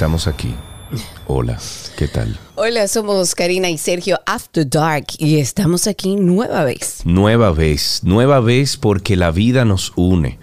estamos 0.00 0.26
aquí. 0.26 0.54
Hola, 1.26 1.58
¿qué 1.98 2.08
tal? 2.08 2.34
Hola, 2.54 2.88
somos 2.88 3.34
Karina 3.34 3.68
y 3.68 3.76
Sergio 3.76 4.18
After 4.24 4.66
Dark 4.66 5.08
y 5.18 5.36
estamos 5.36 5.86
aquí 5.86 6.16
nueva 6.16 6.64
vez. 6.64 7.02
Nueva 7.04 7.52
vez, 7.52 8.00
nueva 8.02 8.40
vez 8.40 8.78
porque 8.78 9.14
la 9.14 9.30
vida 9.30 9.66
nos 9.66 9.92
une. 9.96 10.38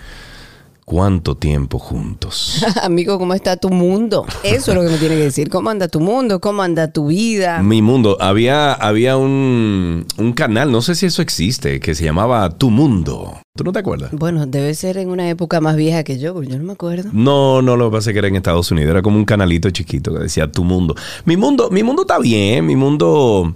¿Cuánto 0.85 1.37
tiempo 1.37 1.79
juntos? 1.79 2.63
Amigo, 2.83 3.17
¿cómo 3.17 3.33
está 3.33 3.57
tu 3.57 3.69
mundo? 3.69 4.27
Eso 4.43 4.71
es 4.71 4.77
lo 4.77 4.83
que 4.83 4.89
me 4.89 4.97
tiene 4.99 5.15
que 5.15 5.23
decir. 5.23 5.49
¿Cómo 5.49 5.71
anda 5.71 5.87
tu 5.87 6.01
mundo? 6.01 6.39
¿Cómo 6.39 6.61
anda 6.61 6.91
tu 6.91 7.07
vida? 7.07 7.63
Mi 7.63 7.81
mundo. 7.81 8.15
Había, 8.21 8.73
había 8.73 9.17
un, 9.17 10.05
un 10.17 10.33
canal, 10.33 10.71
no 10.71 10.83
sé 10.83 10.93
si 10.93 11.07
eso 11.07 11.23
existe, 11.23 11.79
que 11.79 11.95
se 11.95 12.05
llamaba 12.05 12.47
Tu 12.59 12.69
Mundo. 12.69 13.41
¿Tú 13.57 13.63
no 13.63 13.73
te 13.73 13.79
acuerdas? 13.79 14.11
Bueno, 14.13 14.45
debe 14.45 14.73
ser 14.75 14.97
en 14.97 15.09
una 15.09 15.27
época 15.29 15.59
más 15.59 15.75
vieja 15.75 16.03
que 16.03 16.19
yo, 16.19 16.33
porque 16.33 16.49
yo 16.49 16.57
no 16.57 16.63
me 16.63 16.73
acuerdo. 16.73 17.09
No, 17.11 17.61
no, 17.61 17.75
lo 17.75 17.89
que 17.89 17.97
pasa 17.97 18.11
es 18.11 18.13
que 18.13 18.19
era 18.19 18.27
en 18.27 18.35
Estados 18.35 18.71
Unidos. 18.71 18.91
Era 18.91 19.01
como 19.01 19.17
un 19.17 19.25
canalito 19.25 19.69
chiquito 19.71 20.13
que 20.13 20.19
decía 20.19 20.49
Tu 20.51 20.63
Mundo. 20.63 20.95
Mi 21.25 21.35
mundo, 21.37 21.69
mi 21.71 21.83
mundo 21.83 22.03
está 22.03 22.19
bien. 22.19 22.65
Mi 22.65 22.75
mundo... 22.75 23.53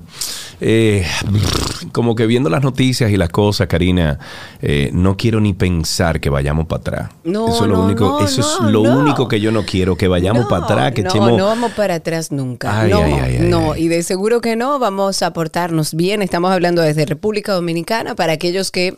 Eh, 0.63 1.03
como 1.91 2.16
que 2.16 2.27
viendo 2.27 2.49
las 2.49 2.61
noticias 2.61 3.11
y 3.11 3.17
las 3.17 3.30
cosas, 3.30 3.67
Karina, 3.67 4.20
eh, 4.61 4.91
no 4.94 5.17
quiero 5.17 5.41
ni 5.41 5.53
pensar 5.53 6.20
que 6.20 6.30
vayamos 6.30 6.67
para 6.67 6.80
atrás. 6.80 7.09
No, 7.23 7.49
eso 7.49 7.63
es 7.63 7.70
lo 7.70 7.77
no, 7.77 7.86
único, 7.86 8.05
no, 8.05 8.25
eso 8.25 8.41
no, 8.61 8.67
es 8.67 8.72
lo 8.72 8.81
único 8.81 9.27
que 9.27 9.39
yo 9.41 9.52
no 9.52 9.66
quiero, 9.66 9.95
que 9.95 10.08
vayamos 10.08 10.45
para 10.45 10.66
atrás, 10.66 10.94
que 10.94 11.02
no, 11.02 11.38
no 11.38 11.45
vamos 11.45 11.72
para 11.72 11.95
atrás 11.95 12.31
nunca. 12.31 12.81
Ay, 12.81 12.91
no, 12.91 12.99
ay, 12.99 13.13
ay, 13.13 13.38
ay, 13.41 13.47
no, 13.49 13.75
y 13.75 13.88
de 13.88 14.03
seguro 14.03 14.39
que 14.39 14.55
no, 14.55 14.77
vamos 14.77 15.23
a 15.23 15.33
portarnos 15.33 15.95
bien. 15.95 16.22
Estamos 16.22 16.52
hablando 16.52 16.83
desde 16.83 17.05
República 17.05 17.53
Dominicana 17.53 18.13
para 18.13 18.33
aquellos 18.33 18.70
que 18.70 18.97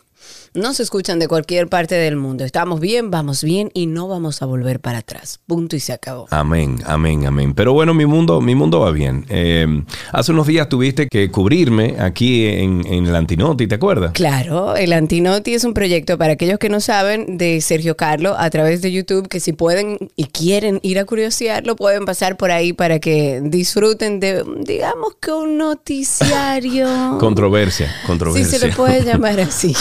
nos 0.53 0.79
escuchan 0.79 1.19
de 1.19 1.27
cualquier 1.27 1.67
parte 1.67 1.95
del 1.95 2.15
mundo. 2.15 2.43
Estamos 2.43 2.79
bien, 2.79 3.11
vamos 3.11 3.43
bien 3.43 3.71
y 3.73 3.87
no 3.87 4.07
vamos 4.07 4.41
a 4.41 4.45
volver 4.45 4.79
para 4.79 4.99
atrás. 4.99 5.39
Punto 5.47 5.75
y 5.75 5.79
se 5.79 5.93
acabó. 5.93 6.27
Amén, 6.29 6.79
amén, 6.85 7.25
amén. 7.25 7.53
Pero 7.53 7.73
bueno, 7.73 7.93
mi 7.93 8.05
mundo, 8.05 8.41
mi 8.41 8.55
mundo 8.55 8.79
va 8.81 8.91
bien. 8.91 9.25
Eh, 9.29 9.83
hace 10.11 10.31
unos 10.31 10.47
días 10.47 10.69
tuviste 10.69 11.07
que 11.07 11.31
cubrirme 11.31 11.95
aquí 11.99 12.45
en, 12.45 12.85
en 12.87 13.05
el 13.05 13.15
Antinoti, 13.15 13.67
¿te 13.67 13.75
acuerdas? 13.75 14.11
Claro, 14.13 14.75
el 14.75 14.93
Antinoti 14.93 15.53
es 15.53 15.63
un 15.63 15.73
proyecto 15.73 16.17
para 16.17 16.33
aquellos 16.33 16.59
que 16.59 16.69
no 16.69 16.79
saben 16.79 17.37
de 17.37 17.61
Sergio 17.61 17.97
Carlo 17.97 18.35
a 18.37 18.49
través 18.49 18.81
de 18.81 18.91
YouTube, 18.91 19.27
que 19.27 19.39
si 19.39 19.53
pueden 19.53 20.11
y 20.15 20.25
quieren 20.25 20.79
ir 20.83 20.99
a 20.99 21.05
curiosearlo, 21.05 21.75
pueden 21.75 22.05
pasar 22.05 22.37
por 22.37 22.51
ahí 22.51 22.73
para 22.73 22.99
que 22.99 23.41
disfruten 23.43 24.19
de, 24.19 24.43
digamos 24.65 25.15
que 25.19 25.31
un 25.31 25.57
noticiario. 25.57 27.17
Controversia, 27.19 27.87
si 28.01 28.07
controversia. 28.07 28.59
se 28.59 28.67
le 28.67 28.73
puede 28.73 29.03
llamar 29.03 29.39
así. 29.39 29.75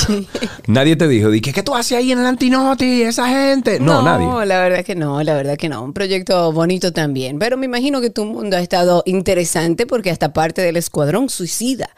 Nadie 0.67 0.97
te 0.97 1.09
dijo, 1.09 1.31
di 1.31 1.41
que 1.41 1.53
¿qué 1.53 1.63
tú 1.63 1.75
haces 1.75 1.99
ahí 1.99 2.13
en 2.13 2.19
el 2.19 2.27
Antinoti? 2.27 3.03
Esa 3.03 3.29
gente. 3.29 3.81
No, 3.81 4.03
nadie. 4.03 4.47
la 4.47 4.61
verdad 4.61 4.85
que 4.85 4.95
no, 4.95 5.23
la 5.23 5.35
verdad 5.35 5.57
que 5.57 5.69
no. 5.69 5.83
Un 5.83 5.93
proyecto 5.93 6.53
bonito 6.53 6.93
también. 6.93 7.39
Pero 7.39 7.57
me 7.57 7.67
imagino 7.67 8.01
que 8.01 8.11
tu 8.11 8.25
mundo 8.25 8.57
ha 8.57 8.61
estado 8.61 9.03
interesante 9.07 9.87
porque 9.87 10.11
hasta 10.11 10.33
parte 10.33 10.63
del 10.63 10.77
escuadrón 10.77 11.29
suicida. 11.29 11.91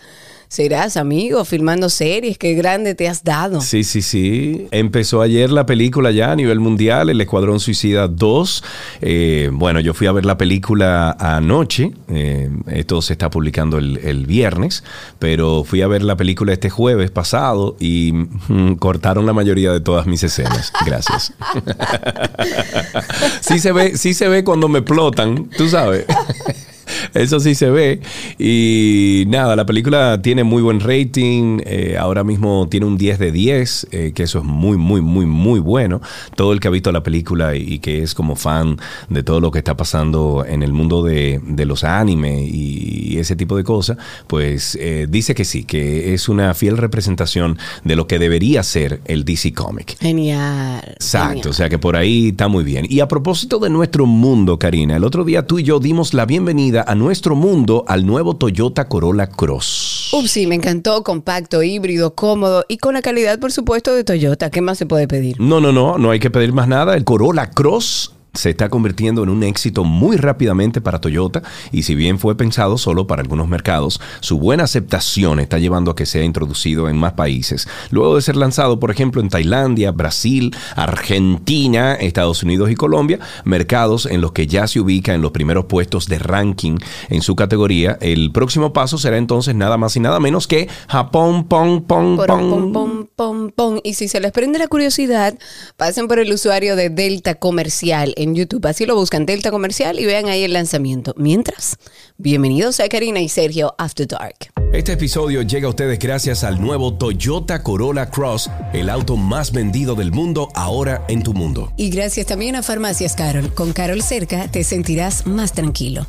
Serás 0.54 0.96
amigo 0.96 1.44
filmando 1.44 1.88
series, 1.88 2.38
qué 2.38 2.54
grande 2.54 2.94
te 2.94 3.08
has 3.08 3.24
dado. 3.24 3.60
Sí, 3.60 3.82
sí, 3.82 4.02
sí. 4.02 4.68
Empezó 4.70 5.20
ayer 5.20 5.50
la 5.50 5.66
película 5.66 6.12
ya 6.12 6.30
a 6.30 6.36
nivel 6.36 6.60
mundial, 6.60 7.10
El 7.10 7.20
Escuadrón 7.20 7.58
Suicida 7.58 8.06
2. 8.06 8.62
Eh, 9.00 9.50
bueno, 9.52 9.80
yo 9.80 9.94
fui 9.94 10.06
a 10.06 10.12
ver 10.12 10.24
la 10.24 10.38
película 10.38 11.10
anoche. 11.18 11.90
Eh, 12.06 12.50
esto 12.68 13.02
se 13.02 13.14
está 13.14 13.30
publicando 13.30 13.78
el, 13.78 13.96
el 13.96 14.26
viernes, 14.26 14.84
pero 15.18 15.64
fui 15.64 15.82
a 15.82 15.88
ver 15.88 16.04
la 16.04 16.16
película 16.16 16.52
este 16.52 16.70
jueves 16.70 17.10
pasado 17.10 17.74
y 17.80 18.12
mm, 18.12 18.76
cortaron 18.76 19.26
la 19.26 19.32
mayoría 19.32 19.72
de 19.72 19.80
todas 19.80 20.06
mis 20.06 20.22
escenas. 20.22 20.72
Gracias. 20.86 21.32
sí 23.40 23.58
se 23.58 23.72
ve, 23.72 23.98
sí 23.98 24.14
se 24.14 24.28
ve 24.28 24.44
cuando 24.44 24.68
me 24.68 24.78
explotan, 24.78 25.50
tú 25.50 25.68
sabes. 25.68 26.06
Eso 27.14 27.40
sí 27.40 27.54
se 27.54 27.70
ve. 27.70 28.00
Y 28.38 29.24
nada, 29.28 29.56
la 29.56 29.66
película 29.66 30.20
tiene 30.22 30.44
muy 30.44 30.62
buen 30.62 30.80
rating. 30.80 31.58
eh, 31.64 31.96
ahora 31.98 32.24
mismo 32.24 32.68
tiene 32.70 32.86
un 32.86 32.96
10 32.96 33.18
de 33.18 33.32
10, 33.32 33.88
eh, 33.90 34.12
que 34.14 34.22
eso 34.24 34.38
es 34.38 34.44
muy, 34.44 34.76
muy, 34.76 35.00
muy, 35.00 35.26
muy 35.26 35.60
bueno. 35.60 36.00
Todo 36.36 36.52
el 36.52 36.60
que 36.60 36.68
ha 36.68 36.70
visto 36.70 36.92
la 36.92 37.02
película 37.02 37.56
y, 37.56 37.74
y 37.74 37.78
que 37.78 38.02
es 38.02 38.14
como 38.14 38.36
fan 38.36 38.78
de 39.08 39.22
todo 39.22 39.40
lo 39.40 39.50
que 39.50 39.58
está 39.58 39.76
pasando 39.76 40.44
en 40.46 40.62
el 40.62 40.72
mundo 40.72 41.02
de, 41.02 41.40
de 41.44 41.64
los 41.64 41.84
animes 41.84 42.48
y 42.52 43.18
ese 43.18 43.36
tipo 43.36 43.56
de 43.56 43.64
cosas, 43.64 43.96
pues 44.26 44.76
eh, 44.80 45.06
dice 45.08 45.34
que 45.34 45.44
sí, 45.44 45.64
que 45.64 46.14
es 46.14 46.28
una 46.28 46.54
fiel 46.54 46.76
representación 46.76 47.58
de 47.84 47.96
lo 47.96 48.06
que 48.06 48.18
debería 48.18 48.62
ser 48.62 49.00
el 49.06 49.24
DC 49.24 49.52
Comic. 49.52 49.98
Genial. 49.98 50.82
Exacto, 50.94 51.28
genial. 51.28 51.48
o 51.48 51.52
sea 51.52 51.68
que 51.68 51.78
por 51.78 51.96
ahí 51.96 52.28
está 52.28 52.48
muy 52.48 52.64
bien. 52.64 52.86
Y 52.88 53.00
a 53.00 53.08
propósito 53.08 53.58
de 53.58 53.70
nuestro 53.70 54.06
mundo, 54.06 54.58
Karina, 54.58 54.96
el 54.96 55.04
otro 55.04 55.24
día 55.24 55.46
tú 55.46 55.58
y 55.58 55.62
yo 55.62 55.80
dimos 55.80 56.14
la 56.14 56.26
bienvenida 56.26 56.83
a 56.86 56.94
nuestro 56.94 57.34
mundo 57.34 57.84
al 57.88 58.06
nuevo 58.06 58.36
Toyota 58.36 58.88
Corolla 58.88 59.26
Cross. 59.26 60.10
Ups, 60.12 60.30
sí, 60.30 60.46
me 60.46 60.54
encantó, 60.54 61.02
compacto, 61.02 61.62
híbrido, 61.62 62.14
cómodo 62.14 62.64
y 62.68 62.78
con 62.78 62.94
la 62.94 63.02
calidad, 63.02 63.38
por 63.38 63.52
supuesto, 63.52 63.94
de 63.94 64.04
Toyota. 64.04 64.50
¿Qué 64.50 64.60
más 64.60 64.78
se 64.78 64.86
puede 64.86 65.08
pedir? 65.08 65.40
No, 65.40 65.60
no, 65.60 65.72
no, 65.72 65.98
no 65.98 66.10
hay 66.10 66.20
que 66.20 66.30
pedir 66.30 66.52
más 66.52 66.68
nada. 66.68 66.96
El 66.96 67.04
Corolla 67.04 67.50
Cross 67.50 68.13
se 68.34 68.50
está 68.50 68.68
convirtiendo 68.68 69.22
en 69.22 69.28
un 69.28 69.42
éxito 69.42 69.84
muy 69.84 70.16
rápidamente 70.16 70.80
para 70.80 71.00
Toyota 71.00 71.42
y 71.72 71.82
si 71.82 71.94
bien 71.94 72.18
fue 72.18 72.36
pensado 72.36 72.78
solo 72.78 73.06
para 73.06 73.22
algunos 73.22 73.48
mercados, 73.48 74.00
su 74.20 74.38
buena 74.38 74.64
aceptación 74.64 75.40
está 75.40 75.58
llevando 75.58 75.90
a 75.90 75.96
que 75.96 76.06
sea 76.06 76.24
introducido 76.24 76.88
en 76.88 76.96
más 76.96 77.12
países. 77.12 77.68
Luego 77.90 78.16
de 78.16 78.22
ser 78.22 78.36
lanzado, 78.36 78.80
por 78.80 78.90
ejemplo, 78.90 79.20
en 79.20 79.28
Tailandia, 79.28 79.92
Brasil, 79.92 80.54
Argentina, 80.76 81.94
Estados 81.94 82.42
Unidos 82.42 82.70
y 82.70 82.74
Colombia, 82.74 83.20
mercados 83.44 84.06
en 84.06 84.20
los 84.20 84.32
que 84.32 84.46
ya 84.46 84.66
se 84.66 84.80
ubica 84.80 85.14
en 85.14 85.22
los 85.22 85.30
primeros 85.30 85.66
puestos 85.66 86.08
de 86.08 86.18
ranking 86.18 86.78
en 87.08 87.22
su 87.22 87.36
categoría, 87.36 87.98
el 88.00 88.32
próximo 88.32 88.72
paso 88.72 88.98
será 88.98 89.16
entonces 89.16 89.54
nada 89.54 89.76
más 89.76 89.96
y 89.96 90.00
nada 90.00 90.20
menos 90.20 90.46
que 90.46 90.68
Japón, 90.88 91.44
pong, 91.44 91.82
pong, 91.82 92.16
pong. 92.16 92.72
pom, 92.72 93.06
pom, 93.14 93.50
pom. 93.50 93.80
Y 93.82 93.94
si 93.94 94.08
se 94.08 94.20
les 94.20 94.32
prende 94.32 94.58
la 94.58 94.68
curiosidad, 94.68 95.34
pasen 95.76 96.08
por 96.08 96.18
el 96.18 96.32
usuario 96.32 96.76
de 96.76 96.90
Delta 96.90 97.34
Comercial 97.34 98.14
en 98.24 98.34
YouTube. 98.34 98.66
Así 98.66 98.86
lo 98.86 98.96
buscan, 98.96 99.26
Delta 99.26 99.50
Comercial, 99.50 100.00
y 100.00 100.06
vean 100.06 100.26
ahí 100.26 100.42
el 100.42 100.52
lanzamiento. 100.52 101.14
Mientras, 101.16 101.76
bienvenidos 102.18 102.80
a 102.80 102.88
Karina 102.88 103.20
y 103.20 103.28
Sergio 103.28 103.74
After 103.78 104.08
Dark. 104.08 104.50
Este 104.72 104.94
episodio 104.94 105.42
llega 105.42 105.68
a 105.68 105.70
ustedes 105.70 105.98
gracias 106.00 106.42
al 106.42 106.60
nuevo 106.60 106.94
Toyota 106.94 107.62
Corolla 107.62 108.10
Cross, 108.10 108.50
el 108.72 108.90
auto 108.90 109.16
más 109.16 109.52
vendido 109.52 109.94
del 109.94 110.10
mundo 110.10 110.48
ahora 110.54 111.04
en 111.06 111.22
tu 111.22 111.32
mundo. 111.32 111.72
Y 111.76 111.90
gracias 111.90 112.26
también 112.26 112.56
a 112.56 112.62
Farmacias 112.62 113.14
Carol. 113.14 113.54
Con 113.54 113.72
Carol 113.72 114.02
cerca 114.02 114.50
te 114.50 114.64
sentirás 114.64 115.26
más 115.26 115.52
tranquilo. 115.52 116.06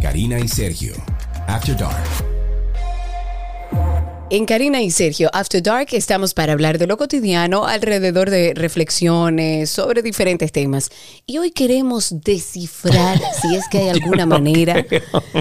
Karina 0.00 0.40
y 0.40 0.48
Sergio, 0.48 0.94
After 1.46 1.76
Dark. 1.76 2.31
En 4.34 4.46
Karina 4.46 4.80
y 4.80 4.90
Sergio 4.90 5.28
After 5.34 5.62
Dark 5.62 5.88
estamos 5.92 6.32
para 6.32 6.54
hablar 6.54 6.78
de 6.78 6.86
lo 6.86 6.96
cotidiano 6.96 7.66
alrededor 7.66 8.30
de 8.30 8.54
reflexiones 8.54 9.68
sobre 9.68 10.00
diferentes 10.00 10.50
temas. 10.52 10.88
Y 11.26 11.36
hoy 11.36 11.50
queremos 11.50 12.14
descifrar 12.24 13.20
si 13.42 13.54
es 13.54 13.68
que 13.70 13.76
hay 13.76 13.88
alguna 13.90 14.24
manera. 14.24 14.86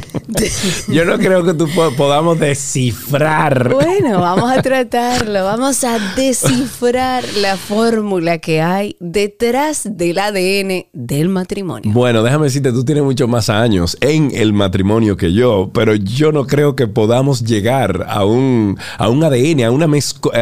Yo 0.89 1.05
no 1.05 1.17
creo 1.19 1.41
que 1.45 1.53
tú 1.53 1.69
po- 1.73 1.93
podamos 1.95 2.37
descifrar. 2.37 3.73
Bueno, 3.73 4.19
vamos 4.19 4.51
a 4.51 4.61
tratarlo. 4.61 5.45
Vamos 5.45 5.85
a 5.85 5.97
descifrar 6.17 7.23
la 7.37 7.55
fórmula 7.55 8.39
que 8.39 8.59
hay 8.59 8.97
detrás 8.99 9.83
del 9.89 10.19
ADN 10.19 10.87
del 10.91 11.29
matrimonio. 11.29 11.89
Bueno, 11.93 12.23
déjame 12.23 12.47
decirte, 12.47 12.73
tú 12.73 12.83
tienes 12.83 13.05
muchos 13.05 13.29
más 13.29 13.49
años 13.49 13.95
en 14.01 14.31
el 14.35 14.51
matrimonio 14.51 15.15
que 15.15 15.31
yo, 15.31 15.71
pero 15.73 15.95
yo 15.95 16.33
no 16.33 16.45
creo 16.45 16.75
que 16.75 16.87
podamos 16.87 17.45
llegar 17.45 18.05
a 18.09 18.25
un, 18.25 18.77
a 18.97 19.09
un 19.09 19.23
ADN, 19.23 19.63
a 19.63 19.71
una, 19.71 19.87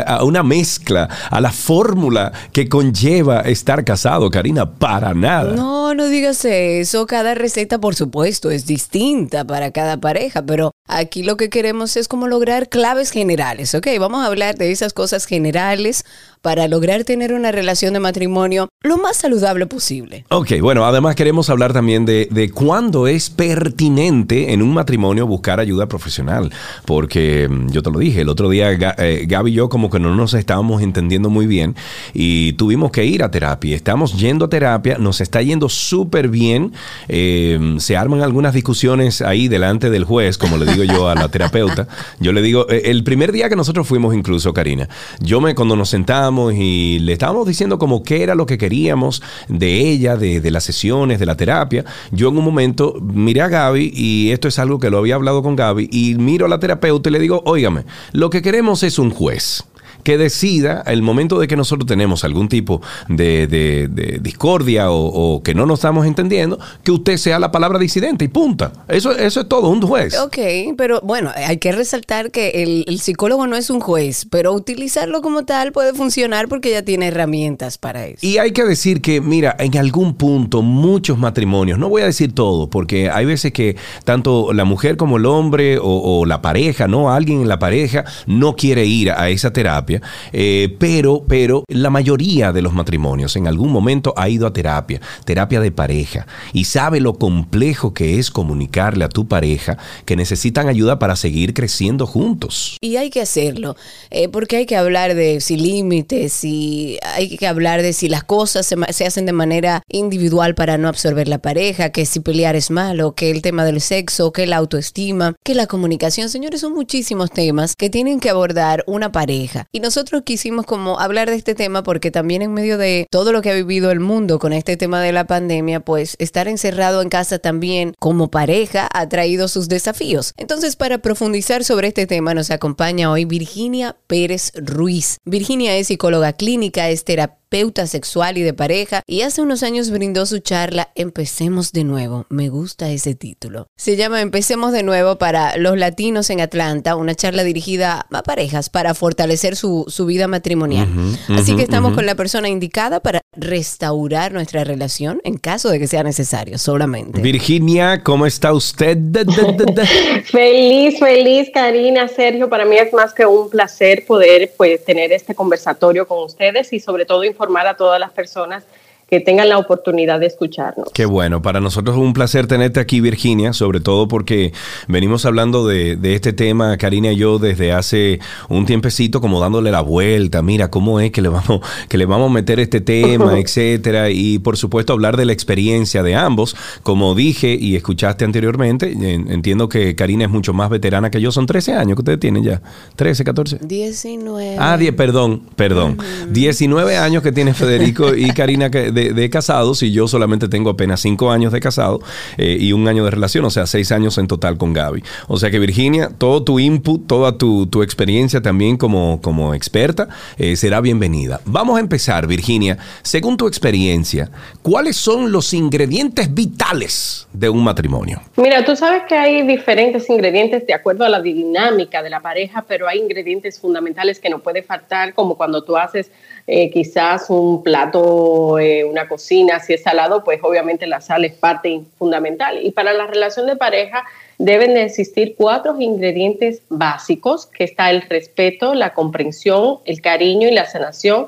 a 0.06 0.24
una 0.24 0.44
mezcla, 0.44 1.10
a 1.30 1.42
la 1.42 1.52
fórmula 1.52 2.32
que 2.52 2.70
conlleva 2.70 3.42
estar 3.42 3.84
casado, 3.84 4.30
Karina, 4.30 4.70
para 4.70 5.14
nada. 5.14 5.54
No, 5.54 5.94
no 5.94 6.08
digas 6.08 6.46
eso. 6.46 7.06
Cada 7.06 7.36
receta, 7.36 7.80
por 7.80 7.96
supuesto, 7.96 8.52
es 8.52 8.66
distinta 8.66 9.46
para 9.46 9.72
cada 9.72 9.98
pareja, 9.98 10.42
pero 10.44 10.72
aquí 10.90 11.24
lo 11.24 11.38
que 11.38 11.50
queremos 11.50 11.96
es 11.96 12.08
como 12.08 12.28
lograr 12.28 12.68
claves 12.68 13.12
generales, 13.12 13.74
¿ok? 13.76 13.88
Vamos 14.00 14.24
a 14.24 14.28
hablar 14.28 14.56
de 14.58 14.72
esas 14.72 14.94
cosas 14.94 15.26
generales 15.26 16.04
para 16.42 16.68
lograr 16.68 17.04
tener 17.04 17.34
una 17.34 17.52
relación 17.52 17.94
de 17.94 18.00
matrimonio 18.00 18.70
lo 18.82 18.98
más 18.98 19.18
saludable 19.18 19.66
posible. 19.66 20.26
Ok, 20.30 20.54
bueno, 20.62 20.86
además 20.86 21.16
queremos 21.16 21.50
hablar 21.50 21.74
también 21.74 22.06
de, 22.06 22.30
de 22.32 22.50
cuándo 22.50 23.08
es 23.08 23.30
pertinente 23.30 24.54
en 24.54 24.62
un 24.62 24.74
matrimonio 24.74 25.28
buscar 25.28 25.60
ayuda 25.60 25.88
profesional, 25.88 26.52
porque 26.86 27.48
mm, 27.50 27.72
yo 27.72 27.84
te 27.84 27.92
lo 27.92 28.00
dije, 28.00 28.22
el 28.22 28.30
otro 28.30 28.50
día 28.50 28.72
eh, 28.72 29.26
Gaby 29.28 29.52
y 29.52 29.54
yo 29.54 29.68
como 29.68 29.90
que 29.90 30.00
no 30.00 30.16
nos 30.16 30.34
estábamos 30.34 30.82
entendiendo 30.82 31.30
muy 31.30 31.46
bien 31.46 31.76
y 32.14 32.54
tuvimos 32.54 32.92
que 32.92 33.06
ir 33.06 33.22
a 33.22 33.32
terapia, 33.32 33.76
estamos 33.76 34.18
yendo 34.18 34.46
a 34.46 34.50
terapia, 34.50 34.98
nos 34.98 35.20
está 35.20 35.42
yendo 35.42 35.68
súper 35.68 36.30
bien, 36.30 36.72
eh, 37.10 37.76
se 37.80 37.98
arman 37.98 38.22
algunas 38.22 38.54
discusiones 38.54 39.22
ahí 39.22 39.50
delante 39.50 39.90
del 39.90 40.06
juez, 40.06 40.38
como 40.38 40.58
le 40.58 40.72
digo 40.72 40.79
yo 40.84 41.10
a 41.10 41.16
la 41.16 41.30
terapeuta, 41.30 41.88
yo 42.20 42.32
le 42.32 42.42
digo, 42.42 42.70
eh, 42.70 42.84
el 42.86 43.04
primer 43.04 43.32
día 43.32 43.50
que 43.50 43.56
nosotros 43.56 43.88
fuimos 43.88 44.14
incluso, 44.14 44.54
Karina, 44.54 44.90
yo 45.20 45.42
me, 45.42 45.56
cuando 45.56 45.76
nos 45.76 45.90
sentamos, 45.90 46.54
y 46.54 47.00
le 47.00 47.14
estábamos 47.14 47.48
diciendo 47.48 47.80
como 47.80 48.04
qué 48.04 48.24
era 48.24 48.36
lo 48.36 48.46
que 48.46 48.58
queríamos 48.58 49.22
de 49.48 49.90
ella, 49.90 50.18
de, 50.18 50.42
de 50.42 50.52
las 50.52 50.64
sesiones, 50.64 51.20
de 51.20 51.26
la 51.26 51.36
terapia. 51.36 51.86
Yo 52.12 52.30
en 52.30 52.38
un 52.38 52.44
momento 52.44 52.96
miré 53.02 53.42
a 53.42 53.48
Gaby 53.48 53.92
y 53.94 54.32
esto 54.32 54.48
es 54.48 54.60
algo 54.60 54.80
que 54.80 54.90
lo 54.90 54.98
había 54.98 55.16
hablado 55.16 55.44
con 55.44 55.56
Gaby 55.56 55.90
y 55.92 56.16
miro 56.16 56.46
a 56.46 56.50
la 56.50 56.60
terapeuta 56.60 57.10
y 57.10 57.14
le 57.14 57.20
digo, 57.20 57.42
óigame, 57.46 57.86
lo 58.12 58.30
que 58.30 58.42
queremos 58.42 58.84
es 58.84 59.00
un 59.00 59.10
juez 59.12 59.64
que 60.04 60.18
decida 60.18 60.84
el 60.88 61.02
momento 61.02 61.40
de 61.40 61.48
que 61.48 61.56
nosotros 61.56 61.88
tenemos 61.88 62.24
algún 62.24 62.48
tipo 62.50 62.82
de, 63.08 63.48
de- 63.48 63.88
de 63.90 64.20
discordia 64.20 64.92
o, 64.92 65.06
o 65.36 65.44
que 65.44 65.54
no 65.56 65.66
nos 65.66 65.80
estamos 65.80 66.06
entendiendo, 66.06 66.60
que 66.84 66.92
usted 66.92 67.18
sea 67.18 67.40
la 67.40 67.52
palabra 67.52 67.80
disidente 67.80 68.26
y 68.26 68.28
punta. 68.28 68.72
Eso, 68.88 69.12
eso 69.12 69.42
es 69.42 69.48
todo, 69.50 69.70
un 69.70 69.82
juez. 69.82 70.18
Ok, 70.20 70.38
pero 70.78 71.00
bueno, 71.04 71.32
hay 71.36 71.58
que 71.58 71.72
resaltar 71.72 72.32
que 72.32 72.64
el, 72.64 72.86
el 72.88 73.00
psicólogo 73.00 73.48
no 73.48 73.56
es 73.56 73.70
un 73.70 73.80
juez, 73.80 74.28
pero 74.30 74.54
utilizarlo 74.54 75.22
como 75.22 75.46
tal 75.46 75.72
puede 75.72 75.94
funcionar 75.94 76.48
porque 76.48 76.72
ya 76.72 76.82
tiene 76.84 77.08
herramientas 77.08 77.78
para 77.78 78.06
eso. 78.08 78.18
Y 78.22 78.38
hay 78.38 78.52
que 78.52 78.64
decir 78.66 79.02
que, 79.02 79.22
mira, 79.22 79.56
en 79.60 79.78
algún 79.78 80.16
punto 80.16 80.62
muchos 80.62 81.18
matrimonios, 81.18 81.80
no 81.80 81.90
voy 81.90 82.02
a 82.02 82.06
decir 82.06 82.34
todo, 82.34 82.70
porque 82.70 83.10
hay 83.10 83.26
veces 83.26 83.52
que 83.54 83.76
tanto 84.04 84.54
la 84.54 84.66
mujer 84.66 84.98
como 84.98 85.18
el 85.18 85.26
hombre 85.26 85.78
o, 85.80 85.84
o 85.84 86.26
la 86.26 86.42
pareja, 86.42 86.88
¿no? 86.88 87.12
Alguien 87.12 87.42
en 87.42 87.48
la 87.48 87.60
pareja 87.60 88.06
no 88.28 88.56
quiere 88.56 88.86
ir 88.86 89.12
a 89.12 89.30
esa 89.30 89.52
terapia, 89.54 89.89
eh, 90.32 90.76
pero, 90.80 91.24
pero 91.28 91.64
la 91.68 91.90
mayoría 91.90 92.52
de 92.52 92.62
los 92.62 92.74
matrimonios 92.74 93.36
en 93.36 93.48
algún 93.48 93.72
momento 93.72 94.14
ha 94.16 94.30
ido 94.30 94.48
a 94.48 94.54
terapia, 94.54 95.02
terapia 95.26 95.60
de 95.60 95.72
pareja, 95.72 96.28
y 96.54 96.66
sabe 96.66 97.00
lo 97.00 97.16
complejo 97.16 97.94
que 97.94 98.20
es 98.20 98.32
comunicarle 98.32 99.06
a 99.06 99.10
tu 99.10 99.28
pareja 99.28 99.78
que 100.06 100.16
necesitan 100.16 100.68
ayuda 100.68 101.00
para 101.00 101.16
seguir 101.16 101.54
creciendo 101.54 102.06
juntos. 102.06 102.78
Y 102.82 102.98
hay 102.98 103.10
que 103.10 103.22
hacerlo, 103.22 103.76
eh, 104.10 104.30
porque 104.30 104.58
hay 104.58 104.66
que 104.66 104.76
hablar 104.76 105.16
de 105.16 105.42
si 105.42 105.58
límites, 105.58 106.44
y 106.44 106.98
hay 107.04 107.38
que 107.38 107.48
hablar 107.48 107.82
de 107.82 107.94
si 107.94 108.10
las 108.10 108.24
cosas 108.24 108.66
se, 108.66 109.06
hacen 109.06 109.26
de 109.26 109.34
manera 109.34 109.82
individual 109.90 110.56
para 110.56 110.78
no 110.78 110.88
absorber 110.88 111.28
la 111.28 111.40
pareja, 111.40 111.92
que 111.92 112.06
si 112.06 112.20
pelear 112.20 112.56
es 112.56 112.72
malo, 112.72 113.14
que 113.14 113.32
el 113.32 113.42
tema 113.42 113.66
del 113.66 113.82
sexo, 113.82 114.32
que 114.32 114.48
la 114.48 114.58
autoestima, 114.58 115.36
que 115.44 115.56
la 115.56 115.68
comunicación. 115.68 116.30
Señores, 116.30 116.62
son 116.62 116.74
muchísimos 116.74 117.32
temas 117.32 117.76
que 117.76 117.90
tienen 117.90 118.20
que 118.20 118.30
abordar 118.30 118.84
una 118.88 119.12
pareja. 119.12 119.66
Nosotros 119.80 120.24
quisimos 120.24 120.66
como 120.66 121.00
hablar 121.00 121.30
de 121.30 121.36
este 121.36 121.56
tema 121.56 121.84
porque 121.84 122.12
también 122.12 122.42
en 122.42 122.54
medio 122.54 122.78
de 122.78 123.08
todo 123.10 123.32
lo 123.32 123.42
que 123.42 123.52
ha 123.52 123.56
vivido 123.56 123.92
el 123.92 124.00
mundo 124.00 124.40
con 124.40 124.54
este 124.54 124.78
tema 124.78 125.02
de 125.02 125.12
la 125.12 125.26
pandemia, 125.26 125.80
pues 125.80 126.16
estar 126.20 126.48
encerrado 126.48 127.02
en 127.02 127.10
casa 127.10 127.40
también 127.40 127.94
como 128.00 128.30
pareja 128.30 128.88
ha 128.94 129.10
traído 129.10 129.48
sus 129.48 129.70
desafíos. 129.70 130.34
Entonces, 130.38 130.76
para 130.76 131.00
profundizar 131.00 131.64
sobre 131.64 131.90
este 131.90 132.08
tema, 132.08 132.34
nos 132.34 132.52
acompaña 132.52 133.12
hoy 133.12 133.26
Virginia 133.26 133.96
Pérez 134.08 134.52
Ruiz. 134.56 135.18
Virginia 135.26 135.76
es 135.76 135.88
psicóloga 135.88 136.34
clínica, 136.34 136.90
es 136.90 137.04
terapeuta 137.04 137.39
sexual 137.88 138.38
y 138.38 138.44
de 138.44 138.54
pareja 138.54 139.02
y 139.08 139.22
hace 139.22 139.42
unos 139.42 139.64
años 139.64 139.90
brindó 139.90 140.28
su 140.28 140.40
charla 140.40 140.90
Empecemos 140.96 141.72
de 141.72 141.84
nuevo. 141.84 142.26
Me 142.30 142.50
gusta 142.50 142.90
ese 142.92 143.16
título. 143.16 143.68
Se 143.76 143.96
llama 143.96 144.22
Empecemos 144.22 144.72
de 144.72 144.84
nuevo 144.84 145.18
para 145.18 145.58
los 145.58 145.78
latinos 145.78 146.30
en 146.30 146.42
Atlanta, 146.42 146.96
una 146.96 147.16
charla 147.16 147.44
dirigida 147.44 148.06
a 148.12 148.24
parejas 148.24 148.70
para 148.70 148.94
fortalecer 148.94 149.56
su, 149.56 149.86
su 149.88 150.06
vida 150.06 150.28
matrimonial. 150.28 150.88
Así 151.30 151.56
que 151.56 151.64
estamos 151.64 151.96
con 151.96 152.06
la 152.06 152.16
persona 152.16 152.50
indicada 152.50 153.00
para 153.00 153.22
restaurar 153.36 154.32
nuestra 154.32 154.64
relación 154.64 155.22
en 155.24 155.38
caso 155.38 155.70
de 155.70 155.80
que 155.80 155.88
sea 155.88 156.04
necesario, 156.04 156.58
solamente. 156.58 157.22
Virginia, 157.22 158.04
¿cómo 158.04 158.26
está 158.26 158.54
usted? 158.54 158.98
Da, 159.10 159.24
da, 159.24 159.52
da, 159.52 159.66
da. 159.74 159.86
Feliz, 160.26 161.00
feliz, 161.00 161.50
Karina, 161.54 162.08
Sergio. 162.08 162.48
Para 162.48 162.66
mí 162.66 162.78
es 162.78 162.94
más 162.94 163.14
que 163.14 163.26
un 163.26 163.50
placer 163.50 164.06
poder 164.06 164.54
pues, 164.56 164.84
tener 164.86 165.12
este 165.12 165.34
conversatorio 165.34 166.08
con 166.08 166.24
ustedes 166.26 166.72
y 166.74 166.80
sobre 166.80 167.06
todo 167.06 167.24
informar 167.40 167.68
a 167.68 167.78
todas 167.78 168.02
las 168.02 168.12
personas 168.12 168.66
que 169.10 169.20
tengan 169.20 169.50
la 169.50 169.58
oportunidad 169.58 170.20
de 170.20 170.28
escucharnos. 170.28 170.88
Qué 170.94 171.06
bueno, 171.06 171.42
para 171.42 171.60
nosotros 171.60 171.96
es 171.96 172.02
un 172.02 172.14
placer 172.14 172.48
tenerte 172.48 172.80
aquí, 172.80 173.02
Virginia, 173.02 173.54
sobre 173.54 173.80
todo 173.80 174.08
porque 174.08 174.54
venimos 174.88 175.26
hablando 175.26 175.68
de, 175.68 175.96
de 175.96 176.16
este 176.16 176.32
tema, 176.34 176.78
Karina 176.78 177.12
y 177.12 177.16
yo, 177.18 177.40
desde 177.40 177.72
hace 177.72 178.20
un 178.50 178.66
tiempecito, 178.66 179.22
como 179.22 179.40
dándole 179.40 179.72
la 179.72 179.82
vuelta, 179.82 180.42
mira 180.42 180.70
cómo 180.70 181.00
es 181.00 181.12
que 181.12 181.22
le 181.22 181.30
vamos, 181.30 181.62
que 181.88 181.98
le 181.98 182.06
vamos 182.06 182.30
a 182.30 182.34
meter 182.34 182.60
este 182.60 182.82
tema, 182.82 183.40
etcétera, 183.40 184.10
y 184.12 184.40
por 184.40 184.58
supuesto 184.58 184.94
hablar 184.94 185.18
de 185.18 185.26
la 185.26 185.34
experiencia 185.34 186.04
de 186.04 186.16
ambos. 186.16 186.56
Como 186.84 187.16
dije 187.16 187.58
y 187.60 187.76
escuchaste 187.76 188.26
anteriormente, 188.26 188.92
en- 188.92 189.32
entiendo 189.32 189.70
que 189.70 189.96
Karina 189.96 190.26
es 190.26 190.30
mucho 190.32 190.54
más 190.54 190.70
veterana 190.70 191.10
que 191.10 191.20
yo, 191.22 191.32
son 191.32 191.46
13 191.46 191.74
años 191.74 191.96
que 191.96 192.02
ustedes 192.02 192.20
tienen 192.20 192.44
ya, 192.44 192.62
13, 192.96 193.24
14. 193.24 193.60
19. 193.62 194.56
Ah, 194.60 194.78
die- 194.78 194.94
perdón, 194.94 195.42
perdón. 195.56 195.98
19 196.30 196.98
años 196.98 197.24
que 197.24 197.32
tiene 197.32 197.54
Federico 197.54 198.14
y 198.16 198.32
Karina 198.32 198.70
que- 198.70 198.92
de, 199.00 199.14
de 199.14 199.30
casados 199.30 199.84
y 199.84 199.92
yo 199.92 200.08
solamente 200.08 200.48
tengo 200.48 200.70
apenas 200.70 201.00
5 201.02 201.32
años 201.32 201.54
de 201.54 201.60
casado 201.60 202.02
eh, 202.38 202.58
y 202.60 202.74
un 202.74 202.88
año 202.88 203.06
de 203.06 203.12
relación, 203.12 203.46
o 203.46 203.50
sea, 203.50 203.66
6 203.66 203.92
años 203.92 204.18
en 204.18 204.28
total 204.28 204.58
con 204.58 204.74
Gaby. 204.74 205.04
O 205.28 205.38
sea 205.38 205.50
que 205.50 205.60
Virginia, 205.60 206.10
todo 206.18 206.44
tu 206.44 206.60
input, 206.60 207.08
toda 207.08 207.38
tu, 207.38 207.68
tu 207.68 207.84
experiencia 207.84 208.42
también 208.42 208.78
como, 208.78 209.22
como 209.22 209.54
experta 209.54 210.10
eh, 210.38 210.56
será 210.56 210.82
bienvenida. 210.82 211.42
Vamos 211.46 211.78
a 211.78 211.80
empezar, 211.80 212.28
Virginia. 212.28 212.78
Según 213.02 213.38
tu 213.38 213.48
experiencia, 213.48 214.30
¿cuáles 214.62 214.98
son 214.98 215.32
los 215.32 215.54
ingredientes 215.54 216.34
vitales 216.34 217.28
de 217.34 217.50
un 217.50 217.64
matrimonio? 217.64 218.22
Mira, 218.36 218.66
tú 218.66 218.76
sabes 218.76 219.04
que 219.08 219.16
hay 219.16 219.46
diferentes 219.48 220.10
ingredientes 220.10 220.66
de 220.66 220.74
acuerdo 220.74 221.06
a 221.06 221.10
la 221.10 221.22
dinámica 221.22 222.04
de 222.04 222.10
la 222.10 222.20
pareja, 222.20 222.66
pero 222.68 222.88
hay 222.88 223.00
ingredientes 223.00 223.60
fundamentales 223.60 224.20
que 224.20 224.30
no 224.30 224.40
puede 224.40 224.64
faltar, 224.64 225.14
como 225.14 225.36
cuando 225.36 225.64
tú 225.64 225.78
haces 225.78 226.12
eh, 226.52 226.72
quizás 226.72 227.30
un 227.30 227.62
plato, 227.62 228.58
eh, 228.58 228.84
una 228.84 229.08
cocina, 229.08 229.60
si 229.60 229.74
es 229.74 229.84
salado, 229.84 230.24
pues 230.24 230.40
obviamente 230.42 230.88
la 230.88 231.00
sal 231.00 231.24
es 231.24 231.34
parte 231.34 231.82
fundamental. 232.00 232.66
Y 232.66 232.72
para 232.72 232.92
la 232.94 233.06
relación 233.06 233.46
de 233.46 233.56
pareja 233.56 234.04
deben 234.40 234.74
de 234.74 234.82
existir 234.82 235.36
cuatro 235.38 235.80
ingredientes 235.80 236.64
básicos, 236.70 237.46
que 237.46 237.66
está 237.66 237.92
el 237.92 238.02
respeto, 238.02 238.74
la 238.74 238.96
comprensión, 238.96 239.78
el 239.86 240.02
cariño 240.02 240.48
y 240.48 240.52
la 240.52 240.66
sanación. 240.66 241.28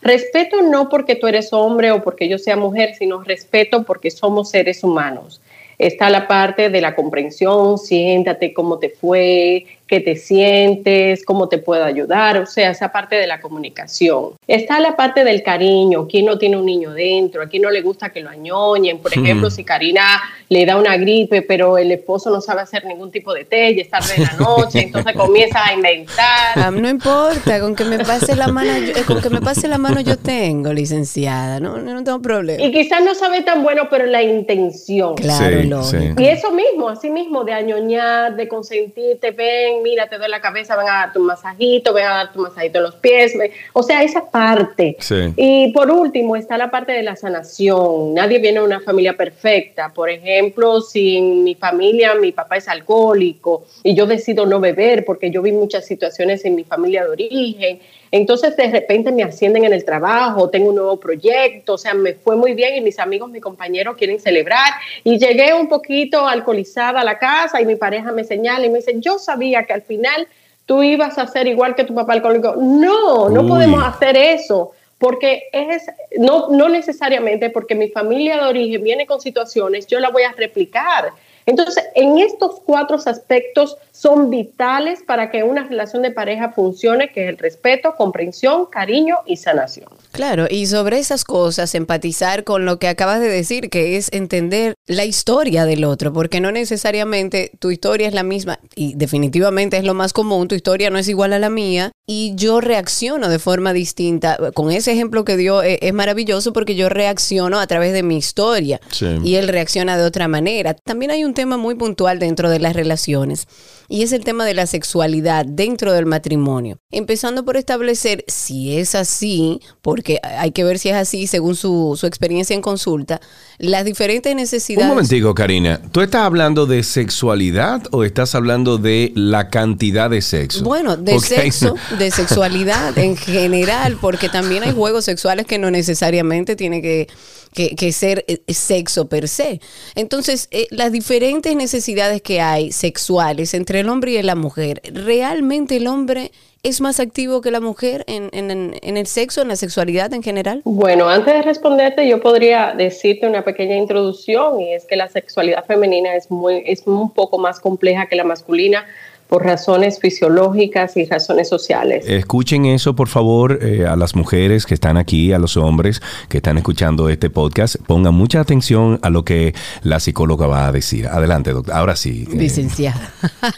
Respeto 0.00 0.62
no 0.62 0.88
porque 0.88 1.16
tú 1.16 1.26
eres 1.26 1.52
hombre 1.52 1.90
o 1.90 2.02
porque 2.02 2.26
yo 2.26 2.38
sea 2.38 2.56
mujer, 2.56 2.94
sino 2.94 3.22
respeto 3.22 3.82
porque 3.82 4.10
somos 4.10 4.48
seres 4.48 4.82
humanos. 4.82 5.42
Está 5.76 6.08
la 6.08 6.26
parte 6.26 6.70
de 6.70 6.80
la 6.80 6.94
comprensión, 6.94 7.76
siéntate 7.76 8.54
cómo 8.54 8.78
te 8.78 8.88
fue, 8.88 9.66
qué 9.92 10.00
te 10.00 10.16
sientes, 10.16 11.22
cómo 11.22 11.50
te 11.50 11.58
puedo 11.58 11.84
ayudar, 11.84 12.38
o 12.38 12.46
sea, 12.46 12.70
esa 12.70 12.90
parte 12.90 13.16
de 13.16 13.26
la 13.26 13.42
comunicación. 13.42 14.30
Está 14.46 14.80
la 14.80 14.96
parte 14.96 15.22
del 15.22 15.42
cariño, 15.42 16.08
quién 16.08 16.24
no 16.24 16.38
tiene 16.38 16.56
un 16.56 16.64
niño 16.64 16.92
dentro, 16.94 17.42
a 17.42 17.46
quién 17.46 17.60
no 17.60 17.70
le 17.70 17.82
gusta 17.82 18.08
que 18.08 18.22
lo 18.22 18.30
añoñen, 18.30 19.00
por 19.00 19.12
ejemplo, 19.12 19.50
si 19.50 19.64
Karina 19.64 20.02
le 20.48 20.64
da 20.64 20.78
una 20.78 20.96
gripe, 20.96 21.42
pero 21.42 21.76
el 21.76 21.92
esposo 21.92 22.30
no 22.30 22.40
sabe 22.40 22.62
hacer 22.62 22.86
ningún 22.86 23.10
tipo 23.10 23.34
de 23.34 23.44
té 23.44 23.72
y 23.72 23.80
es 23.80 23.90
tarde 23.90 24.14
de 24.16 24.22
la 24.22 24.32
noche, 24.32 24.80
entonces 24.84 25.12
comienza 25.14 25.62
a 25.62 25.74
inventar. 25.74 26.56
Ah, 26.56 26.70
no 26.70 26.88
importa, 26.88 27.60
con 27.60 27.76
que 27.76 27.84
me 27.84 27.98
pase 27.98 28.34
la 28.34 28.48
mano, 28.48 28.72
yo, 28.78 28.92
eh, 28.98 29.04
con 29.06 29.20
que 29.20 29.28
me 29.28 29.42
pase 29.42 29.68
la 29.68 29.76
mano 29.76 30.00
yo 30.00 30.16
tengo, 30.16 30.72
licenciada, 30.72 31.60
no, 31.60 31.76
no, 31.76 31.92
no 31.92 32.02
tengo 32.02 32.22
problema. 32.22 32.64
Y 32.64 32.72
quizás 32.72 33.04
no 33.04 33.14
sabe 33.14 33.42
tan 33.42 33.62
bueno, 33.62 33.88
pero 33.90 34.06
la 34.06 34.22
intención. 34.22 35.16
Claro, 35.16 35.60
Sí, 35.60 35.68
lógico. 35.68 36.00
sí. 36.16 36.22
Y 36.22 36.28
eso 36.28 36.50
mismo, 36.50 36.88
así 36.88 37.10
mismo, 37.10 37.44
de 37.44 37.52
añoñar, 37.52 38.36
de 38.36 38.48
consentirte, 38.48 39.32
ven, 39.32 39.81
mira, 39.82 40.08
te 40.08 40.18
doy 40.18 40.28
la 40.28 40.40
cabeza, 40.40 40.76
ven 40.76 40.88
a 40.88 40.92
darte 40.92 41.18
un 41.18 41.26
masajito, 41.26 41.92
ven 41.92 42.06
a 42.06 42.10
darte 42.10 42.38
un 42.38 42.44
masajito 42.44 42.78
en 42.78 42.84
los 42.84 42.94
pies, 42.96 43.36
ven. 43.36 43.50
o 43.72 43.82
sea, 43.82 44.02
esa 44.02 44.30
parte. 44.30 44.96
Sí. 45.00 45.32
Y 45.36 45.72
por 45.72 45.90
último 45.90 46.36
está 46.36 46.56
la 46.56 46.70
parte 46.70 46.92
de 46.92 47.02
la 47.02 47.16
sanación. 47.16 48.14
Nadie 48.14 48.38
viene 48.38 48.60
de 48.60 48.66
una 48.66 48.80
familia 48.80 49.16
perfecta. 49.16 49.92
Por 49.92 50.10
ejemplo, 50.10 50.80
si 50.80 51.16
en 51.16 51.44
mi 51.44 51.54
familia 51.54 52.14
mi 52.14 52.32
papá 52.32 52.56
es 52.56 52.68
alcohólico 52.68 53.64
y 53.82 53.94
yo 53.94 54.06
decido 54.06 54.46
no 54.46 54.60
beber 54.60 55.04
porque 55.04 55.30
yo 55.30 55.42
vi 55.42 55.52
muchas 55.52 55.86
situaciones 55.86 56.44
en 56.44 56.54
mi 56.54 56.64
familia 56.64 57.04
de 57.04 57.10
origen, 57.10 57.80
entonces 58.12 58.54
de 58.58 58.70
repente 58.70 59.10
me 59.10 59.22
ascienden 59.22 59.64
en 59.64 59.72
el 59.72 59.86
trabajo, 59.86 60.50
tengo 60.50 60.68
un 60.68 60.76
nuevo 60.76 61.00
proyecto, 61.00 61.74
o 61.74 61.78
sea, 61.78 61.94
me 61.94 62.12
fue 62.12 62.36
muy 62.36 62.52
bien 62.52 62.76
y 62.76 62.82
mis 62.82 62.98
amigos, 62.98 63.30
mis 63.30 63.40
compañeros 63.40 63.96
quieren 63.96 64.20
celebrar 64.20 64.70
y 65.02 65.18
llegué 65.18 65.54
un 65.54 65.66
poquito 65.66 66.28
alcoholizada 66.28 67.00
a 67.00 67.04
la 67.04 67.18
casa 67.18 67.58
y 67.62 67.64
mi 67.64 67.76
pareja 67.76 68.12
me 68.12 68.22
señala 68.22 68.66
y 68.66 68.68
me 68.68 68.78
dice, 68.78 68.96
yo 68.98 69.18
sabía 69.18 69.64
que 69.64 69.72
al 69.72 69.80
final 69.80 70.28
tú 70.66 70.82
ibas 70.82 71.16
a 71.16 71.26
ser 71.26 71.46
igual 71.46 71.74
que 71.74 71.84
tu 71.84 71.94
papá 71.94 72.12
alcohólico. 72.12 72.54
No, 72.56 73.30
no 73.30 73.40
Uy. 73.40 73.48
podemos 73.48 73.82
hacer 73.82 74.14
eso 74.16 74.72
porque 74.98 75.44
es 75.52 75.86
no, 76.18 76.50
no 76.50 76.68
necesariamente 76.68 77.48
porque 77.48 77.74
mi 77.74 77.88
familia 77.88 78.36
de 78.36 78.48
origen 78.48 78.84
viene 78.84 79.06
con 79.06 79.22
situaciones, 79.22 79.86
yo 79.86 79.98
la 80.00 80.10
voy 80.10 80.24
a 80.24 80.32
replicar. 80.32 81.12
Entonces, 81.46 81.82
en 81.94 82.18
estos 82.18 82.60
cuatro 82.60 82.98
aspectos 83.04 83.76
son 83.92 84.30
vitales 84.30 85.02
para 85.06 85.30
que 85.30 85.44
una 85.44 85.64
relación 85.64 86.02
de 86.02 86.10
pareja 86.10 86.50
funcione, 86.52 87.12
que 87.12 87.24
es 87.24 87.28
el 87.28 87.38
respeto, 87.38 87.94
comprensión, 87.96 88.66
cariño 88.66 89.18
y 89.26 89.36
sanación. 89.36 89.88
Claro, 90.12 90.46
y 90.50 90.66
sobre 90.66 90.98
esas 90.98 91.24
cosas, 91.24 91.74
empatizar 91.74 92.44
con 92.44 92.64
lo 92.64 92.78
que 92.78 92.88
acabas 92.88 93.20
de 93.20 93.28
decir, 93.28 93.68
que 93.70 93.96
es 93.96 94.10
entender 94.12 94.74
la 94.86 95.04
historia 95.04 95.66
del 95.66 95.84
otro, 95.84 96.12
porque 96.12 96.40
no 96.40 96.50
necesariamente 96.52 97.52
tu 97.58 97.70
historia 97.70 98.08
es 98.08 98.14
la 98.14 98.22
misma, 98.22 98.58
y 98.74 98.94
definitivamente 98.94 99.76
es 99.76 99.84
lo 99.84 99.94
más 99.94 100.12
común, 100.12 100.48
tu 100.48 100.54
historia 100.54 100.90
no 100.90 100.98
es 100.98 101.08
igual 101.08 101.34
a 101.34 101.38
la 101.38 101.50
mía, 101.50 101.92
y 102.06 102.32
yo 102.34 102.60
reacciono 102.60 103.28
de 103.28 103.38
forma 103.38 103.72
distinta. 103.72 104.38
Con 104.54 104.70
ese 104.70 104.92
ejemplo 104.92 105.24
que 105.24 105.36
dio 105.36 105.62
eh, 105.62 105.78
es, 105.82 105.92
maravilloso 105.92 106.52
porque 106.52 106.74
yo 106.74 106.88
reacciono 106.88 107.60
a 107.60 107.66
través 107.66 107.92
de 107.92 108.02
mi 108.02 108.16
historia 108.16 108.80
y 109.24 109.36
él 109.36 109.48
reacciona 109.48 109.96
de 109.96 110.04
otra 110.04 110.28
manera. 110.28 110.74
También 110.74 111.10
hay 111.10 111.24
un 111.24 111.34
tema 111.34 111.56
muy 111.56 111.74
puntual 111.74 112.18
dentro 112.18 112.50
de 112.50 112.58
las 112.58 112.74
relaciones 112.74 113.46
y 113.92 114.02
es 114.02 114.12
el 114.14 114.24
tema 114.24 114.46
de 114.46 114.54
la 114.54 114.66
sexualidad 114.66 115.44
dentro 115.44 115.92
del 115.92 116.06
matrimonio. 116.06 116.78
Empezando 116.90 117.44
por 117.44 117.58
establecer 117.58 118.24
si 118.26 118.78
es 118.78 118.94
así, 118.94 119.60
porque 119.82 120.18
hay 120.22 120.52
que 120.52 120.64
ver 120.64 120.78
si 120.78 120.88
es 120.88 120.94
así 120.94 121.26
según 121.26 121.56
su, 121.56 121.94
su 122.00 122.06
experiencia 122.06 122.54
en 122.54 122.62
consulta, 122.62 123.20
las 123.58 123.84
diferentes 123.84 124.34
necesidades. 124.34 124.88
Un 124.88 124.96
momentico, 124.96 125.34
Karina. 125.34 125.78
¿Tú 125.92 126.00
estás 126.00 126.22
hablando 126.22 126.64
de 126.64 126.84
sexualidad 126.84 127.82
o 127.90 128.02
estás 128.02 128.34
hablando 128.34 128.78
de 128.78 129.12
la 129.14 129.50
cantidad 129.50 130.08
de 130.08 130.22
sexo? 130.22 130.64
Bueno, 130.64 130.96
de 130.96 131.20
sexo, 131.20 131.74
de 131.98 132.10
sexualidad 132.10 132.96
en 132.96 133.14
general, 133.18 133.98
porque 134.00 134.30
también 134.30 134.62
hay 134.62 134.72
juegos 134.72 135.04
sexuales 135.04 135.44
que 135.44 135.58
no 135.58 135.70
necesariamente 135.70 136.56
tienen 136.56 136.80
que 136.80 137.08
que, 137.52 137.92
ser 137.92 138.24
eh, 138.28 138.40
sexo 138.52 139.08
per 139.08 139.28
se. 139.28 139.60
Entonces, 139.94 140.48
eh, 140.50 140.66
las 140.70 140.92
diferentes 140.92 141.54
necesidades 141.54 142.22
que 142.22 142.40
hay 142.40 142.72
sexuales 142.72 143.54
entre 143.54 143.80
el 143.80 143.88
hombre 143.88 144.12
y 144.12 144.22
la 144.22 144.34
mujer, 144.34 144.80
¿realmente 144.92 145.76
el 145.76 145.86
hombre 145.86 146.32
es 146.62 146.80
más 146.80 147.00
activo 147.00 147.40
que 147.40 147.50
la 147.50 147.60
mujer 147.60 148.04
en, 148.06 148.30
en, 148.32 148.96
el 148.96 149.06
sexo, 149.06 149.42
en 149.42 149.48
la 149.48 149.56
sexualidad 149.56 150.12
en 150.14 150.22
general? 150.22 150.62
Bueno, 150.64 151.08
antes 151.08 151.34
de 151.34 151.42
responderte, 151.42 152.06
yo 152.06 152.20
podría 152.20 152.72
decirte 152.76 153.26
una 153.26 153.42
pequeña 153.42 153.76
introducción 153.76 154.60
y 154.60 154.72
es 154.72 154.84
que 154.86 154.94
la 154.94 155.08
sexualidad 155.08 155.64
femenina 155.64 156.14
es, 156.14 156.30
muy, 156.30 156.62
es 156.64 156.86
un 156.86 157.12
poco 157.12 157.38
más 157.38 157.58
compleja 157.58 158.06
que 158.06 158.14
la 158.14 158.24
masculina 158.24 158.86
por 159.32 159.46
razones 159.46 159.98
fisiológicas 159.98 160.94
y 160.98 161.06
razones 161.06 161.48
sociales. 161.48 162.04
Escuchen 162.06 162.66
eso, 162.66 162.94
por 162.94 163.08
favor, 163.08 163.60
eh, 163.62 163.86
a 163.86 163.96
las 163.96 164.14
mujeres 164.14 164.66
que 164.66 164.74
están 164.74 164.98
aquí, 164.98 165.32
a 165.32 165.38
los 165.38 165.56
hombres 165.56 166.02
que 166.28 166.36
están 166.36 166.58
escuchando 166.58 167.08
este 167.08 167.30
podcast. 167.30 167.76
Pongan 167.86 168.12
mucha 168.12 168.40
atención 168.40 168.98
a 169.00 169.08
lo 169.08 169.24
que 169.24 169.54
la 169.84 170.00
psicóloga 170.00 170.46
va 170.48 170.66
a 170.66 170.72
decir. 170.72 171.06
Adelante, 171.06 171.52
doctor. 171.52 171.74
Ahora 171.74 171.96
sí. 171.96 172.28
Eh, 172.30 172.36
licenciada. 172.36 173.10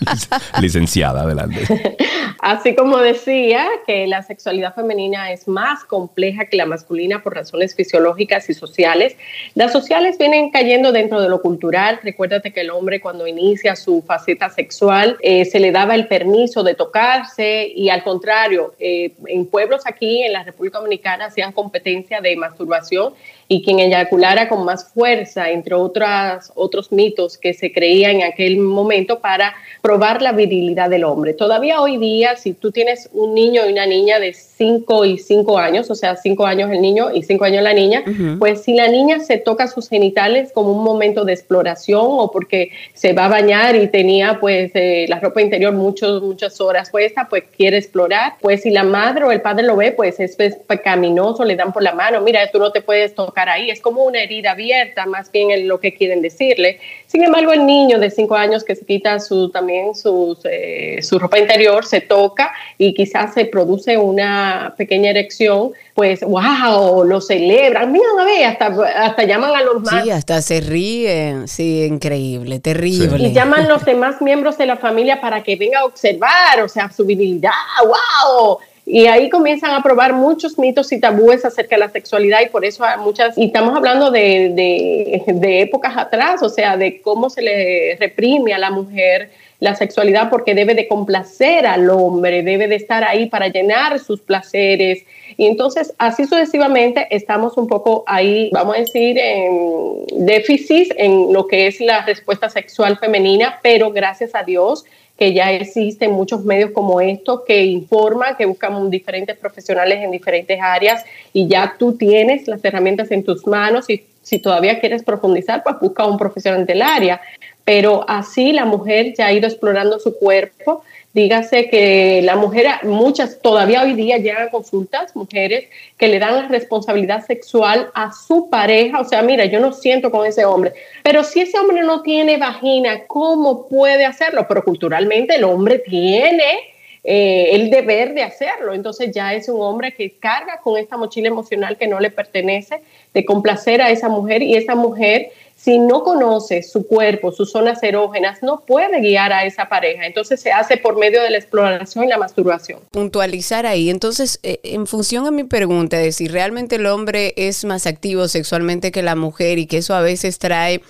licenciada, 0.61 1.23
adelante. 1.23 1.66
Así 2.38 2.76
como 2.76 2.99
decía 2.99 3.66
que 3.85 4.07
la 4.07 4.23
sexualidad 4.23 4.75
femenina 4.75 5.33
es 5.33 5.49
más 5.49 5.83
compleja 5.83 6.45
que 6.45 6.57
la 6.57 6.66
masculina 6.66 7.23
por 7.23 7.35
razones 7.35 7.75
fisiológicas 7.75 8.49
y 8.49 8.54
sociales, 8.54 9.16
las 9.54 9.73
sociales 9.73 10.19
vienen 10.19 10.50
cayendo 10.50 10.93
dentro 10.93 11.21
de 11.21 11.28
lo 11.28 11.40
cultural. 11.40 11.99
Recuérdate 12.04 12.52
que 12.52 12.61
el 12.61 12.71
hombre 12.71 13.00
cuando 13.00 13.26
inicia 13.26 13.75
su 13.75 14.02
faceta 14.02 14.50
sexual 14.50 15.16
eh, 15.23 15.47
se 15.47 15.63
le 15.64 15.73
daba 15.73 15.94
el 15.94 16.09
permiso 16.09 16.62
de 16.62 16.75
tocarse 16.75 17.73
y 17.75 17.88
al 17.88 18.04
contrario, 18.04 18.75
eh, 18.78 19.12
en 19.28 19.47
pueblos 19.47 19.87
aquí 19.87 20.23
en 20.23 20.35
la 20.35 20.44
República 20.44 20.76
Dominicana 20.76 21.25
hacían 21.25 21.52
competencia 21.52 22.21
de 22.21 22.37
masturbación 22.37 23.14
y 23.49 23.62
quien 23.62 23.78
eyaculara 23.78 24.49
con 24.49 24.64
más 24.64 24.92
fuerza, 24.92 25.50
entre 25.50 25.75
otras, 25.75 26.52
otros 26.54 26.92
mitos 26.92 27.38
que 27.38 27.54
se 27.54 27.73
creía 27.73 28.11
en 28.11 28.23
aquel 28.23 28.59
momento 28.59 29.21
para 29.21 29.54
probar 29.80 30.21
la 30.23 30.33
virilidad 30.33 30.90
del 30.90 31.04
hombre. 31.04 31.33
Todavía 31.33 31.80
hoy 31.80 31.97
día, 31.97 32.37
si 32.37 32.52
tú 32.52 32.71
tienes 32.71 33.09
un 33.12 33.35
niño 33.35 33.62
y 33.66 33.73
una 33.73 33.87
niña 33.87 34.18
de 34.18 34.33
5 34.33 35.04
y 35.04 35.18
5 35.18 35.59
años, 35.59 35.90
o 35.90 35.94
sea, 35.94 36.16
5 36.16 36.47
años 36.47 36.71
el 36.71 36.80
niño 36.80 37.11
y 37.12 37.23
5 37.23 37.44
años 37.44 37.62
la 37.62 37.73
niña, 37.73 38.02
pues 38.38 38.62
si 38.62 38.75
la 38.75 38.88
niña 38.88 39.21
se 39.21 39.38
toca 39.38 39.66
sus 39.66 39.88
genitales 39.88 40.52
como 40.52 40.73
un 40.73 40.85
momento 40.85 41.25
de 41.25 41.33
exploración 41.33 42.06
o 42.06 42.30
porque 42.30 42.71
se 42.92 43.12
va 43.12 43.26
a 43.26 43.28
bañar 43.28 43.76
y 43.76 43.88
tenía 43.88 44.38
pues 44.40 44.71
eh, 44.75 45.06
la 45.09 45.21
ropa 45.21 45.40
interior 45.40 45.54
muchas 45.73 46.61
horas 46.61 46.91
puesta, 46.91 47.27
pues 47.29 47.45
quiere 47.57 47.79
explorar, 47.79 48.35
pues 48.41 48.63
si 48.63 48.71
la 48.71 48.85
madre 48.85 49.25
o 49.25 49.33
el 49.33 49.41
padre 49.41 49.65
lo 49.65 49.77
ve, 49.77 49.93
pues 49.93 50.21
es 50.21 50.37
pecaminoso, 50.67 51.45
le 51.45 51.57
dan 51.57 51.73
por 51.73 51.83
la 51.83 51.95
mano, 51.95 52.21
mira, 52.21 52.51
tú 52.51 52.59
no 52.59 52.73
te 52.73 52.81
puedes 52.81 53.15
tocar 53.15 53.49
ahí, 53.49 53.71
es 53.71 53.81
como 53.81 54.05
una 54.05 54.23
herida 54.23 54.53
abierta, 54.53 55.07
más 55.07 55.31
bien 55.31 55.51
en 55.51 55.69
lo 55.69 55.81
que 55.81 55.95
quieren 55.95 56.23
decirle. 56.23 56.81
Sin 57.07 57.23
embargo, 57.23 57.53
el 57.53 57.67
niño 57.67 57.99
de 57.99 58.11
5 58.11 58.35
años 58.35 58.65
que 58.65 58.75
se 58.75 58.85
quita 58.85 59.21
su, 59.21 59.51
también 59.51 59.95
sus, 59.95 60.39
eh, 60.45 60.99
su 61.03 61.19
ropa 61.19 61.39
interior, 61.39 61.85
se 61.85 62.01
toca 62.01 62.53
y 62.79 62.95
quizás 62.95 63.35
se 63.35 63.45
produce 63.45 63.97
una 63.97 64.75
pequeña 64.77 65.11
erección, 65.11 65.73
pues, 65.95 66.21
wow, 66.23 67.05
lo 67.05 67.21
celebran, 67.21 67.93
mira, 67.93 68.05
a 68.21 68.25
ver, 68.25 68.45
hasta, 68.47 69.05
hasta 69.07 69.25
llaman 69.25 69.55
a 69.55 69.63
los 69.63 69.83
más. 69.83 70.03
Sí, 70.03 70.11
hasta 70.11 70.43
se 70.43 70.61
ríen, 70.61 71.49
sí, 71.49 71.85
increíble, 71.85 72.59
terrible. 72.59 73.29
Y 73.29 73.33
llaman 73.33 73.69
los 73.69 73.85
demás 73.87 74.21
miembros 74.21 74.59
de 74.59 74.67
la 74.67 74.77
familia 74.77 75.21
para 75.21 75.43
que 75.43 75.57
venga 75.57 75.81
a 75.81 75.85
observar, 75.85 76.61
o 76.65 76.69
sea, 76.69 76.91
su 76.91 77.05
virilidad, 77.05 77.53
wow 77.85 78.59
y 78.87 79.07
ahí 79.07 79.31
comienzan 79.31 79.71
a 79.71 79.83
probar 79.83 80.13
muchos 80.13 80.59
mitos 80.59 80.93
y 80.93 81.01
tabúes 81.01 81.45
acerca 81.45 81.77
de 81.77 81.81
la 81.81 81.91
sexualidad 81.91 82.41
y 82.43 82.49
por 82.51 82.65
eso 82.65 82.85
hay 82.85 82.99
muchas, 82.99 83.37
y 83.39 83.47
estamos 83.47 83.75
hablando 83.75 84.11
de, 84.11 84.51
de, 84.51 85.25
de 85.27 85.63
épocas 85.63 85.97
atrás, 85.97 86.43
o 86.43 86.51
sea, 86.51 86.77
de 86.77 87.01
cómo 87.01 87.31
se 87.31 87.41
le 87.41 87.97
reprime 87.99 88.53
a 88.53 88.59
la 88.59 88.71
mujer 88.71 89.31
la 89.64 89.75
sexualidad 89.75 90.28
porque 90.28 90.54
debe 90.54 90.75
de 90.75 90.87
complacer 90.87 91.66
al 91.66 91.88
hombre, 91.88 92.42
debe 92.42 92.68
de 92.68 92.75
estar 92.75 93.02
ahí 93.02 93.30
para 93.30 93.49
llenar 93.49 93.99
sus 93.99 94.21
placeres. 94.21 95.04
Y 95.38 95.47
entonces, 95.47 95.94
así 95.97 96.26
sucesivamente, 96.26 97.06
estamos 97.11 97.56
un 97.56 97.66
poco 97.66 98.04
ahí, 98.06 98.50
vamos 98.52 98.76
a 98.76 98.80
decir, 98.80 99.16
en 99.18 100.04
déficit 100.26 100.92
en 100.99 101.33
lo 101.33 101.47
que 101.47 101.66
es 101.66 101.80
la 101.80 102.04
respuesta 102.04 102.50
sexual 102.50 102.99
femenina, 102.99 103.59
pero 103.62 103.90
gracias 103.90 104.35
a 104.35 104.42
Dios 104.42 104.85
que 105.16 105.33
ya 105.33 105.50
existen 105.50 106.11
muchos 106.11 106.44
medios 106.44 106.73
como 106.73 107.00
estos 107.00 107.40
que 107.47 107.64
informan, 107.64 108.37
que 108.37 108.44
buscan 108.44 108.90
diferentes 108.90 109.35
profesionales 109.38 110.00
en 110.02 110.11
diferentes 110.11 110.61
áreas 110.61 111.06
y 111.33 111.49
ya 111.49 111.75
tú 111.78 111.97
tienes 111.97 112.47
las 112.49 112.62
herramientas 112.62 113.11
en 113.12 113.25
tus 113.25 113.47
manos 113.47 113.88
y 113.88 114.04
si 114.21 114.38
todavía 114.40 114.80
quieres 114.80 115.02
profundizar, 115.02 115.62
pues 115.62 115.76
busca 115.80 116.06
un 116.06 116.18
profesional 116.18 116.66
del 116.66 116.83
área. 116.83 117.21
Pero 117.64 118.04
así 118.09 118.52
la 118.52 118.64
mujer 118.64 119.14
ya 119.16 119.26
ha 119.26 119.33
ido 119.33 119.47
explorando 119.47 119.99
su 119.99 120.16
cuerpo, 120.16 120.83
Dígase 121.14 121.68
que 121.68 122.23
la 122.23 122.35
mujer, 122.35 122.66
muchas 122.83 123.40
todavía 123.40 123.85
hoy 123.85 123.92
día 123.92 124.18
llegan 124.18 124.49
consultas, 124.49 125.14
mujeres 125.14 125.68
que 125.97 126.09
le 126.09 126.18
dan 126.18 126.35
la 126.35 126.49
responsabilidad 126.49 127.25
sexual 127.25 127.88
a 127.94 128.11
su 128.12 128.50
pareja. 128.50 128.99
O 128.99 129.04
sea, 129.04 129.23
mira, 129.23 129.44
yo 129.44 129.61
no 129.61 129.73
siento 129.73 130.11
con 130.11 130.26
ese 130.26 130.44
hombre, 130.44 130.73
pero 131.04 131.23
si 131.23 131.42
ese 131.42 131.56
hombre 131.56 131.85
no 131.85 132.02
tiene 132.02 132.37
vagina, 132.37 133.04
¿cómo 133.06 133.68
puede 133.68 134.04
hacerlo? 134.04 134.44
Pero 134.49 134.64
culturalmente 134.64 135.37
el 135.37 135.44
hombre 135.44 135.78
tiene 135.78 136.59
eh, 137.04 137.50
el 137.52 137.71
deber 137.71 138.12
de 138.12 138.25
hacerlo. 138.25 138.75
Entonces 138.75 139.12
ya 139.12 139.35
es 139.35 139.49
un 139.49 139.61
hombre 139.61 139.92
que 139.92 140.16
carga 140.18 140.59
con 140.64 140.76
esta 140.76 140.97
mochila 140.97 141.28
emocional 141.28 141.78
que 141.78 141.87
no 141.87 142.00
le 142.00 142.11
pertenece, 142.11 142.80
de 143.12 143.25
complacer 143.25 143.80
a 143.80 143.90
esa 143.90 144.09
mujer 144.09 144.42
y 144.42 144.56
esa 144.56 144.75
mujer 144.75 145.30
si 145.64 145.78
no 145.78 146.02
conoce 146.02 146.62
su 146.62 146.87
cuerpo, 146.87 147.33
sus 147.33 147.50
zonas 147.50 147.83
erógenas, 147.83 148.42
no 148.42 148.61
puede 148.66 149.00
guiar 149.00 149.33
a 149.33 149.47
esa 149.47 149.71
pareja. 149.71 150.04
Entonces 150.04 150.38
se 150.38 150.52
hace 150.52 150.76
por 150.76 150.99
medio 150.99 151.23
de 151.23 151.30
la 151.30 151.38
exploración 151.38 152.04
y 152.04 152.09
la 152.09 152.18
masturbación. 152.18 152.80
Puntualizar 152.90 153.64
ahí. 153.64 153.88
Entonces, 153.88 154.40
eh, 154.42 154.61
en 154.62 154.87
función 154.87 155.26
a 155.26 155.30
mi 155.30 155.44
pregunta 155.44 155.97
de 155.97 156.12
si 156.12 156.28
realmente 156.28 156.76
el 156.76 156.85
hombre 156.85 157.33
es 157.38 157.64
más 157.64 157.87
activo 157.87 158.28
sexualmente 158.28 158.92
que 158.92 159.02
la 159.02 159.16
mujer 159.16 159.59
y 159.59 159.64
que 159.64 159.78
eso 159.78 159.94
a 159.94 160.02
veces 160.02 160.38
trae 160.38 160.83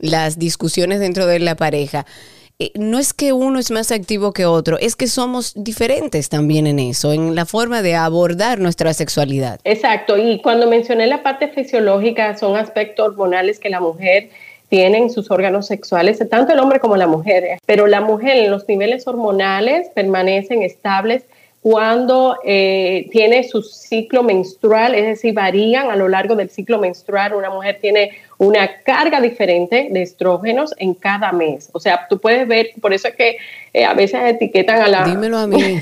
las 0.00 0.40
discusiones 0.40 0.98
dentro 0.98 1.26
de 1.26 1.38
la 1.38 1.54
pareja. 1.54 2.04
Eh, 2.58 2.70
no 2.74 2.98
es 2.98 3.12
que 3.12 3.34
uno 3.34 3.58
es 3.58 3.70
más 3.70 3.92
activo 3.92 4.32
que 4.32 4.46
otro, 4.46 4.78
es 4.78 4.96
que 4.96 5.08
somos 5.08 5.52
diferentes 5.56 6.30
también 6.30 6.66
en 6.66 6.78
eso, 6.78 7.12
en 7.12 7.34
la 7.34 7.44
forma 7.44 7.82
de 7.82 7.96
abordar 7.96 8.60
nuestra 8.60 8.94
sexualidad. 8.94 9.60
Exacto, 9.64 10.16
y 10.16 10.40
cuando 10.40 10.66
mencioné 10.66 11.06
la 11.06 11.22
parte 11.22 11.48
fisiológica, 11.48 12.34
son 12.38 12.56
aspectos 12.56 13.08
hormonales 13.08 13.58
que 13.58 13.68
la 13.68 13.80
mujer 13.80 14.30
tiene 14.70 14.96
en 14.96 15.10
sus 15.10 15.30
órganos 15.30 15.66
sexuales, 15.66 16.18
tanto 16.30 16.54
el 16.54 16.58
hombre 16.58 16.80
como 16.80 16.96
la 16.96 17.06
mujer, 17.06 17.58
pero 17.66 17.86
la 17.86 18.00
mujer 18.00 18.38
en 18.38 18.50
los 18.50 18.66
niveles 18.66 19.06
hormonales 19.06 19.88
permanecen 19.94 20.62
estables 20.62 21.24
cuando 21.60 22.38
eh, 22.44 23.08
tiene 23.10 23.42
su 23.42 23.60
ciclo 23.60 24.22
menstrual, 24.22 24.94
es 24.94 25.04
decir, 25.04 25.34
varían 25.34 25.90
a 25.90 25.96
lo 25.96 26.08
largo 26.08 26.36
del 26.36 26.48
ciclo 26.48 26.78
menstrual. 26.78 27.34
Una 27.34 27.50
mujer 27.50 27.78
tiene 27.80 28.12
una 28.38 28.82
carga 28.82 29.20
diferente 29.20 29.88
de 29.90 30.02
estrógenos 30.02 30.74
en 30.78 30.94
cada 30.94 31.32
mes. 31.32 31.70
O 31.72 31.80
sea, 31.80 32.06
tú 32.08 32.18
puedes 32.18 32.46
ver, 32.46 32.70
por 32.80 32.92
eso 32.92 33.08
es 33.08 33.14
que 33.14 33.38
eh, 33.72 33.84
a 33.84 33.94
veces 33.94 34.20
etiquetan 34.24 34.80
a 34.82 34.88
la... 34.88 35.04
Dímelo 35.04 35.38
a 35.38 35.46
mí. 35.46 35.80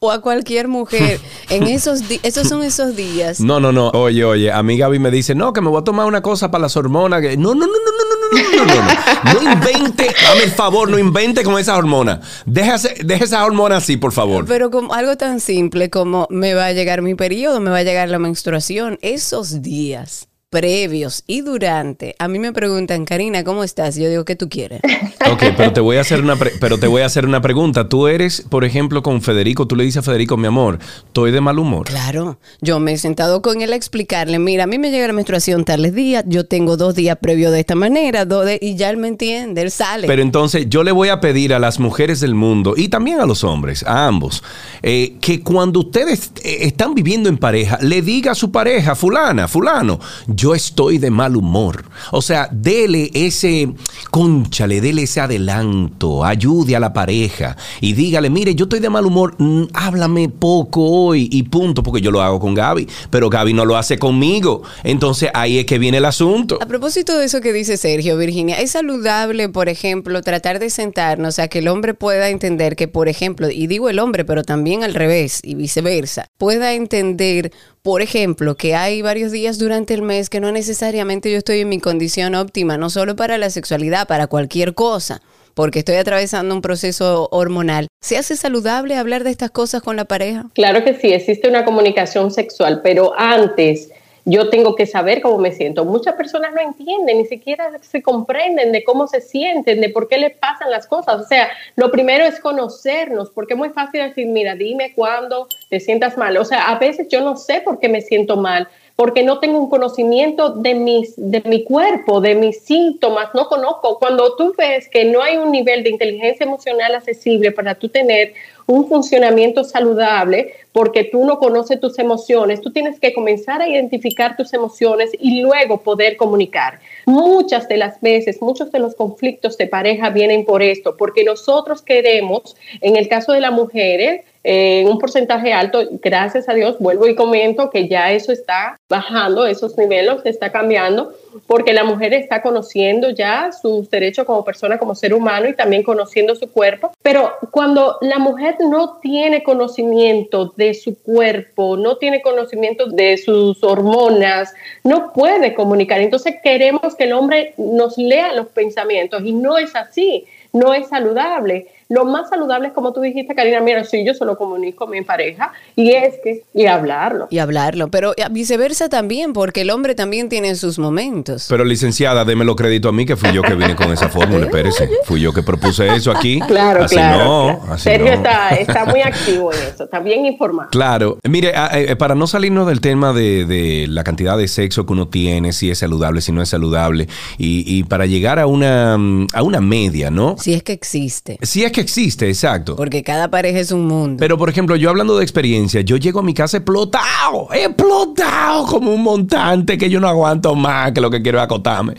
o 0.00 0.10
a 0.10 0.20
cualquier 0.20 0.68
mujer. 0.68 1.20
En 1.50 1.64
esos 1.64 2.02
esos 2.22 2.48
son 2.48 2.62
esos 2.62 2.96
días. 2.96 3.40
No, 3.40 3.60
no, 3.60 3.72
no. 3.72 3.90
Oye, 3.90 4.24
oye, 4.24 4.50
a 4.50 4.62
mí 4.62 4.76
Gaby 4.76 4.98
me 4.98 5.10
dice, 5.10 5.34
no, 5.34 5.52
que 5.52 5.60
me 5.60 5.68
voy 5.68 5.80
a 5.80 5.84
tomar 5.84 6.06
una 6.06 6.22
cosa 6.22 6.50
para 6.50 6.62
las 6.62 6.76
hormonas. 6.76 7.22
No, 7.38 7.54
no, 7.54 7.66
no, 7.66 7.66
no, 7.66 7.66
no, 7.66 7.66
no 7.66 8.24
no, 8.34 8.64
no, 8.64 8.64
no, 8.64 8.74
no, 8.74 9.42
no 9.42 9.52
invente, 9.52 10.08
dame 10.22 10.44
el 10.44 10.50
favor, 10.50 10.90
no 10.90 10.98
invente 10.98 11.44
con 11.44 11.58
esas 11.58 11.78
hormonas. 11.78 12.20
Déjase, 12.46 12.94
deje 13.04 13.24
esas 13.24 13.42
hormonas 13.42 13.84
así, 13.84 13.96
por 13.96 14.12
favor. 14.12 14.44
Pero 14.46 14.70
como 14.70 14.94
algo 14.94 15.16
tan 15.16 15.40
simple 15.40 15.90
como 15.90 16.26
me 16.30 16.54
va 16.54 16.66
a 16.66 16.72
llegar 16.72 17.02
mi 17.02 17.14
periodo, 17.14 17.60
me 17.60 17.70
va 17.70 17.78
a 17.78 17.82
llegar 17.82 18.08
la 18.08 18.18
menstruación, 18.18 18.98
esos 19.02 19.62
días 19.62 20.28
previos 20.58 21.24
y 21.26 21.40
durante, 21.40 22.14
a 22.20 22.28
mí 22.28 22.38
me 22.38 22.52
preguntan, 22.52 23.04
Karina, 23.04 23.42
¿cómo 23.42 23.64
estás? 23.64 23.96
Yo 23.96 24.08
digo, 24.08 24.24
¿qué 24.24 24.36
tú 24.36 24.48
quieres? 24.48 24.80
Ok, 25.32 25.42
pero 25.56 25.72
te 25.72 25.80
voy 25.80 25.96
a 25.96 26.02
hacer 26.02 26.20
una, 26.20 26.36
pre- 26.36 26.52
pero 26.60 26.76
te 26.78 26.86
voy 26.86 27.00
a 27.00 27.06
hacer 27.06 27.24
una 27.24 27.40
pregunta. 27.40 27.88
Tú 27.88 28.08
eres, 28.08 28.42
por 28.50 28.62
ejemplo, 28.62 29.02
con 29.02 29.22
Federico, 29.22 29.66
tú 29.66 29.74
le 29.74 29.82
dices 29.84 30.00
a 30.00 30.02
Federico, 30.02 30.36
mi 30.36 30.46
amor, 30.46 30.78
estoy 31.06 31.30
de 31.32 31.40
mal 31.40 31.58
humor. 31.58 31.86
Claro, 31.86 32.38
yo 32.60 32.78
me 32.78 32.92
he 32.92 32.98
sentado 32.98 33.40
con 33.40 33.62
él 33.62 33.72
a 33.72 33.76
explicarle, 33.76 34.38
mira, 34.38 34.64
a 34.64 34.66
mí 34.66 34.78
me 34.78 34.90
llega 34.90 35.06
la 35.06 35.14
menstruación 35.14 35.64
tales 35.64 35.94
días, 35.94 36.24
yo 36.26 36.44
tengo 36.44 36.76
dos 36.76 36.94
días 36.94 37.16
previos 37.22 37.52
de 37.52 37.60
esta 37.60 37.74
manera, 37.74 38.26
dos 38.26 38.44
de- 38.44 38.58
y 38.60 38.76
ya 38.76 38.90
él 38.90 38.98
me 38.98 39.08
entiende, 39.08 39.62
él 39.62 39.70
sale. 39.70 40.06
Pero 40.08 40.20
entonces 40.20 40.66
yo 40.68 40.84
le 40.84 40.92
voy 40.92 41.08
a 41.08 41.20
pedir 41.22 41.54
a 41.54 41.58
las 41.58 41.80
mujeres 41.80 42.20
del 42.20 42.34
mundo 42.34 42.74
y 42.76 42.88
también 42.88 43.18
a 43.18 43.24
los 43.24 43.44
hombres, 43.44 43.82
a 43.84 44.06
ambos, 44.06 44.42
eh, 44.82 45.14
que 45.22 45.40
cuando 45.40 45.80
ustedes 45.80 46.32
eh, 46.42 46.58
están 46.66 46.94
viviendo 46.94 47.30
en 47.30 47.38
pareja, 47.38 47.78
le 47.80 48.02
diga 48.02 48.32
a 48.32 48.34
su 48.34 48.52
pareja, 48.52 48.94
fulana, 48.94 49.48
fulano, 49.48 49.98
yo 50.26 50.43
estoy 50.52 50.98
de 50.98 51.10
mal 51.10 51.36
humor. 51.36 51.84
O 52.10 52.20
sea, 52.20 52.48
dele 52.50 53.08
ese, 53.14 53.72
conchale, 54.10 54.80
dele 54.80 55.04
ese 55.04 55.20
adelanto, 55.20 56.24
ayude 56.24 56.74
a 56.74 56.80
la 56.80 56.92
pareja 56.92 57.56
y 57.80 57.92
dígale, 57.92 58.30
mire, 58.30 58.56
yo 58.56 58.64
estoy 58.64 58.80
de 58.80 58.90
mal 58.90 59.06
humor, 59.06 59.36
mm, 59.38 59.66
háblame 59.72 60.28
poco 60.28 60.82
hoy 60.82 61.28
y 61.30 61.44
punto, 61.44 61.84
porque 61.84 62.00
yo 62.00 62.10
lo 62.10 62.20
hago 62.20 62.40
con 62.40 62.54
Gaby, 62.54 62.88
pero 63.10 63.30
Gaby 63.30 63.52
no 63.52 63.64
lo 63.64 63.76
hace 63.76 63.96
conmigo. 63.96 64.62
Entonces 64.82 65.30
ahí 65.34 65.58
es 65.58 65.66
que 65.66 65.78
viene 65.78 65.98
el 65.98 66.04
asunto. 66.04 66.58
A 66.60 66.66
propósito 66.66 67.16
de 67.16 67.26
eso 67.26 67.40
que 67.40 67.52
dice 67.52 67.76
Sergio, 67.76 68.16
Virginia, 68.16 68.60
¿es 68.60 68.72
saludable, 68.72 69.48
por 69.48 69.68
ejemplo, 69.68 70.20
tratar 70.22 70.58
de 70.58 70.70
sentarnos 70.70 71.38
a 71.38 71.46
que 71.46 71.60
el 71.60 71.68
hombre 71.68 71.94
pueda 71.94 72.28
entender 72.28 72.74
que, 72.74 72.88
por 72.88 73.08
ejemplo, 73.08 73.50
y 73.50 73.66
digo 73.66 73.88
el 73.88 73.98
hombre, 73.98 74.24
pero 74.24 74.42
también 74.42 74.82
al 74.82 74.94
revés 74.94 75.40
y 75.42 75.54
viceversa, 75.54 76.26
pueda 76.38 76.72
entender, 76.72 77.52
por 77.84 78.00
ejemplo, 78.00 78.54
que 78.54 78.74
hay 78.74 79.02
varios 79.02 79.30
días 79.30 79.58
durante 79.58 79.92
el 79.92 80.00
mes 80.00 80.30
que 80.30 80.40
no 80.40 80.50
necesariamente 80.50 81.30
yo 81.30 81.36
estoy 81.36 81.60
en 81.60 81.68
mi 81.68 81.80
condición 81.80 82.34
óptima, 82.34 82.78
no 82.78 82.88
solo 82.88 83.14
para 83.14 83.36
la 83.36 83.50
sexualidad, 83.50 84.08
para 84.08 84.26
cualquier 84.26 84.72
cosa? 84.72 85.20
Porque 85.52 85.80
estoy 85.80 85.96
atravesando 85.96 86.54
un 86.54 86.62
proceso 86.62 87.28
hormonal. 87.30 87.88
¿Se 88.00 88.16
hace 88.16 88.36
saludable 88.36 88.96
hablar 88.96 89.22
de 89.22 89.32
estas 89.32 89.50
cosas 89.50 89.82
con 89.82 89.96
la 89.96 90.06
pareja? 90.06 90.46
Claro 90.54 90.82
que 90.82 90.94
sí, 90.94 91.12
existe 91.12 91.46
una 91.46 91.66
comunicación 91.66 92.30
sexual, 92.30 92.80
pero 92.82 93.12
antes 93.18 93.90
yo 94.24 94.48
tengo 94.48 94.74
que 94.74 94.86
saber 94.86 95.20
cómo 95.20 95.38
me 95.38 95.52
siento. 95.52 95.84
Muchas 95.84 96.14
personas 96.14 96.52
no 96.54 96.60
entienden, 96.60 97.18
ni 97.18 97.26
siquiera 97.26 97.70
se 97.80 98.02
comprenden 98.02 98.72
de 98.72 98.82
cómo 98.82 99.06
se 99.06 99.20
sienten, 99.20 99.80
de 99.80 99.90
por 99.90 100.08
qué 100.08 100.18
les 100.18 100.36
pasan 100.36 100.70
las 100.70 100.86
cosas. 100.86 101.20
O 101.20 101.26
sea, 101.26 101.48
lo 101.76 101.90
primero 101.90 102.24
es 102.24 102.40
conocernos, 102.40 103.30
porque 103.30 103.54
es 103.54 103.58
muy 103.58 103.70
fácil 103.70 104.02
decir, 104.02 104.26
mira, 104.26 104.54
dime 104.54 104.92
cuándo 104.94 105.46
te 105.68 105.78
sientas 105.78 106.16
mal. 106.16 106.36
O 106.38 106.44
sea, 106.44 106.68
a 106.70 106.78
veces 106.78 107.08
yo 107.08 107.20
no 107.20 107.36
sé 107.36 107.60
por 107.60 107.78
qué 107.78 107.88
me 107.88 108.00
siento 108.00 108.36
mal 108.36 108.68
porque 108.96 109.24
no 109.24 109.40
tengo 109.40 109.58
un 109.58 109.68
conocimiento 109.68 110.50
de, 110.50 110.74
mis, 110.74 111.14
de 111.16 111.42
mi 111.46 111.64
cuerpo, 111.64 112.20
de 112.20 112.36
mis 112.36 112.60
síntomas, 112.60 113.34
no 113.34 113.48
conozco. 113.48 113.98
Cuando 113.98 114.36
tú 114.36 114.54
ves 114.56 114.88
que 114.88 115.04
no 115.04 115.20
hay 115.20 115.36
un 115.36 115.50
nivel 115.50 115.82
de 115.82 115.90
inteligencia 115.90 116.44
emocional 116.44 116.94
accesible 116.94 117.50
para 117.50 117.74
tú 117.74 117.88
tener 117.88 118.34
un 118.66 118.88
funcionamiento 118.88 119.64
saludable, 119.64 120.54
porque 120.72 121.04
tú 121.04 121.24
no 121.24 121.38
conoces 121.38 121.80
tus 121.80 121.98
emociones, 121.98 122.60
tú 122.60 122.72
tienes 122.72 122.98
que 122.98 123.12
comenzar 123.12 123.62
a 123.62 123.68
identificar 123.68 124.36
tus 124.36 124.52
emociones 124.52 125.10
y 125.18 125.40
luego 125.40 125.82
poder 125.82 126.16
comunicar. 126.16 126.80
Muchas 127.06 127.68
de 127.68 127.76
las 127.76 128.00
veces, 128.00 128.40
muchos 128.40 128.72
de 128.72 128.78
los 128.78 128.94
conflictos 128.94 129.56
de 129.58 129.66
pareja 129.66 130.10
vienen 130.10 130.44
por 130.44 130.62
esto, 130.62 130.96
porque 130.96 131.24
nosotros 131.24 131.82
queremos, 131.82 132.56
en 132.80 132.96
el 132.96 133.08
caso 133.08 133.32
de 133.32 133.40
las 133.40 133.52
mujeres, 133.52 134.22
en 134.44 134.88
un 134.88 134.98
porcentaje 134.98 135.54
alto, 135.54 135.80
gracias 136.02 136.50
a 136.50 136.54
Dios, 136.54 136.76
vuelvo 136.78 137.06
y 137.06 137.14
comento 137.14 137.70
que 137.70 137.88
ya 137.88 138.12
eso 138.12 138.30
está 138.30 138.78
bajando, 138.90 139.46
esos 139.46 139.78
niveles 139.78 140.20
está 140.24 140.52
cambiando, 140.52 141.14
porque 141.46 141.72
la 141.72 141.82
mujer 141.82 142.12
está 142.12 142.42
conociendo 142.42 143.08
ya 143.08 143.50
sus 143.52 143.88
derechos 143.88 144.26
como 144.26 144.44
persona, 144.44 144.78
como 144.78 144.94
ser 144.94 145.14
humano 145.14 145.48
y 145.48 145.54
también 145.54 145.82
conociendo 145.82 146.34
su 146.34 146.52
cuerpo. 146.52 146.92
Pero 147.02 147.32
cuando 147.50 147.96
la 148.02 148.18
mujer 148.18 148.56
no 148.60 148.98
tiene 148.98 149.42
conocimiento 149.42 150.52
de 150.56 150.74
su 150.74 151.02
cuerpo, 151.02 151.78
no 151.78 151.96
tiene 151.96 152.20
conocimiento 152.20 152.86
de 152.86 153.16
sus 153.16 153.64
hormonas, 153.64 154.52
no 154.84 155.12
puede 155.14 155.54
comunicar. 155.54 156.00
Entonces 156.00 156.34
queremos 156.42 156.94
que 156.94 157.04
el 157.04 157.14
hombre 157.14 157.54
nos 157.56 157.96
lea 157.96 158.34
los 158.34 158.48
pensamientos 158.48 159.22
y 159.24 159.32
no 159.32 159.56
es 159.56 159.74
así, 159.74 160.26
no 160.52 160.74
es 160.74 160.88
saludable. 160.88 161.68
Lo 161.94 162.04
más 162.04 162.28
saludable 162.28 162.68
es 162.68 162.74
como 162.74 162.92
tú 162.92 163.00
dijiste, 163.00 163.34
Karina, 163.34 163.60
mira, 163.60 163.84
sí, 163.84 164.04
yo 164.04 164.14
solo 164.14 164.36
comunico 164.36 164.84
a 164.84 164.86
mi 164.88 165.02
pareja 165.02 165.52
y 165.76 165.90
es 165.92 166.14
que, 166.22 166.42
y 166.52 166.66
hablarlo. 166.66 167.28
Y 167.30 167.38
hablarlo, 167.38 167.88
pero 167.88 168.14
viceversa 168.30 168.88
también, 168.88 169.32
porque 169.32 169.60
el 169.60 169.70
hombre 169.70 169.94
también 169.94 170.28
tiene 170.28 170.54
sus 170.56 170.78
momentos. 170.78 171.46
Pero 171.48 171.64
licenciada, 171.64 172.24
démelo 172.24 172.56
crédito 172.56 172.88
a 172.88 172.92
mí 172.92 173.06
que 173.06 173.16
fui 173.16 173.32
yo 173.32 173.42
que 173.42 173.54
vine 173.54 173.76
con 173.76 173.92
esa 173.92 174.08
fórmula, 174.08 174.44
espérese. 174.46 174.88
Fui 175.04 175.20
yo 175.20 175.32
que 175.32 175.42
propuse 175.42 175.94
eso 175.94 176.10
aquí. 176.10 176.40
Claro, 176.46 176.84
así 176.84 176.96
claro. 176.96 177.24
No, 177.24 177.58
claro. 177.60 177.72
así 177.74 177.84
Sergio 177.84 178.06
no. 178.06 178.12
está, 178.14 178.48
está 178.50 178.84
muy 178.86 179.00
activo 179.02 179.52
en 179.52 179.58
eso, 179.72 179.84
está 179.84 180.00
bien 180.00 180.26
informado. 180.26 180.70
Claro, 180.70 181.18
mire, 181.28 181.54
a- 181.54 181.70
eh, 181.78 181.94
para 181.96 182.14
no 182.14 182.26
salirnos 182.26 182.66
del 182.66 182.80
tema 182.80 183.12
de, 183.12 183.44
de 183.44 183.86
la 183.88 184.02
cantidad 184.04 184.36
de 184.36 184.48
sexo 184.48 184.84
que 184.86 184.92
uno 184.92 185.08
tiene, 185.08 185.52
si 185.52 185.70
es 185.70 185.78
saludable, 185.78 186.20
si 186.20 186.32
no 186.32 186.42
es 186.42 186.48
saludable, 186.48 187.08
y, 187.38 187.64
y 187.78 187.84
para 187.84 188.06
llegar 188.06 188.38
a 188.38 188.46
una, 188.46 188.96
mm, 188.98 189.26
a 189.32 189.42
una 189.42 189.60
media, 189.60 190.10
¿no? 190.10 190.36
Si 190.38 190.54
es 190.54 190.62
que 190.62 190.72
existe. 190.72 191.38
Si 191.42 191.62
es 191.64 191.72
que 191.72 191.80
existe, 191.84 192.28
exacto. 192.28 192.76
Porque 192.76 193.02
cada 193.02 193.30
pareja 193.30 193.60
es 193.60 193.70
un 193.70 193.86
mundo. 193.86 194.16
Pero, 194.18 194.36
por 194.36 194.48
ejemplo, 194.48 194.76
yo 194.76 194.90
hablando 194.90 195.16
de 195.16 195.22
experiencia, 195.22 195.82
yo 195.82 195.96
llego 195.96 196.20
a 196.20 196.22
mi 196.22 196.34
casa 196.34 196.56
explotado, 196.56 197.48
explotado 197.52 198.66
como 198.66 198.92
un 198.92 199.02
montante 199.02 199.78
que 199.78 199.88
yo 199.88 200.00
no 200.00 200.08
aguanto 200.08 200.54
más, 200.54 200.92
que 200.92 201.00
lo 201.00 201.10
que 201.10 201.22
quiero 201.22 201.38
es 201.38 201.44
acotarme. 201.44 201.94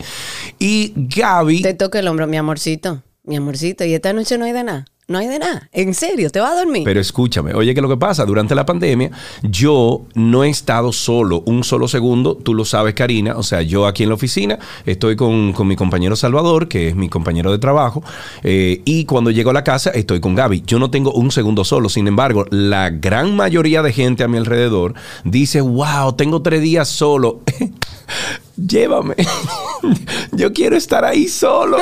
Y 0.58 0.92
Gaby... 0.94 1.62
Te 1.62 1.74
toca 1.74 1.98
el 2.00 2.08
hombro, 2.08 2.26
mi 2.26 2.36
amorcito, 2.36 3.02
mi 3.24 3.36
amorcito, 3.36 3.84
y 3.84 3.94
esta 3.94 4.12
noche 4.12 4.36
no 4.36 4.44
hay 4.44 4.52
de 4.52 4.64
nada. 4.64 4.84
No 5.08 5.18
hay 5.18 5.28
de 5.28 5.38
nada. 5.38 5.68
En 5.70 5.94
serio, 5.94 6.30
te 6.30 6.40
vas 6.40 6.50
a 6.50 6.56
dormir. 6.56 6.82
Pero 6.84 6.98
escúchame, 6.98 7.54
oye, 7.54 7.76
que 7.76 7.80
lo 7.80 7.88
que 7.88 7.96
pasa, 7.96 8.24
durante 8.24 8.56
la 8.56 8.66
pandemia, 8.66 9.12
yo 9.44 10.04
no 10.14 10.42
he 10.42 10.48
estado 10.48 10.92
solo 10.92 11.44
un 11.46 11.62
solo 11.62 11.86
segundo, 11.86 12.36
tú 12.36 12.54
lo 12.54 12.64
sabes, 12.64 12.94
Karina, 12.94 13.36
o 13.36 13.44
sea, 13.44 13.62
yo 13.62 13.86
aquí 13.86 14.02
en 14.02 14.08
la 14.08 14.16
oficina 14.16 14.58
estoy 14.84 15.14
con, 15.14 15.52
con 15.52 15.68
mi 15.68 15.76
compañero 15.76 16.16
Salvador, 16.16 16.66
que 16.66 16.88
es 16.88 16.96
mi 16.96 17.08
compañero 17.08 17.52
de 17.52 17.58
trabajo, 17.58 18.02
eh, 18.42 18.82
y 18.84 19.04
cuando 19.04 19.30
llego 19.30 19.50
a 19.50 19.52
la 19.52 19.62
casa 19.62 19.90
estoy 19.90 20.18
con 20.18 20.34
Gaby. 20.34 20.64
Yo 20.66 20.80
no 20.80 20.90
tengo 20.90 21.12
un 21.12 21.30
segundo 21.30 21.62
solo, 21.62 21.88
sin 21.88 22.08
embargo, 22.08 22.44
la 22.50 22.90
gran 22.90 23.36
mayoría 23.36 23.82
de 23.82 23.92
gente 23.92 24.24
a 24.24 24.28
mi 24.28 24.38
alrededor 24.38 24.94
dice, 25.22 25.60
wow, 25.60 26.14
tengo 26.16 26.42
tres 26.42 26.62
días 26.62 26.88
solo. 26.88 27.42
Llévame. 28.56 29.14
Yo 30.32 30.52
quiero 30.52 30.76
estar 30.76 31.04
ahí 31.04 31.28
solo. 31.28 31.78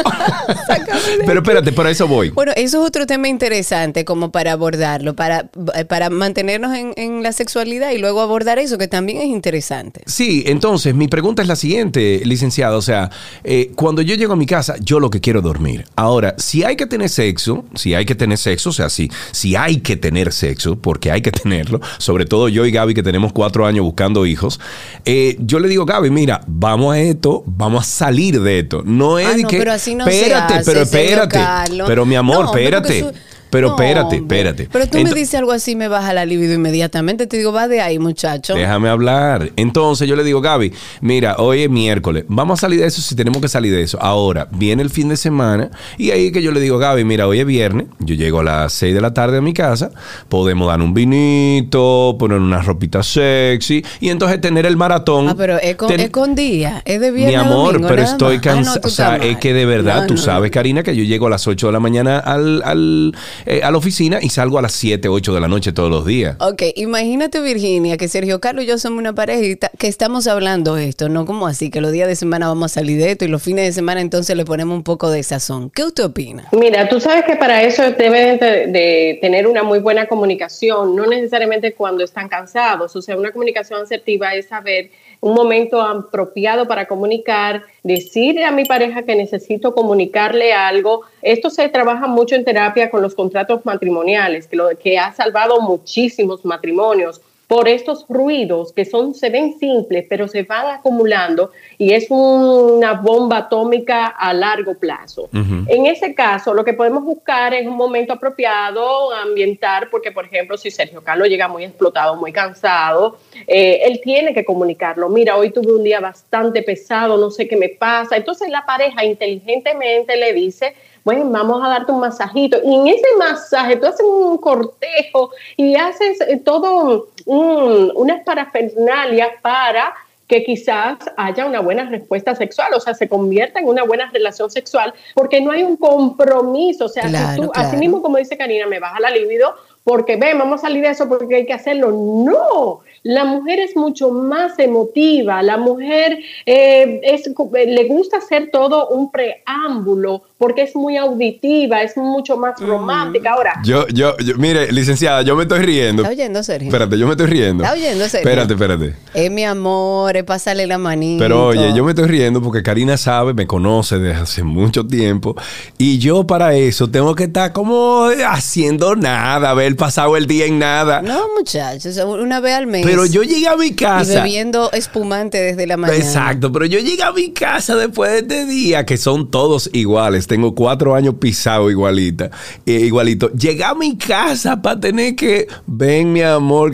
Pero 1.26 1.40
espérate, 1.40 1.72
por 1.72 1.86
eso 1.86 2.06
voy. 2.06 2.30
Bueno, 2.30 2.52
eso 2.56 2.82
es 2.82 2.88
otro 2.88 3.06
tema 3.06 3.28
interesante 3.28 4.04
como 4.04 4.30
para 4.30 4.52
abordarlo, 4.52 5.14
para, 5.14 5.48
para 5.88 6.10
mantenernos 6.10 6.76
en, 6.76 6.92
en 6.96 7.22
la 7.22 7.32
sexualidad 7.32 7.90
y 7.90 7.98
luego 7.98 8.20
abordar 8.20 8.58
eso, 8.58 8.78
que 8.78 8.88
también 8.88 9.18
es 9.18 9.26
interesante. 9.26 10.02
Sí, 10.06 10.44
entonces 10.46 10.94
mi 10.94 11.08
pregunta 11.08 11.42
es 11.42 11.48
la 11.48 11.56
siguiente, 11.56 12.22
licenciado. 12.24 12.78
O 12.78 12.82
sea, 12.82 13.10
eh, 13.42 13.72
cuando 13.74 14.02
yo 14.02 14.14
llego 14.14 14.32
a 14.32 14.36
mi 14.36 14.46
casa, 14.46 14.76
yo 14.80 15.00
lo 15.00 15.10
que 15.10 15.20
quiero 15.20 15.40
es 15.40 15.44
dormir. 15.44 15.86
Ahora, 15.96 16.34
si 16.38 16.64
hay 16.64 16.76
que 16.76 16.86
tener 16.86 17.08
sexo, 17.08 17.64
si 17.74 17.94
hay 17.94 18.04
que 18.04 18.14
tener 18.14 18.38
sexo, 18.38 18.70
o 18.70 18.72
sea, 18.72 18.88
si, 18.90 19.10
si 19.32 19.56
hay 19.56 19.80
que 19.80 19.96
tener 19.96 20.32
sexo, 20.32 20.76
porque 20.76 21.10
hay 21.10 21.22
que 21.22 21.30
tenerlo, 21.44 21.80
sobre 21.98 22.26
todo 22.26 22.48
yo 22.48 22.66
y 22.66 22.70
Gaby 22.70 22.94
que 22.94 23.02
tenemos 23.02 23.32
cuatro 23.32 23.66
años 23.66 23.84
buscando 23.84 24.26
hijos, 24.26 24.60
eh, 25.04 25.36
yo 25.40 25.58
le 25.58 25.68
digo, 25.68 25.84
Gaby, 25.84 26.10
mira, 26.10 26.40
vamos 26.64 26.94
a 26.94 26.98
esto, 27.00 27.42
vamos 27.46 27.82
a 27.82 27.84
salir 27.86 28.40
de 28.40 28.60
esto. 28.60 28.82
No 28.84 29.18
es 29.18 29.26
Ah, 29.26 29.36
no, 29.36 29.48
que... 29.48 29.58
pero 29.58 29.72
así 29.72 29.94
no 29.94 30.04
se 30.06 30.16
espérate, 30.16 30.54
hace, 30.54 30.64
pero 30.64 30.80
espérate. 30.82 31.38
Pero 31.86 32.06
mi 32.06 32.16
amor, 32.16 32.46
No, 32.46 32.52
pero 32.52 32.78
espérate. 32.78 33.18
Pero 33.54 33.68
No, 33.68 33.74
espérate, 33.76 34.16
espérate. 34.16 34.68
Pero 34.72 34.88
tú 34.88 34.98
me 34.98 35.12
dices 35.12 35.36
algo 35.36 35.52
así, 35.52 35.76
me 35.76 35.86
baja 35.86 36.12
la 36.12 36.26
libido 36.26 36.54
inmediatamente. 36.54 37.28
Te 37.28 37.36
digo, 37.36 37.52
va 37.52 37.68
de 37.68 37.80
ahí, 37.80 38.00
muchacho. 38.00 38.54
Déjame 38.54 38.88
hablar. 38.88 39.52
Entonces 39.54 40.08
yo 40.08 40.16
le 40.16 40.24
digo, 40.24 40.40
Gaby, 40.40 40.72
mira, 41.00 41.36
hoy 41.38 41.62
es 41.62 41.70
miércoles, 41.70 42.24
vamos 42.26 42.58
a 42.58 42.62
salir 42.62 42.80
de 42.80 42.86
eso 42.86 43.00
si 43.00 43.14
tenemos 43.14 43.40
que 43.40 43.46
salir 43.46 43.72
de 43.72 43.82
eso. 43.82 43.96
Ahora, 44.02 44.48
viene 44.50 44.82
el 44.82 44.90
fin 44.90 45.08
de 45.08 45.16
semana 45.16 45.70
y 45.96 46.10
ahí 46.10 46.32
que 46.32 46.42
yo 46.42 46.50
le 46.50 46.58
digo, 46.58 46.78
Gaby, 46.78 47.04
mira, 47.04 47.28
hoy 47.28 47.38
es 47.38 47.46
viernes, 47.46 47.86
yo 48.00 48.16
llego 48.16 48.40
a 48.40 48.42
las 48.42 48.72
6 48.72 48.92
de 48.92 49.00
la 49.00 49.14
tarde 49.14 49.38
a 49.38 49.40
mi 49.40 49.52
casa, 49.52 49.92
podemos 50.28 50.66
dar 50.66 50.80
un 50.80 50.92
vinito, 50.92 52.16
poner 52.18 52.40
una 52.40 52.60
ropita 52.60 53.04
sexy 53.04 53.84
y 54.00 54.08
entonces 54.08 54.40
tener 54.40 54.66
el 54.66 54.76
maratón. 54.76 55.28
Ah, 55.28 55.34
pero 55.36 55.58
es 55.58 55.76
con, 55.76 55.92
es 55.92 56.10
día, 56.34 56.82
es 56.84 57.00
de 57.00 57.12
mi 57.12 57.18
viernes 57.18 57.38
a 57.38 57.40
amor, 57.42 57.74
domingo, 57.74 57.88
pero 57.88 58.02
estoy. 58.02 58.34
Ah, 58.34 58.38
no, 58.38 58.42
cansado. 58.42 58.80
o 58.82 58.90
sea, 58.90 59.16
es 59.18 59.38
que 59.38 59.54
de 59.54 59.64
verdad, 59.64 60.00
No, 60.00 60.06
tú 60.08 60.16
sabes. 60.16 60.50
Karina, 60.50 60.82
que 60.82 60.96
yo 60.96 61.04
llego 61.04 61.28
a 61.28 61.30
las 61.30 61.46
8 61.46 61.68
de 61.68 61.72
la 61.72 61.80
mañana 61.80 62.18
al, 62.18 62.62
al, 62.64 63.14
eh, 63.46 63.62
a 63.62 63.70
la 63.70 63.78
oficina 63.78 64.18
y 64.22 64.28
salgo 64.28 64.58
a 64.58 64.62
las 64.62 64.72
7, 64.72 65.08
8 65.08 65.34
de 65.34 65.40
la 65.40 65.48
noche 65.48 65.72
todos 65.72 65.90
los 65.90 66.06
días. 66.06 66.36
Ok, 66.40 66.62
imagínate 66.76 67.40
Virginia, 67.40 67.96
que 67.96 68.08
Sergio 68.08 68.40
Carlos 68.40 68.64
y 68.64 68.68
yo 68.68 68.78
somos 68.78 68.98
una 68.98 69.14
pareja 69.14 69.70
que 69.78 69.88
estamos 69.88 70.26
hablando 70.26 70.76
esto, 70.76 71.08
no 71.08 71.26
como 71.26 71.46
así, 71.46 71.70
que 71.70 71.80
los 71.80 71.92
días 71.92 72.08
de 72.08 72.16
semana 72.16 72.48
vamos 72.48 72.72
a 72.72 72.74
salir 72.80 72.98
de 72.98 73.10
esto 73.10 73.24
y 73.24 73.28
los 73.28 73.42
fines 73.42 73.66
de 73.66 73.72
semana 73.72 74.00
entonces 74.00 74.36
le 74.36 74.44
ponemos 74.44 74.76
un 74.76 74.82
poco 74.82 75.10
de 75.10 75.22
sazón. 75.22 75.70
¿Qué 75.70 75.84
usted 75.84 76.04
opina? 76.04 76.48
Mira, 76.52 76.88
tú 76.88 77.00
sabes 77.00 77.24
que 77.24 77.36
para 77.36 77.62
eso 77.62 77.82
deben 77.92 78.38
de, 78.38 79.18
tener 79.20 79.46
una 79.46 79.62
muy 79.62 79.78
buena 79.78 80.06
comunicación, 80.06 80.96
no 80.96 81.06
necesariamente 81.06 81.74
cuando 81.74 82.04
están 82.04 82.28
cansados, 82.28 82.94
o 82.96 83.02
sea, 83.02 83.16
una 83.16 83.32
comunicación 83.32 83.82
asertiva 83.82 84.34
es 84.34 84.48
saber 84.48 84.90
un 85.20 85.34
momento 85.34 85.80
apropiado 85.80 86.66
para 86.68 86.86
comunicar, 86.86 87.62
decirle 87.84 88.46
a 88.46 88.50
mi 88.50 88.64
pareja 88.64 89.02
que 89.02 89.14
necesito 89.14 89.74
comunicarle 89.74 90.52
algo. 90.52 91.02
Esto 91.22 91.50
se 91.50 91.68
trabaja 91.68 92.08
mucho 92.08 92.34
en 92.34 92.44
terapia 92.44 92.90
con 92.90 93.02
los 93.02 93.14
contratos 93.14 93.64
matrimoniales, 93.64 94.48
que, 94.48 94.56
lo, 94.56 94.70
que 94.76 94.98
ha 94.98 95.12
salvado 95.12 95.60
muchísimos 95.60 96.44
matrimonios 96.44 97.20
por 97.54 97.68
estos 97.68 98.04
ruidos 98.08 98.72
que 98.72 98.84
son, 98.84 99.14
se 99.14 99.30
ven 99.30 99.56
simples, 99.60 100.06
pero 100.08 100.26
se 100.26 100.42
van 100.42 100.74
acumulando 100.74 101.52
y 101.78 101.92
es 101.92 102.06
una 102.10 102.94
bomba 102.94 103.36
atómica 103.36 104.06
a 104.06 104.34
largo 104.34 104.74
plazo. 104.74 105.28
En 105.32 105.86
ese 105.86 106.16
caso, 106.16 106.52
lo 106.52 106.64
que 106.64 106.72
podemos 106.72 107.04
buscar 107.04 107.54
es 107.54 107.64
un 107.64 107.76
momento 107.76 108.12
apropiado, 108.12 109.14
ambientar, 109.14 109.88
porque 109.88 110.10
por 110.10 110.24
ejemplo, 110.24 110.56
si 110.56 110.72
Sergio 110.72 111.04
Carlos 111.04 111.28
llega 111.28 111.46
muy 111.46 111.62
explotado, 111.62 112.16
muy 112.16 112.32
cansado, 112.32 113.18
eh, 113.46 113.82
él 113.84 114.00
tiene 114.02 114.34
que 114.34 114.44
comunicarlo. 114.44 115.08
Mira, 115.08 115.36
hoy 115.36 115.50
tuve 115.50 115.74
un 115.74 115.84
día 115.84 116.00
bastante 116.00 116.60
pesado, 116.64 117.16
no 117.16 117.30
sé 117.30 117.46
qué 117.46 117.56
me 117.56 117.68
pasa. 117.68 118.16
Entonces 118.16 118.48
la 118.50 118.66
pareja 118.66 119.04
inteligentemente 119.04 120.16
le 120.16 120.32
dice, 120.32 120.74
bueno, 121.04 121.30
vamos 121.30 121.62
a 121.62 121.68
darte 121.68 121.92
un 121.92 122.00
masajito. 122.00 122.58
Y 122.64 122.74
en 122.74 122.86
ese 122.88 123.06
masaje 123.18 123.76
tú 123.76 123.86
haces 123.86 124.06
un 124.06 124.38
cortejo 124.38 125.30
y 125.56 125.76
haces 125.76 126.20
eh, 126.22 126.40
todo 126.42 127.08
un, 127.26 127.92
unas 127.94 128.24
parafernalias 128.24 129.28
para 129.42 129.94
que 130.26 130.42
quizás 130.42 130.98
haya 131.16 131.44
una 131.44 131.60
buena 131.60 131.84
respuesta 131.84 132.34
sexual, 132.34 132.72
o 132.74 132.80
sea, 132.80 132.94
se 132.94 133.08
convierta 133.08 133.60
en 133.60 133.68
una 133.68 133.84
buena 133.84 134.10
relación 134.10 134.50
sexual, 134.50 134.94
porque 135.14 135.40
no 135.40 135.50
hay 135.50 135.62
un 135.62 135.76
compromiso, 135.76 136.86
o 136.86 136.88
sea, 136.88 137.08
si 137.08 137.40
tú, 137.40 137.50
así 137.54 137.76
mismo 137.76 138.00
como 138.00 138.16
dice 138.16 138.38
Karina, 138.38 138.66
me 138.66 138.80
baja 138.80 139.00
la 139.00 139.10
libido, 139.10 139.54
porque 139.84 140.16
ven, 140.16 140.38
vamos 140.38 140.60
a 140.60 140.62
salir 140.62 140.82
de 140.82 140.90
eso 140.90 141.08
porque 141.08 141.36
hay 141.36 141.46
que 141.46 141.52
hacerlo. 141.52 141.90
No, 141.92 142.80
la 143.04 143.24
mujer 143.26 143.60
es 143.60 143.76
mucho 143.76 144.10
más 144.10 144.58
emotiva, 144.58 145.42
la 145.42 145.58
mujer 145.58 146.18
eh, 146.46 147.00
es, 147.02 147.30
le 147.66 147.84
gusta 147.84 148.16
hacer 148.16 148.48
todo 148.50 148.88
un 148.88 149.12
preámbulo 149.12 150.22
porque 150.38 150.62
es 150.62 150.74
muy 150.74 150.96
auditiva, 150.96 151.82
es 151.82 151.96
mucho 151.96 152.36
más 152.38 152.58
romántica. 152.60 153.32
Ahora, 153.32 153.60
yo, 153.62 153.86
yo, 153.88 154.14
mire, 154.38 154.72
licenciada, 154.72 155.22
yo 155.22 155.36
me 155.36 155.42
estoy 155.42 155.60
riendo. 155.60 156.02
¿Está 156.02 156.12
oyendo, 156.12 156.42
Sergio? 156.42 156.68
Espérate, 156.68 156.98
yo 156.98 157.06
me 157.06 157.12
estoy 157.12 157.26
riendo. 157.26 157.62
¿Está 157.62 157.74
oyendo, 157.74 158.08
Sergio? 158.08 158.30
Espérate, 158.30 158.54
espérate. 158.54 158.96
Es 159.12 159.30
mi 159.30 159.44
amor, 159.44 160.16
es 160.16 160.24
pasarle 160.24 160.66
la 160.66 160.78
manita. 160.78 161.24
Pero 161.24 161.48
oye, 161.48 161.74
yo 161.74 161.84
me 161.84 161.90
estoy 161.92 162.06
riendo 162.06 162.40
porque 162.42 162.62
Karina 162.62 162.96
sabe, 162.96 163.34
me 163.34 163.46
conoce 163.46 163.98
desde 163.98 164.20
hace 164.20 164.42
mucho 164.42 164.86
tiempo 164.86 165.36
y 165.76 165.98
yo 165.98 166.26
para 166.26 166.54
eso 166.54 166.90
tengo 166.90 167.14
que 167.14 167.24
estar 167.24 167.52
como 167.52 168.08
haciendo 168.26 168.96
nada, 168.96 169.50
haber 169.50 169.76
pasado 169.76 170.16
el 170.16 170.26
día 170.26 170.46
en 170.46 170.58
nada. 170.58 171.02
No, 171.02 171.28
muchachos, 171.36 171.96
una 171.98 172.40
vez 172.40 172.54
al 172.54 172.66
mes. 172.66 172.84
Pero 172.84 172.93
yo 173.06 173.22
llegué 173.22 173.48
a 173.48 173.56
mi 173.56 173.74
casa. 173.74 174.12
Y 174.12 174.16
bebiendo 174.16 174.70
espumante 174.72 175.40
desde 175.40 175.66
la 175.66 175.76
mañana. 175.76 175.98
Exacto, 175.98 176.52
pero 176.52 176.66
yo 176.66 176.78
llegué 176.78 177.02
a 177.02 177.12
mi 177.12 177.32
casa 177.32 177.76
después 177.76 178.10
de 178.10 178.18
este 178.18 178.46
día, 178.46 178.86
que 178.86 178.96
son 178.96 179.30
todos 179.30 179.70
iguales. 179.72 180.26
Tengo 180.26 180.54
cuatro 180.54 180.94
años 180.94 181.14
pisado 181.20 181.70
igualita, 181.70 182.30
eh, 182.66 182.72
igualito. 182.72 183.30
Llegué 183.32 183.64
a 183.64 183.74
mi 183.74 183.96
casa 183.96 184.60
para 184.60 184.80
tener 184.80 185.16
que. 185.16 185.46
Ven, 185.66 186.12
mi 186.12 186.22
amor. 186.22 186.72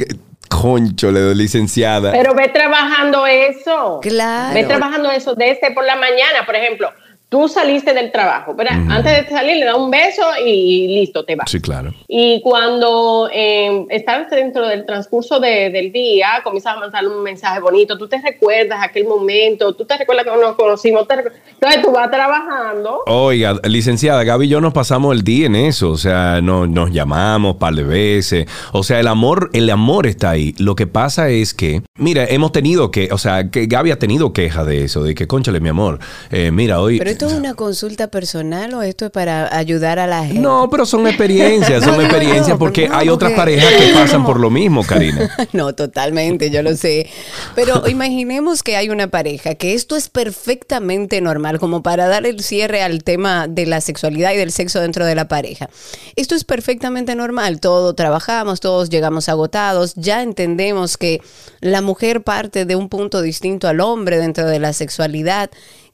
Concho, 0.48 1.12
le 1.12 1.20
doy 1.20 1.36
licenciada. 1.36 2.10
Pero 2.10 2.34
ve 2.34 2.48
trabajando 2.48 3.24
eso. 3.24 4.00
Claro. 4.02 4.52
Ve 4.52 4.64
trabajando 4.64 5.08
eso 5.10 5.36
desde 5.36 5.70
por 5.72 5.86
la 5.86 5.94
mañana, 5.94 6.44
por 6.44 6.56
ejemplo 6.56 6.92
tú 7.30 7.48
saliste 7.48 7.94
del 7.94 8.10
trabajo, 8.10 8.54
pero 8.56 8.70
antes 8.70 9.24
de 9.24 9.30
salir 9.30 9.56
le 9.56 9.64
da 9.64 9.76
un 9.76 9.90
beso 9.90 10.22
y 10.44 10.88
listo, 10.88 11.24
te 11.24 11.36
vas. 11.36 11.48
Sí, 11.48 11.60
claro. 11.60 11.94
Y 12.08 12.42
cuando 12.42 13.30
eh, 13.32 13.86
estás 13.88 14.28
dentro 14.30 14.66
del 14.66 14.84
transcurso 14.84 15.38
del 15.38 15.92
día, 15.92 16.40
comienzas 16.42 16.76
a 16.76 16.80
mandar 16.80 17.06
un 17.06 17.22
mensaje 17.22 17.60
bonito, 17.60 17.96
tú 17.96 18.08
te 18.08 18.20
recuerdas 18.20 18.80
aquel 18.82 19.06
momento, 19.06 19.72
tú 19.74 19.84
te 19.84 19.96
recuerdas 19.96 20.26
que 20.26 20.32
nos 20.32 20.56
conocimos, 20.56 21.06
entonces 21.08 21.82
tú 21.82 21.92
vas 21.92 22.10
trabajando. 22.10 23.02
Oiga, 23.06 23.54
licenciada, 23.62 24.24
Gaby 24.24 24.46
y 24.46 24.48
yo 24.48 24.60
nos 24.60 24.72
pasamos 24.72 25.14
el 25.14 25.22
día 25.22 25.46
en 25.46 25.54
eso, 25.54 25.90
o 25.90 25.96
sea, 25.96 26.40
no, 26.42 26.66
nos 26.66 26.90
llamamos 26.90 27.52
un 27.52 27.58
par 27.60 27.74
de 27.74 27.84
veces, 27.84 28.46
o 28.72 28.82
sea, 28.82 28.98
el 28.98 29.06
amor, 29.06 29.50
el 29.52 29.70
amor 29.70 30.08
está 30.08 30.30
ahí. 30.30 30.52
Lo 30.58 30.74
que 30.74 30.88
pasa 30.88 31.28
es 31.28 31.54
que, 31.54 31.82
mira, 31.96 32.24
hemos 32.24 32.50
tenido 32.50 32.90
que, 32.90 33.10
o 33.12 33.18
sea, 33.18 33.50
que 33.50 33.66
Gaby 33.66 33.92
ha 33.92 33.98
tenido 34.00 34.32
queja 34.32 34.64
de 34.64 34.82
eso, 34.82 35.04
de 35.04 35.14
que, 35.14 35.28
conchale, 35.28 35.60
mi 35.60 35.68
amor, 35.68 36.00
eh, 36.32 36.50
mira, 36.50 36.80
hoy... 36.80 36.98
¿Esto 37.20 37.34
es 37.34 37.38
una 37.38 37.52
consulta 37.52 38.08
personal 38.10 38.72
o 38.72 38.80
esto 38.80 39.04
es 39.04 39.10
para 39.10 39.54
ayudar 39.54 39.98
a 39.98 40.06
la 40.06 40.24
gente? 40.24 40.40
No, 40.40 40.70
pero 40.70 40.86
son 40.86 41.06
experiencias, 41.06 41.84
son 41.84 42.00
experiencias 42.00 42.56
porque 42.56 42.88
hay 42.90 43.10
otras 43.10 43.32
parejas 43.32 43.74
que 43.74 43.92
pasan 43.92 44.24
por 44.24 44.40
lo 44.40 44.48
mismo, 44.50 44.82
Karina. 44.82 45.28
no, 45.52 45.74
totalmente, 45.74 46.48
yo 46.50 46.62
lo 46.62 46.74
sé. 46.74 47.10
Pero 47.54 47.86
imaginemos 47.88 48.62
que 48.62 48.76
hay 48.76 48.88
una 48.88 49.08
pareja 49.08 49.54
que 49.54 49.74
esto 49.74 49.96
es 49.96 50.08
perfectamente 50.08 51.20
normal, 51.20 51.60
como 51.60 51.82
para 51.82 52.08
dar 52.08 52.24
el 52.24 52.40
cierre 52.40 52.82
al 52.82 53.04
tema 53.04 53.48
de 53.48 53.66
la 53.66 53.82
sexualidad 53.82 54.32
y 54.32 54.38
del 54.38 54.50
sexo 54.50 54.80
dentro 54.80 55.04
de 55.04 55.14
la 55.14 55.28
pareja. 55.28 55.68
Esto 56.16 56.34
es 56.34 56.44
perfectamente 56.44 57.14
normal, 57.14 57.60
todos 57.60 57.94
trabajamos, 57.96 58.60
todos 58.60 58.88
llegamos 58.88 59.28
agotados, 59.28 59.92
ya 59.94 60.22
entendemos 60.22 60.96
que 60.96 61.20
la 61.60 61.82
mujer 61.82 62.22
parte 62.22 62.64
de 62.64 62.76
un 62.76 62.88
punto 62.88 63.20
distinto 63.20 63.68
al 63.68 63.80
hombre 63.80 64.16
dentro 64.16 64.46
de 64.46 64.58
la 64.58 64.72
sexualidad 64.72 65.50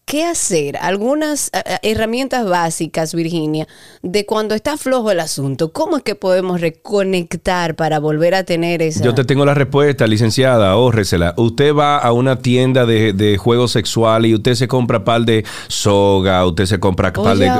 ¿Qué 0.08 0.24
hacer? 0.24 0.76
Algunas 0.80 1.48
eh, 1.48 1.62
eh, 1.66 1.78
herramientas 1.82 2.48
básicas, 2.48 3.12
Virginia, 3.12 3.66
de 4.02 4.24
cuando 4.24 4.54
está 4.54 4.76
flojo 4.76 5.10
el 5.10 5.18
asunto. 5.18 5.72
¿Cómo 5.72 5.96
es 5.96 6.04
que 6.04 6.14
podemos 6.14 6.60
reconectar 6.60 7.74
para 7.74 7.98
volver 7.98 8.36
a 8.36 8.44
tener 8.44 8.82
esa... 8.82 9.02
Yo 9.02 9.16
te 9.16 9.24
tengo 9.24 9.44
la 9.44 9.54
respuesta, 9.54 10.06
licenciada, 10.06 10.70
ahórresela. 10.70 11.34
Usted 11.36 11.74
va 11.74 11.98
a 11.98 12.12
una 12.12 12.38
tienda 12.38 12.86
de, 12.86 13.14
de 13.14 13.36
juegos 13.36 13.72
sexuales 13.72 14.30
y 14.30 14.34
usted 14.36 14.54
se 14.54 14.68
compra 14.68 15.02
par 15.02 15.22
de 15.22 15.44
soga, 15.66 16.46
usted 16.46 16.66
se 16.66 16.78
compra 16.78 17.12
par 17.12 17.36
de... 17.36 17.50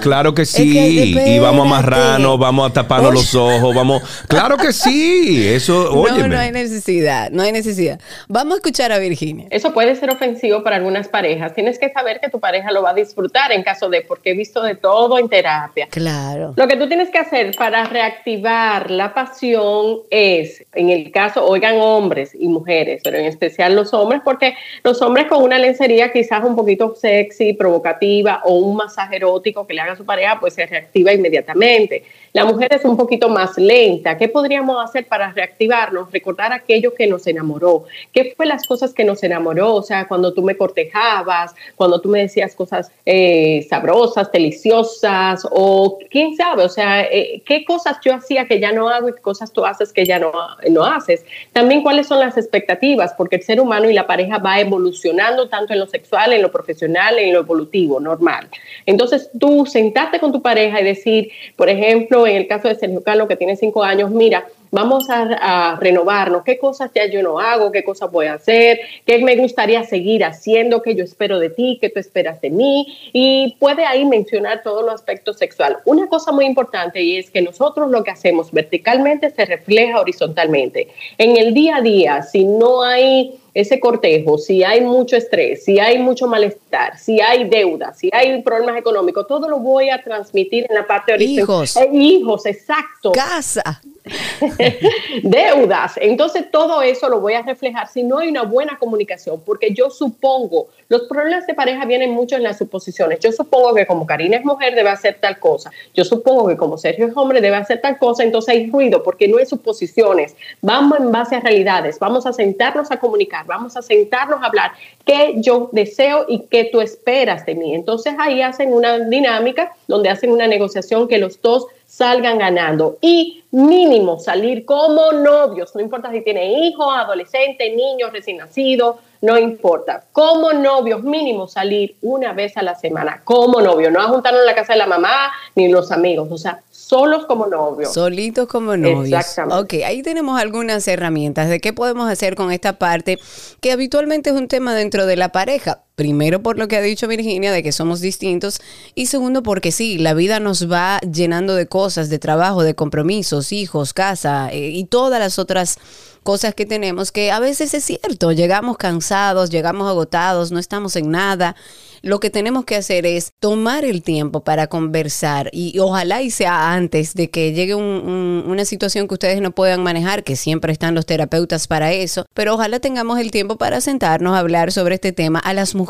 Claro 0.00 0.32
que 0.32 0.46
sí. 0.46 1.16
y 1.26 1.38
vamos 1.40 1.64
a 1.64 1.68
amarrarnos, 1.70 2.38
vamos 2.38 2.70
a 2.70 2.72
taparnos 2.72 3.12
los 3.12 3.34
ojos, 3.34 3.74
vamos... 3.74 4.00
Claro 4.28 4.56
que 4.56 4.72
sí. 4.72 5.44
Eso, 5.48 5.92
oye. 5.92 6.20
No, 6.20 6.28
no 6.28 6.38
hay 6.38 6.52
necesidad, 6.52 7.32
no 7.32 7.42
hay 7.42 7.50
necesidad. 7.50 7.98
Vamos 8.28 8.54
a 8.54 8.56
escuchar 8.58 8.92
a 8.92 8.98
Virginia. 8.98 9.48
Eso 9.50 9.72
puede 9.72 9.96
ser 9.96 10.10
ofensivo 10.10 10.62
para 10.62 10.76
algunas 10.76 11.08
parejas. 11.08 11.52
Tienes 11.52 11.79
que 11.80 11.90
saber 11.90 12.20
que 12.20 12.28
tu 12.28 12.38
pareja 12.38 12.70
lo 12.70 12.82
va 12.82 12.90
a 12.90 12.94
disfrutar 12.94 13.50
en 13.52 13.62
caso 13.62 13.88
de, 13.88 14.02
porque 14.02 14.30
he 14.30 14.34
visto 14.34 14.62
de 14.62 14.74
todo 14.76 15.18
en 15.18 15.28
terapia. 15.28 15.88
Claro. 15.90 16.52
Lo 16.56 16.68
que 16.68 16.76
tú 16.76 16.86
tienes 16.86 17.10
que 17.10 17.18
hacer 17.18 17.56
para 17.56 17.84
reactivar 17.84 18.90
la 18.90 19.12
pasión 19.14 20.00
es, 20.10 20.64
en 20.74 20.90
el 20.90 21.10
caso, 21.10 21.44
oigan 21.44 21.80
hombres 21.80 22.36
y 22.38 22.48
mujeres, 22.48 23.00
pero 23.02 23.18
en 23.18 23.24
especial 23.24 23.74
los 23.74 23.92
hombres, 23.94 24.20
porque 24.24 24.54
los 24.84 25.00
hombres 25.02 25.26
con 25.26 25.42
una 25.42 25.58
lencería 25.58 26.12
quizás 26.12 26.44
un 26.44 26.54
poquito 26.54 26.94
sexy, 26.94 27.54
provocativa 27.54 28.42
o 28.44 28.54
un 28.54 28.76
masaje 28.76 29.16
erótico 29.16 29.66
que 29.66 29.74
le 29.74 29.80
haga 29.80 29.92
a 29.92 29.96
su 29.96 30.04
pareja, 30.04 30.38
pues 30.38 30.54
se 30.54 30.66
reactiva 30.66 31.12
inmediatamente. 31.12 32.04
La 32.32 32.44
mujer 32.44 32.72
es 32.72 32.84
un 32.84 32.96
poquito 32.96 33.28
más 33.28 33.58
lenta. 33.58 34.16
¿Qué 34.16 34.28
podríamos 34.28 34.82
hacer 34.82 35.06
para 35.06 35.32
reactivarnos? 35.32 36.12
Recordar 36.12 36.52
aquello 36.52 36.94
que 36.94 37.08
nos 37.08 37.26
enamoró. 37.26 37.84
¿Qué 38.12 38.34
fue 38.36 38.46
las 38.46 38.66
cosas 38.66 38.94
que 38.94 39.04
nos 39.04 39.22
enamoró? 39.24 39.74
O 39.74 39.82
sea, 39.82 40.06
cuando 40.06 40.32
tú 40.32 40.42
me 40.42 40.56
cortejabas, 40.56 41.54
cuando 41.76 42.00
tú 42.00 42.08
me 42.08 42.20
decías 42.20 42.54
cosas 42.54 42.90
eh, 43.06 43.66
sabrosas, 43.68 44.30
deliciosas, 44.32 45.46
o 45.50 45.98
quién 46.10 46.36
sabe, 46.36 46.64
o 46.64 46.68
sea, 46.68 47.02
eh, 47.02 47.42
qué 47.44 47.64
cosas 47.64 47.98
yo 48.04 48.14
hacía 48.14 48.46
que 48.46 48.60
ya 48.60 48.72
no 48.72 48.88
hago 48.88 49.08
y 49.08 49.12
qué 49.12 49.20
cosas 49.20 49.52
tú 49.52 49.64
haces 49.64 49.92
que 49.92 50.04
ya 50.04 50.18
no, 50.18 50.32
no 50.70 50.84
haces. 50.84 51.24
También 51.52 51.82
cuáles 51.82 52.06
son 52.06 52.20
las 52.20 52.36
expectativas, 52.36 53.14
porque 53.14 53.36
el 53.36 53.42
ser 53.42 53.60
humano 53.60 53.88
y 53.88 53.94
la 53.94 54.06
pareja 54.06 54.38
va 54.38 54.60
evolucionando 54.60 55.48
tanto 55.48 55.72
en 55.72 55.80
lo 55.80 55.86
sexual, 55.86 56.32
en 56.32 56.42
lo 56.42 56.50
profesional, 56.50 57.18
en 57.18 57.32
lo 57.32 57.40
evolutivo, 57.40 58.00
normal. 58.00 58.48
Entonces 58.86 59.30
tú 59.38 59.66
sentarte 59.66 60.20
con 60.20 60.32
tu 60.32 60.42
pareja 60.42 60.80
y 60.80 60.84
decir, 60.84 61.30
por 61.56 61.68
ejemplo, 61.68 62.26
en 62.26 62.36
el 62.36 62.46
caso 62.46 62.68
de 62.68 62.74
Sergio 62.74 63.02
Carlos, 63.02 63.28
que 63.28 63.36
tiene 63.36 63.56
cinco 63.56 63.82
años, 63.82 64.10
mira, 64.10 64.46
vamos 64.70 65.08
a, 65.10 65.76
renovarnos, 65.80 66.42
qué 66.44 66.58
cosas 66.58 66.90
ya 66.94 67.06
yo 67.06 67.22
no 67.22 67.38
hago, 67.38 67.72
qué 67.72 67.84
cosas 67.84 68.10
voy 68.10 68.26
a 68.26 68.34
hacer, 68.34 68.80
qué 69.04 69.18
me 69.18 69.36
gustaría 69.36 69.84
seguir 69.84 70.24
haciendo, 70.24 70.82
qué 70.82 70.94
yo 70.94 71.04
espero 71.04 71.38
de 71.38 71.50
ti, 71.50 71.78
qué 71.80 71.90
tú 71.90 71.98
esperas 71.98 72.40
de 72.40 72.50
mí, 72.50 72.86
y 73.12 73.56
puede 73.58 73.84
ahí 73.84 74.04
mencionar 74.04 74.62
todos 74.62 74.84
los 74.84 74.94
aspectos 74.94 75.38
sexual. 75.38 75.78
Una 75.84 76.08
cosa 76.08 76.32
muy 76.32 76.44
importante 76.44 77.02
y 77.02 77.16
es 77.16 77.30
que 77.30 77.42
nosotros 77.42 77.90
lo 77.90 78.04
que 78.04 78.10
hacemos 78.10 78.52
verticalmente 78.52 79.30
se 79.30 79.44
refleja 79.44 80.00
horizontalmente. 80.00 80.88
En 81.18 81.36
el 81.36 81.54
día 81.54 81.76
a 81.76 81.80
día, 81.82 82.22
si 82.22 82.44
no 82.44 82.82
hay 82.82 83.40
ese 83.54 83.80
cortejo, 83.80 84.38
si 84.38 84.62
hay 84.62 84.80
mucho 84.80 85.16
estrés, 85.16 85.64
si 85.64 85.78
hay 85.78 85.98
mucho 85.98 86.26
malestar, 86.26 86.98
si 86.98 87.20
hay 87.20 87.48
deuda, 87.48 87.92
si 87.94 88.10
hay 88.12 88.42
problemas 88.42 88.76
económicos, 88.76 89.26
todo 89.26 89.48
lo 89.48 89.58
voy 89.58 89.90
a 89.90 90.02
transmitir 90.02 90.66
en 90.68 90.74
la 90.74 90.86
parte 90.86 91.14
horizontal. 91.14 91.42
Hijos. 91.42 91.76
Eh, 91.76 91.90
hijos, 91.92 92.46
exacto. 92.46 93.12
Casa. 93.12 93.80
deudas. 95.22 95.92
Entonces 95.96 96.50
todo 96.50 96.82
eso 96.82 97.08
lo 97.08 97.20
voy 97.20 97.34
a 97.34 97.42
reflejar 97.42 97.88
si 97.88 98.02
no 98.02 98.18
hay 98.18 98.28
una 98.28 98.42
buena 98.42 98.78
comunicación, 98.78 99.40
porque 99.44 99.72
yo 99.72 99.90
supongo, 99.90 100.68
los 100.88 101.02
problemas 101.02 101.46
de 101.46 101.54
pareja 101.54 101.84
vienen 101.84 102.10
mucho 102.10 102.36
en 102.36 102.42
las 102.42 102.58
suposiciones. 102.58 103.20
Yo 103.20 103.32
supongo 103.32 103.74
que 103.74 103.86
como 103.86 104.06
Karina 104.06 104.36
es 104.36 104.44
mujer 104.44 104.74
debe 104.74 104.90
hacer 104.90 105.18
tal 105.20 105.38
cosa. 105.38 105.70
Yo 105.94 106.04
supongo 106.04 106.48
que 106.48 106.56
como 106.56 106.78
Sergio 106.78 107.06
es 107.06 107.16
hombre 107.16 107.40
debe 107.40 107.56
hacer 107.56 107.80
tal 107.80 107.98
cosa. 107.98 108.24
Entonces 108.24 108.54
hay 108.54 108.70
ruido 108.70 109.02
porque 109.02 109.28
no 109.28 109.38
hay 109.38 109.46
suposiciones. 109.46 110.34
Vamos 110.60 110.98
en 110.98 111.12
base 111.12 111.36
a 111.36 111.40
realidades. 111.40 111.98
Vamos 111.98 112.26
a 112.26 112.32
sentarnos 112.32 112.90
a 112.90 112.98
comunicar. 112.98 113.39
Vamos 113.46 113.76
a 113.76 113.82
sentarnos 113.82 114.42
a 114.42 114.46
hablar 114.46 114.72
qué 115.04 115.34
yo 115.36 115.68
deseo 115.72 116.26
y 116.28 116.46
qué 116.50 116.68
tú 116.70 116.80
esperas 116.80 117.46
de 117.46 117.54
mí. 117.54 117.74
Entonces 117.74 118.14
ahí 118.18 118.42
hacen 118.42 118.72
una 118.72 118.98
dinámica 118.98 119.72
donde 119.86 120.08
hacen 120.08 120.30
una 120.30 120.46
negociación 120.46 121.08
que 121.08 121.18
los 121.18 121.40
dos 121.40 121.66
salgan 121.86 122.38
ganando 122.38 122.98
y 123.00 123.42
mínimo 123.50 124.20
salir 124.20 124.64
como 124.64 125.10
novios, 125.10 125.74
no 125.74 125.80
importa 125.80 126.10
si 126.12 126.20
tiene 126.20 126.66
hijos, 126.66 126.86
adolescentes, 126.88 127.74
niños, 127.74 128.12
recién 128.12 128.36
nacidos, 128.36 128.96
no 129.20 129.36
importa. 129.36 130.04
Como 130.12 130.52
novios, 130.52 131.02
mínimo 131.02 131.48
salir 131.48 131.96
una 132.00 132.32
vez 132.32 132.56
a 132.56 132.62
la 132.62 132.74
semana, 132.74 133.22
como 133.24 133.60
novio, 133.60 133.90
no 133.90 134.00
a 134.00 134.04
juntarnos 134.04 134.42
en 134.42 134.46
la 134.46 134.54
casa 134.54 134.74
de 134.74 134.78
la 134.78 134.86
mamá 134.86 135.32
ni 135.56 135.68
los 135.68 135.90
amigos, 135.90 136.28
o 136.30 136.38
sea, 136.38 136.62
solos 136.90 137.24
como 137.26 137.46
novios. 137.46 137.94
Solitos 137.94 138.48
como 138.48 138.76
novios. 138.76 139.20
Exactamente. 139.20 139.78
Ok, 139.78 139.86
ahí 139.86 140.02
tenemos 140.02 140.40
algunas 140.40 140.88
herramientas 140.88 141.48
de 141.48 141.60
qué 141.60 141.72
podemos 141.72 142.10
hacer 142.10 142.34
con 142.34 142.50
esta 142.50 142.80
parte 142.80 143.16
que 143.60 143.70
habitualmente 143.70 144.30
es 144.30 144.36
un 144.36 144.48
tema 144.48 144.74
dentro 144.74 145.06
de 145.06 145.14
la 145.14 145.30
pareja. 145.30 145.84
Primero 146.00 146.42
por 146.42 146.56
lo 146.56 146.66
que 146.66 146.78
ha 146.78 146.80
dicho 146.80 147.06
Virginia 147.08 147.52
de 147.52 147.62
que 147.62 147.72
somos 147.72 148.00
distintos 148.00 148.62
y 148.94 149.04
segundo 149.04 149.42
porque 149.42 149.70
sí, 149.70 149.98
la 149.98 150.14
vida 150.14 150.40
nos 150.40 150.72
va 150.72 150.98
llenando 151.00 151.54
de 151.54 151.66
cosas, 151.66 152.08
de 152.08 152.18
trabajo, 152.18 152.62
de 152.62 152.74
compromisos, 152.74 153.52
hijos, 153.52 153.92
casa 153.92 154.48
eh, 154.50 154.70
y 154.70 154.84
todas 154.84 155.20
las 155.20 155.38
otras 155.38 155.76
cosas 156.22 156.54
que 156.54 156.64
tenemos 156.64 157.12
que 157.12 157.30
a 157.30 157.38
veces 157.38 157.74
es 157.74 157.84
cierto, 157.84 158.32
llegamos 158.32 158.78
cansados, 158.78 159.50
llegamos 159.50 159.90
agotados, 159.90 160.50
no 160.50 160.58
estamos 160.58 160.96
en 160.96 161.10
nada 161.10 161.54
lo 162.02 162.18
que 162.20 162.30
tenemos 162.30 162.64
que 162.64 162.76
hacer 162.76 163.04
es 163.04 163.32
tomar 163.40 163.84
el 163.84 164.02
tiempo 164.02 164.40
para 164.40 164.68
conversar 164.68 165.50
y, 165.52 165.78
ojalá 165.78 166.22
y 166.22 166.30
sea 166.30 166.72
antes 166.72 167.14
de 167.14 167.30
que 167.30 167.52
llegue 167.52 167.74
una 167.74 168.64
situación 168.64 169.06
que 169.06 169.14
ustedes 169.14 169.40
no 169.40 169.50
puedan 169.50 169.82
manejar, 169.82 170.24
que 170.24 170.36
siempre 170.36 170.72
están 170.72 170.94
los 170.94 171.06
terapeutas 171.06 171.66
para 171.66 171.92
eso, 171.92 172.26
pero 172.34 172.54
ojalá 172.54 172.80
tengamos 172.80 173.18
el 173.18 173.30
tiempo 173.30 173.56
para 173.56 173.80
sentarnos 173.80 174.34
a 174.34 174.38
hablar 174.38 174.72
sobre 174.72 174.94
este 174.94 175.12
tema. 175.12 175.40
A 175.40 175.52
las 175.52 175.74
mujeres 175.74 175.89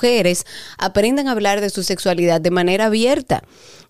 aprendan 0.79 1.29
a 1.29 1.33
hablar 1.33 1.61
de 1.61 1.71
su 1.71 1.83
sexualidad 1.83 2.41
de 2.41 2.51
manera 2.51 2.87
abierta 2.87 3.43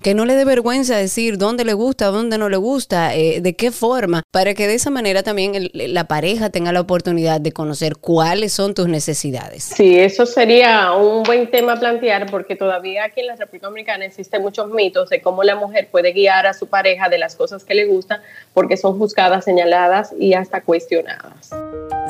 que 0.02 0.14
no 0.14 0.24
le 0.24 0.34
dé 0.34 0.44
vergüenza 0.44 0.96
decir 0.96 1.36
dónde 1.36 1.64
le 1.64 1.74
gusta, 1.74 2.06
dónde 2.06 2.38
no 2.38 2.48
le 2.48 2.56
gusta, 2.56 3.14
eh, 3.14 3.40
de 3.40 3.54
qué 3.54 3.70
forma, 3.70 4.22
para 4.30 4.54
que 4.54 4.66
de 4.66 4.74
esa 4.74 4.90
manera 4.90 5.22
también 5.22 5.70
la 5.74 6.04
pareja 6.04 6.50
tenga 6.50 6.72
la 6.72 6.80
oportunidad 6.80 7.40
de 7.40 7.52
conocer 7.52 7.96
cuáles 7.96 8.52
son 8.52 8.74
tus 8.74 8.88
necesidades. 8.88 9.64
Sí, 9.64 9.98
eso 9.98 10.24
sería 10.24 10.92
un 10.92 11.22
buen 11.22 11.50
tema 11.50 11.76
plantear 11.78 12.30
porque 12.30 12.56
todavía 12.56 13.04
aquí 13.04 13.20
en 13.20 13.26
la 13.26 13.36
República 13.36 13.66
Dominicana 13.66 14.06
existen 14.06 14.40
muchos 14.40 14.70
mitos 14.70 15.10
de 15.10 15.20
cómo 15.20 15.42
la 15.42 15.56
mujer 15.56 15.88
puede 15.90 16.12
guiar 16.12 16.46
a 16.46 16.54
su 16.54 16.66
pareja 16.66 17.08
de 17.08 17.18
las 17.18 17.36
cosas 17.36 17.64
que 17.64 17.74
le 17.74 17.84
gustan 17.84 18.20
porque 18.54 18.76
son 18.76 18.98
juzgadas, 18.98 19.44
señaladas 19.44 20.14
y 20.18 20.32
hasta 20.32 20.62
cuestionadas. 20.62 21.50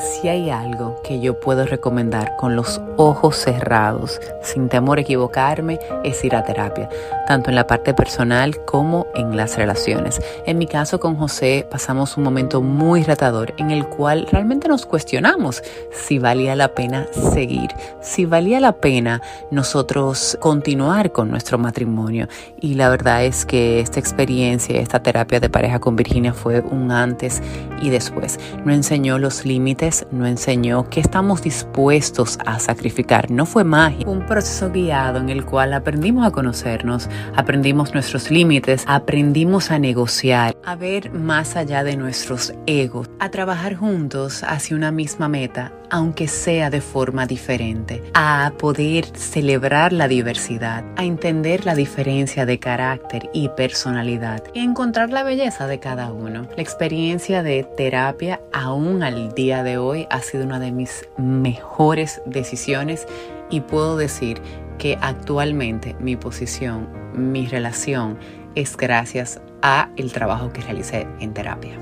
Si 0.00 0.29
hay 0.29 0.48
algo 0.48 1.00
que 1.03 1.20
yo 1.20 1.40
puedo 1.40 1.66
recomendar 1.66 2.37
con 2.37 2.57
los 2.57 2.81
ojos 2.96 3.37
cerrados, 3.37 4.18
sin 4.42 4.68
temor 4.68 4.98
a 4.98 5.03
equivocarme, 5.03 5.79
es 6.05 6.24
ir 6.24 6.35
a 6.35 6.42
terapia, 6.42 6.88
tanto 7.26 7.50
en 7.50 7.57
la 7.57 7.66
parte 7.66 7.79
personal 7.82 8.64
como 8.64 9.06
en 9.14 9.36
las 9.36 9.56
relaciones. 9.56 10.20
En 10.46 10.58
mi 10.58 10.66
caso 10.66 11.00
con 11.00 11.16
José 11.16 11.66
pasamos 11.70 12.16
un 12.16 12.24
momento 12.24 12.62
muy 12.62 13.02
retador 13.02 13.54
en 13.56 13.70
el 13.70 13.86
cual 13.86 14.26
realmente 14.30 14.68
nos 14.68 14.86
cuestionamos 14.86 15.62
si 15.92 16.18
valía 16.18 16.54
la 16.54 16.74
pena 16.74 17.06
seguir, 17.32 17.70
si 18.00 18.26
valía 18.26 18.60
la 18.60 18.72
pena 18.72 19.22
nosotros 19.50 20.38
continuar 20.40 21.12
con 21.12 21.30
nuestro 21.30 21.58
matrimonio. 21.58 22.28
Y 22.60 22.74
la 22.74 22.88
verdad 22.88 23.24
es 23.24 23.44
que 23.44 23.80
esta 23.80 23.98
experiencia, 23.98 24.80
esta 24.80 25.02
terapia 25.02 25.40
de 25.40 25.48
pareja 25.48 25.78
con 25.78 25.96
Virginia 25.96 26.32
fue 26.32 26.60
un 26.60 26.92
antes 26.92 27.42
y 27.80 27.90
después. 27.90 28.38
No 28.64 28.72
enseñó 28.72 29.18
los 29.18 29.44
límites, 29.44 30.06
no 30.10 30.26
enseñó 30.26 30.88
que 30.88 31.00
estamos 31.00 31.42
dispuestos 31.42 32.38
a 32.44 32.58
sacrificar. 32.58 33.30
No 33.30 33.46
fue 33.46 33.64
magia. 33.64 34.06
Un 34.06 34.26
proceso 34.26 34.70
guiado 34.70 35.18
en 35.18 35.30
el 35.30 35.44
cual 35.44 35.72
aprendimos 35.72 36.26
a 36.26 36.30
conocernos, 36.30 37.08
aprendimos 37.34 37.69
nuestros 37.72 38.30
límites, 38.30 38.85
aprendimos 38.87 39.70
a 39.70 39.78
negociar, 39.78 40.56
a 40.64 40.76
ver 40.76 41.11
más 41.12 41.56
allá 41.56 41.85
de 41.85 41.96
nuestros 41.96 42.52
egos, 42.66 43.09
a 43.18 43.30
trabajar 43.30 43.76
juntos 43.76 44.42
hacia 44.42 44.76
una 44.76 44.90
misma 44.90 45.28
meta, 45.28 45.72
aunque 45.88 46.28
sea 46.28 46.68
de 46.68 46.80
forma 46.80 47.26
diferente, 47.26 48.02
a 48.14 48.52
poder 48.59 49.06
celebrar 49.16 49.92
la 49.92 50.09
diversidad, 50.09 50.85
a 50.96 51.04
entender 51.04 51.64
la 51.64 51.74
diferencia 51.74 52.44
de 52.44 52.59
carácter 52.59 53.30
y 53.33 53.48
personalidad 53.50 54.42
y 54.52 54.61
encontrar 54.61 55.11
la 55.11 55.22
belleza 55.22 55.66
de 55.66 55.78
cada 55.78 56.12
uno. 56.12 56.46
La 56.56 56.62
experiencia 56.62 57.42
de 57.42 57.64
terapia 57.76 58.40
aún 58.52 59.02
al 59.02 59.33
día 59.35 59.62
de 59.62 59.78
hoy 59.78 60.06
ha 60.11 60.20
sido 60.20 60.44
una 60.44 60.59
de 60.59 60.72
mis 60.72 61.09
mejores 61.16 62.20
decisiones 62.26 63.06
y 63.48 63.61
puedo 63.61 63.96
decir 63.96 64.40
que 64.80 64.98
actualmente 65.00 65.94
mi 66.00 66.16
posición, 66.16 66.88
mi 67.14 67.46
relación 67.46 68.18
es 68.54 68.76
gracias 68.76 69.38
a 69.62 69.90
el 69.96 70.10
trabajo 70.10 70.52
que 70.52 70.62
realicé 70.62 71.06
en 71.20 71.34
terapia. 71.34 71.78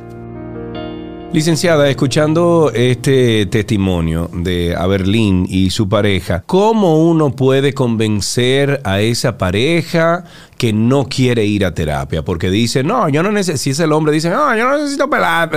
Licenciada, 1.33 1.89
escuchando 1.91 2.73
este 2.75 3.47
testimonio 3.47 4.31
de 4.33 4.75
Aberlín 4.75 5.47
y 5.49 5.71
su 5.71 5.89
pareja, 5.89 6.43
¿cómo 6.47 7.07
uno 7.07 7.31
puede 7.31 7.73
convencer 7.73 8.81
a 8.83 9.01
esa 9.01 9.39
pareja 9.39 10.25
que 10.59 10.73
no 10.73 11.07
quiere 11.07 11.45
ir 11.45 11.65
a 11.65 11.73
terapia? 11.73 12.23
Porque 12.23 12.51
dice, 12.51 12.83
no, 12.83 13.09
yo 13.09 13.23
no 13.23 13.31
necesito, 13.31 13.59
si 13.59 13.71
es 13.71 13.81
el 13.81 13.93
hombre, 13.93 14.13
dice, 14.13 14.29
no, 14.29 14.57
yo 14.57 14.69
no 14.69 14.77
necesito 14.77 15.09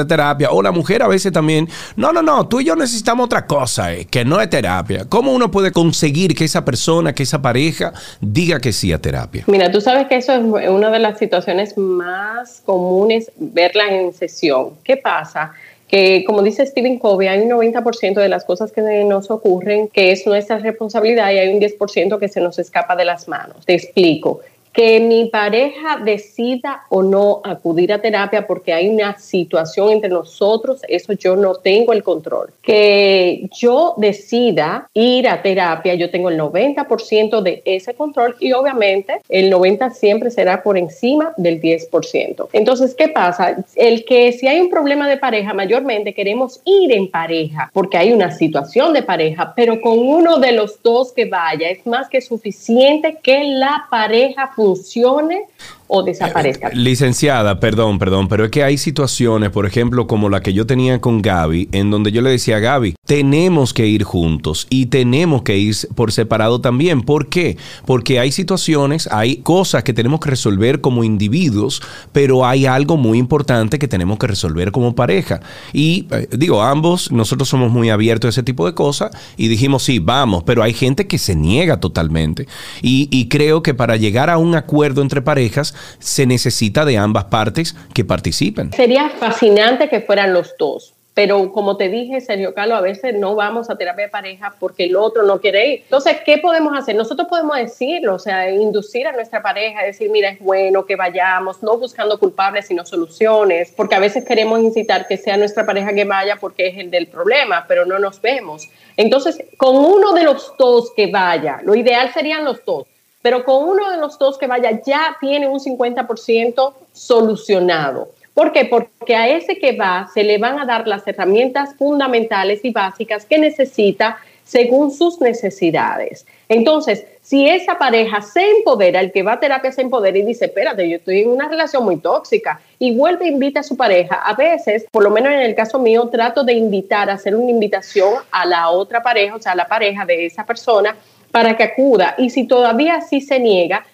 terapia. 0.08 0.52
O 0.52 0.62
la 0.62 0.72
mujer 0.72 1.04
a 1.04 1.08
veces 1.08 1.32
también, 1.32 1.68
no, 1.96 2.14
no, 2.14 2.22
no, 2.22 2.48
tú 2.48 2.62
y 2.62 2.66
yo 2.66 2.76
necesitamos 2.76 3.26
otra 3.26 3.46
cosa, 3.46 3.94
eh, 3.94 4.06
que 4.06 4.24
no 4.24 4.40
es 4.40 4.50
terapia. 4.50 5.06
¿Cómo 5.10 5.34
uno 5.34 5.52
puede 5.52 5.72
conseguir 5.72 6.36
que 6.36 6.46
esa 6.46 6.64
persona, 6.64 7.14
que 7.14 7.24
esa 7.24 7.42
pareja 7.42 7.92
diga 8.22 8.60
que 8.60 8.72
sí 8.72 8.94
a 8.94 9.00
terapia? 9.00 9.44
Mira, 9.48 9.72
tú 9.72 9.82
sabes 9.82 10.08
que 10.08 10.18
eso 10.18 10.34
es 10.34 10.70
una 10.70 10.92
de 10.92 11.00
las 11.00 11.18
situaciones 11.18 11.78
más 11.78 12.62
comunes, 12.66 13.32
verla 13.38 13.88
en 13.88 14.14
sesión. 14.14 14.72
¿Qué 14.84 14.98
pasa? 14.98 15.52
que 15.92 16.24
como 16.26 16.42
dice 16.42 16.66
Stephen 16.66 16.98
Covey, 16.98 17.28
hay 17.28 17.42
un 17.42 17.50
90% 17.50 18.14
de 18.14 18.30
las 18.30 18.46
cosas 18.46 18.72
que 18.72 18.82
nos 18.82 19.30
ocurren 19.30 19.90
que 19.90 20.14
es 20.14 20.26
nuestra 20.26 20.58
responsabilidad 20.58 21.32
y 21.32 21.38
hay 21.38 21.54
un 21.54 21.60
10% 21.60 22.18
que 22.18 22.30
se 22.30 22.40
nos 22.40 22.58
escapa 22.60 22.96
de 22.96 23.04
las 23.04 23.28
manos. 23.28 23.66
Te 23.66 23.74
explico 23.74 24.40
que 24.74 25.00
mi 25.00 25.26
pareja 25.26 25.98
decida 25.98 26.84
o 26.90 27.04
no 27.04 27.42
acudir 27.44 27.92
a 27.92 28.02
terapia 28.02 28.48
porque 28.48 28.74
hay 28.74 28.90
una 28.90 29.18
situación 29.20 29.92
entre 29.92 30.10
nosotros, 30.10 30.82
eso 30.88 31.14
yo 31.14 31.36
no 31.36 31.56
tengo 31.56 31.94
el 31.94 32.04
control. 32.04 32.54
Que 32.62 33.50
yo 33.58 33.96
decida 33.98 34.90
ir 34.94 35.28
a 35.28 35.42
terapia, 35.42 35.96
yo 35.96 36.10
tengo 36.10 36.30
el 36.30 36.40
90% 36.40 37.42
de 37.42 37.62
ese 37.66 37.94
control 37.94 38.36
y 38.40 38.54
obviamente 38.54 39.22
el 39.30 39.52
90% 39.52 39.92
siempre 39.94 40.32
será 40.32 40.64
por 40.64 40.78
encima 40.78 41.34
del 41.38 41.62
10%. 41.62 42.48
Entonces, 42.54 42.96
¿qué 42.96 43.10
pasa? 43.10 43.58
El 43.76 44.06
que 44.06 44.32
si 44.32 44.48
hay 44.48 44.60
un 44.60 44.70
problema 44.70 45.08
de 45.08 45.18
pareja, 45.18 45.54
mayormente 45.54 46.14
queremos 46.14 46.62
ir 46.66 46.92
en 46.92 47.10
pareja 47.10 47.70
porque 47.74 47.98
hay 47.98 48.14
una 48.14 48.32
situación 48.32 48.94
de 48.94 49.04
pareja, 49.04 49.54
pero 49.56 49.82
con 49.82 50.00
uno 50.00 50.38
de 50.38 50.54
los 50.54 50.82
dos 50.82 51.12
que 51.12 51.26
vaya 51.26 51.70
es 51.70 51.86
más 51.86 52.10
que 52.10 52.22
suficiente 52.22 53.18
que 53.22 53.44
la 53.44 53.86
pareja 53.90 54.52
funcione 54.62 55.48
o 55.94 56.04
desaparezca. 56.04 56.70
Eh, 56.70 56.76
licenciada, 56.76 57.60
perdón, 57.60 58.00
perdón, 58.00 58.30
pero 58.30 58.46
es 58.46 58.52
que 58.52 58.64
hay 58.64 58.78
situaciones, 58.78 59.50
por 59.50 59.66
ejemplo, 59.66 60.08
como 60.08 60.30
la 60.30 60.42
que 60.42 60.54
yo 60.54 60.66
tenía 60.66 61.02
con 61.02 61.22
Gaby, 61.22 61.68
en 61.74 61.92
donde 61.92 62.14
yo 62.14 62.22
le 62.22 62.30
decía 62.30 62.56
a 62.56 62.60
Gaby, 62.60 62.96
tenemos 63.06 63.74
que 63.74 63.88
ir 63.88 64.04
juntos 64.04 64.68
y 64.70 64.86
tenemos 64.86 65.42
que 65.42 65.58
ir 65.58 65.76
por 65.94 66.14
separado 66.14 66.62
también. 66.62 67.02
¿Por 67.02 67.28
qué? 67.28 67.58
Porque 67.86 68.20
hay 68.20 68.32
situaciones, 68.32 69.10
hay 69.12 69.38
cosas 69.38 69.84
que 69.84 69.92
tenemos 69.94 70.22
que 70.22 70.30
resolver 70.30 70.80
como 70.80 71.04
individuos, 71.04 71.82
pero 72.14 72.46
hay 72.46 72.66
algo 72.66 72.96
muy 72.96 73.18
importante 73.18 73.78
que 73.78 73.90
tenemos 73.90 74.18
que 74.18 74.28
resolver 74.28 74.72
como 74.72 74.96
pareja. 74.96 75.42
Y 75.74 76.08
eh, 76.12 76.30
digo, 76.32 76.62
ambos, 76.62 77.12
nosotros 77.12 77.50
somos 77.50 77.70
muy 77.70 77.90
abiertos 77.90 78.28
a 78.28 78.30
ese 78.30 78.44
tipo 78.44 78.66
de 78.66 78.74
cosas 78.74 79.12
y 79.36 79.50
dijimos, 79.50 79.84
sí, 79.84 80.00
vamos, 80.00 80.44
pero 80.44 80.64
hay 80.64 80.74
gente 80.74 81.06
que 81.06 81.18
se 81.18 81.36
niega 81.36 81.82
totalmente. 81.82 82.48
Y 82.82 83.28
creo 83.28 83.62
que 83.62 83.74
para 83.74 83.98
llegar 83.98 84.30
a 84.30 84.38
un 84.38 84.56
acuerdo 84.56 85.02
entre 85.02 85.22
parejas, 85.22 85.76
se 86.00 86.26
necesita 86.26 86.86
de 86.86 86.98
ambas 86.98 87.26
partes 87.26 87.76
que 87.94 88.06
participen. 88.06 88.72
Sería 88.74 89.10
fascinante 89.10 89.90
que 89.90 90.02
fueran 90.02 90.34
los 90.34 90.54
dos 90.58 90.94
pero 91.14 91.52
como 91.52 91.76
te 91.76 91.90
dije, 91.90 92.22
Sergio 92.22 92.54
Carlos, 92.54 92.78
a 92.78 92.82
veces 92.82 93.16
no 93.16 93.36
vamos 93.36 93.70
a 93.70 93.78
terapia 93.78 94.06
de 94.06 94.12
pareja 94.12 94.56
porque 94.60 94.86
el 94.86 94.96
otro 94.96 95.24
no 95.24 95.42
quiere 95.42 95.68
ir. 95.68 95.82
Entonces, 95.84 96.18
¿qué 96.26 96.38
podemos 96.38 96.78
hacer? 96.78 96.96
Nosotros 96.96 97.28
podemos 97.28 97.58
decirlo, 97.58 98.16
o 98.16 98.20
sea, 98.20 98.50
inducir 98.50 99.08
a 99.08 99.12
nuestra 99.12 99.42
pareja, 99.42 99.84
decir, 99.84 100.10
mira, 100.10 100.30
es 100.30 100.40
bueno 100.40 100.86
que 100.86 100.96
vayamos, 100.96 101.62
no 101.62 101.78
buscando 101.78 102.18
culpables, 102.18 102.68
sino 102.68 102.86
soluciones, 102.86 103.74
porque 103.76 103.96
a 103.96 104.00
veces 104.00 104.24
queremos 104.24 104.62
incitar 104.62 105.06
que 105.06 105.18
sea 105.18 105.36
nuestra 105.36 105.66
pareja 105.66 105.94
que 105.94 106.06
vaya 106.06 106.38
porque 106.38 106.68
es 106.68 106.78
el 106.78 106.90
del 106.90 107.08
problema, 107.08 107.66
pero 107.68 107.86
no 107.86 108.00
nos 108.00 108.22
vemos. 108.22 108.70
Entonces, 108.96 109.44
con 109.58 109.76
uno 109.76 110.14
de 110.14 110.24
los 110.24 110.54
dos 110.58 110.92
que 110.96 111.08
vaya, 111.08 111.60
lo 111.64 111.76
ideal 111.76 112.14
serían 112.14 112.46
los 112.46 112.64
dos, 112.64 112.88
pero 113.22 113.44
con 113.44 113.68
uno 113.68 113.90
de 113.92 113.98
los 113.98 114.18
dos 114.18 114.38
que 114.38 114.48
vaya 114.48 114.82
ya 114.86 115.18
tiene 115.20 115.48
un 115.48 115.60
50% 115.60 116.74
solucionado. 116.94 118.10
¿Por 118.34 118.54
qué? 118.54 118.66
Porque 118.66 119.16
a 119.16 119.28
ese 119.28 119.60
que 119.60 119.76
va 119.76 120.10
se 120.14 120.24
le 120.24 120.38
van 120.38 120.60
a 120.60 120.66
dar 120.66 120.88
las 120.88 121.06
herramientas 121.08 121.76
fundamentales 121.76 122.62
y 122.64 122.72
básicas 122.72 123.26
que 123.26 123.38
necesita 123.38 124.18
según 124.44 124.92
sus 124.92 125.22
necesidades. 125.22 126.26
Entonces, 126.50 127.06
si 127.22 127.48
esa 127.48 127.78
pareja 127.78 128.22
se 128.22 128.42
empodera, 128.58 129.00
el 129.00 129.12
que 129.14 129.24
va 129.24 129.34
a 129.34 129.40
terapia 129.40 129.72
se 129.72 129.82
empodera 129.82 130.18
y 130.18 130.24
dice, 130.24 130.46
espérate, 130.46 130.90
yo 130.90 130.98
estoy 130.98 131.22
en 131.22 131.30
una 131.30 131.48
relación 131.48 131.86
muy 131.86 131.98
tóxica 131.98 132.60
y 132.78 132.94
vuelve 132.94 133.26
e 133.26 133.30
invita 133.30 133.62
a 133.62 133.64
su 133.64 133.78
pareja, 133.78 134.16
a 134.16 134.34
veces, 134.34 134.86
por 134.92 135.04
lo 135.04 135.10
menos 135.10 135.32
en 135.32 135.40
el 135.40 135.56
caso 135.56 135.80
mío, 135.80 136.10
trato 136.10 136.44
de 136.44 136.54
invitar, 136.54 137.10
hacer 137.10 137.36
una 137.36 137.50
invitación 137.50 138.16
a 138.32 138.46
la 138.46 138.70
otra 138.70 139.02
pareja, 139.02 139.36
o 139.36 139.40
sea, 139.40 139.54
a 139.54 139.56
la 139.56 139.68
pareja 139.68 140.06
de 140.06 140.26
esa 140.26 140.46
persona, 140.46 140.98
para 141.32 141.58
que 141.58 141.64
acuda. 141.64 142.16
Y 142.18 142.30
si 142.30 142.46
todavía 142.46 143.02
sí 143.02 143.22
se 143.22 143.40
niega, 143.40 143.86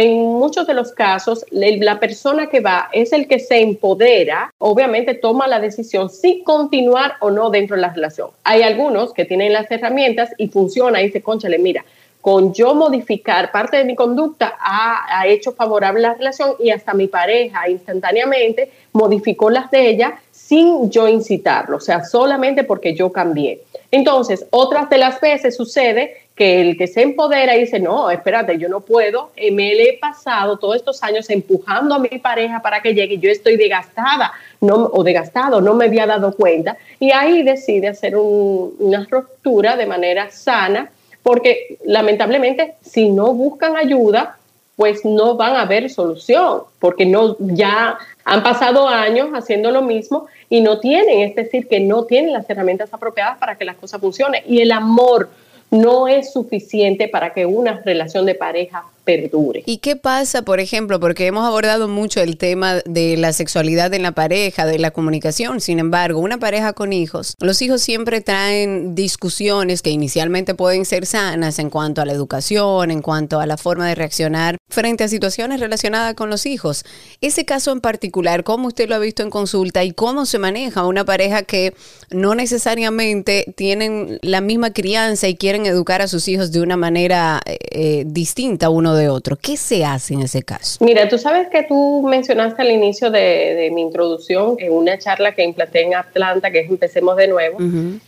en 0.00 0.22
muchos 0.22 0.66
de 0.66 0.74
los 0.74 0.92
casos, 0.92 1.44
la 1.50 2.00
persona 2.00 2.46
que 2.48 2.60
va 2.60 2.88
es 2.92 3.12
el 3.12 3.28
que 3.28 3.38
se 3.38 3.60
empodera, 3.60 4.52
obviamente 4.58 5.14
toma 5.14 5.46
la 5.46 5.60
decisión 5.60 6.08
si 6.08 6.42
continuar 6.42 7.16
o 7.20 7.30
no 7.30 7.50
dentro 7.50 7.76
de 7.76 7.82
la 7.82 7.92
relación. 7.92 8.30
Hay 8.44 8.62
algunos 8.62 9.12
que 9.12 9.26
tienen 9.26 9.52
las 9.52 9.70
herramientas 9.70 10.30
y 10.38 10.48
funciona 10.48 11.02
y 11.02 11.06
dice, 11.06 11.20
conchale, 11.20 11.58
mira, 11.58 11.84
con 12.22 12.54
yo 12.54 12.74
modificar 12.74 13.50
parte 13.50 13.76
de 13.76 13.84
mi 13.84 13.96
conducta 13.96 14.54
ha, 14.58 15.20
ha, 15.20 15.26
hecho 15.26 15.52
favorable 15.52 16.00
la 16.00 16.14
relación 16.14 16.54
y 16.60 16.70
hasta 16.70 16.94
mi 16.94 17.08
pareja 17.08 17.68
instantáneamente 17.68 18.70
modificó 18.92 19.50
las 19.50 19.70
de 19.72 19.90
ella 19.90 20.20
sin 20.30 20.88
yo 20.90 21.08
incitarlo, 21.08 21.78
o 21.78 21.80
sea, 21.80 22.04
solamente 22.04 22.62
porque 22.62 22.94
yo 22.94 23.10
cambié. 23.10 23.62
Entonces, 23.90 24.46
otras 24.50 24.88
de 24.88 24.98
las 24.98 25.20
veces 25.20 25.56
sucede 25.56 26.21
que 26.34 26.60
el 26.60 26.78
que 26.78 26.86
se 26.86 27.02
empodera 27.02 27.56
y 27.56 27.60
dice, 27.60 27.78
no, 27.78 28.10
espérate, 28.10 28.56
yo 28.58 28.68
no 28.68 28.80
puedo, 28.80 29.30
eh, 29.36 29.50
me 29.50 29.74
le 29.74 29.90
he 29.90 29.98
pasado 29.98 30.58
todos 30.58 30.76
estos 30.76 31.02
años 31.02 31.28
empujando 31.28 31.94
a 31.94 31.98
mi 31.98 32.08
pareja 32.18 32.62
para 32.62 32.80
que 32.80 32.94
llegue, 32.94 33.18
yo 33.18 33.30
estoy 33.30 33.56
desgastada 33.56 34.32
no, 34.60 34.90
o 34.92 35.04
desgastado, 35.04 35.60
no 35.60 35.74
me 35.74 35.86
había 35.86 36.06
dado 36.06 36.34
cuenta, 36.34 36.78
y 36.98 37.10
ahí 37.10 37.42
decide 37.42 37.88
hacer 37.88 38.16
una 38.16 39.06
ruptura 39.10 39.76
de 39.76 39.86
manera 39.86 40.30
sana, 40.30 40.90
porque 41.22 41.78
lamentablemente 41.84 42.74
si 42.80 43.10
no 43.10 43.34
buscan 43.34 43.76
ayuda, 43.76 44.38
pues 44.76 45.04
no 45.04 45.36
van 45.36 45.56
a 45.56 45.62
haber 45.62 45.90
solución, 45.90 46.62
porque 46.78 47.04
no, 47.04 47.36
ya 47.38 47.98
han 48.24 48.42
pasado 48.42 48.88
años 48.88 49.30
haciendo 49.34 49.70
lo 49.70 49.82
mismo 49.82 50.26
y 50.48 50.60
no 50.60 50.80
tienen, 50.80 51.20
es 51.20 51.34
decir, 51.34 51.68
que 51.68 51.80
no 51.80 52.04
tienen 52.04 52.32
las 52.32 52.48
herramientas 52.48 52.92
apropiadas 52.92 53.38
para 53.38 53.56
que 53.56 53.64
las 53.64 53.76
cosas 53.76 54.00
funcionen. 54.00 54.42
Y 54.46 54.60
el 54.60 54.72
amor 54.72 55.28
no 55.72 56.06
es 56.06 56.32
suficiente 56.32 57.08
para 57.08 57.32
que 57.32 57.46
una 57.46 57.80
relación 57.80 58.26
de 58.26 58.34
pareja 58.34 58.84
perdure. 59.04 59.62
¿Y 59.66 59.78
qué 59.78 59.96
pasa, 59.96 60.42
por 60.42 60.60
ejemplo, 60.60 61.00
porque 61.00 61.26
hemos 61.26 61.46
abordado 61.46 61.88
mucho 61.88 62.20
el 62.20 62.36
tema 62.36 62.80
de 62.84 63.16
la 63.16 63.32
sexualidad 63.32 63.92
en 63.94 64.02
la 64.02 64.12
pareja, 64.12 64.66
de 64.66 64.78
la 64.78 64.90
comunicación, 64.90 65.60
sin 65.60 65.78
embargo, 65.78 66.20
una 66.20 66.38
pareja 66.38 66.72
con 66.72 66.92
hijos, 66.92 67.34
los 67.40 67.60
hijos 67.62 67.82
siempre 67.82 68.20
traen 68.20 68.94
discusiones 68.94 69.82
que 69.82 69.90
inicialmente 69.90 70.54
pueden 70.54 70.84
ser 70.84 71.06
sanas 71.06 71.58
en 71.58 71.70
cuanto 71.70 72.00
a 72.00 72.04
la 72.04 72.12
educación, 72.12 72.90
en 72.90 73.02
cuanto 73.02 73.40
a 73.40 73.46
la 73.46 73.56
forma 73.56 73.88
de 73.88 73.94
reaccionar 73.94 74.56
frente 74.68 75.04
a 75.04 75.08
situaciones 75.08 75.60
relacionadas 75.60 76.14
con 76.14 76.30
los 76.30 76.46
hijos. 76.46 76.84
Ese 77.20 77.44
caso 77.44 77.72
en 77.72 77.80
particular, 77.80 78.44
¿cómo 78.44 78.68
usted 78.68 78.88
lo 78.88 78.94
ha 78.94 78.98
visto 78.98 79.22
en 79.22 79.30
consulta 79.30 79.84
y 79.84 79.92
cómo 79.92 80.26
se 80.26 80.38
maneja 80.38 80.86
una 80.86 81.04
pareja 81.04 81.42
que 81.42 81.74
no 82.10 82.34
necesariamente 82.34 83.52
tienen 83.56 84.18
la 84.22 84.40
misma 84.40 84.72
crianza 84.72 85.28
y 85.28 85.36
quieren 85.36 85.66
educar 85.66 86.02
a 86.02 86.08
sus 86.08 86.28
hijos 86.28 86.52
de 86.52 86.60
una 86.60 86.76
manera 86.76 87.40
eh, 87.46 88.04
distinta 88.06 88.70
uno 88.70 88.91
de 88.94 89.08
otro. 89.08 89.36
¿Qué 89.36 89.56
se 89.56 89.84
hace 89.84 90.14
en 90.14 90.22
ese 90.22 90.42
caso? 90.42 90.84
Mira, 90.84 91.08
tú 91.08 91.18
sabes 91.18 91.48
que 91.48 91.62
tú 91.64 92.02
mencionaste 92.08 92.62
al 92.62 92.70
inicio 92.70 93.10
de, 93.10 93.70
mi 93.72 93.82
introducción 93.82 94.56
en 94.58 94.72
una 94.72 94.98
charla 94.98 95.32
que 95.32 95.42
implanté 95.42 95.82
en 95.82 95.94
Atlanta, 95.94 96.50
que 96.50 96.60
es 96.60 96.70
Empecemos 96.70 97.16
de 97.16 97.28
nuevo. 97.28 97.58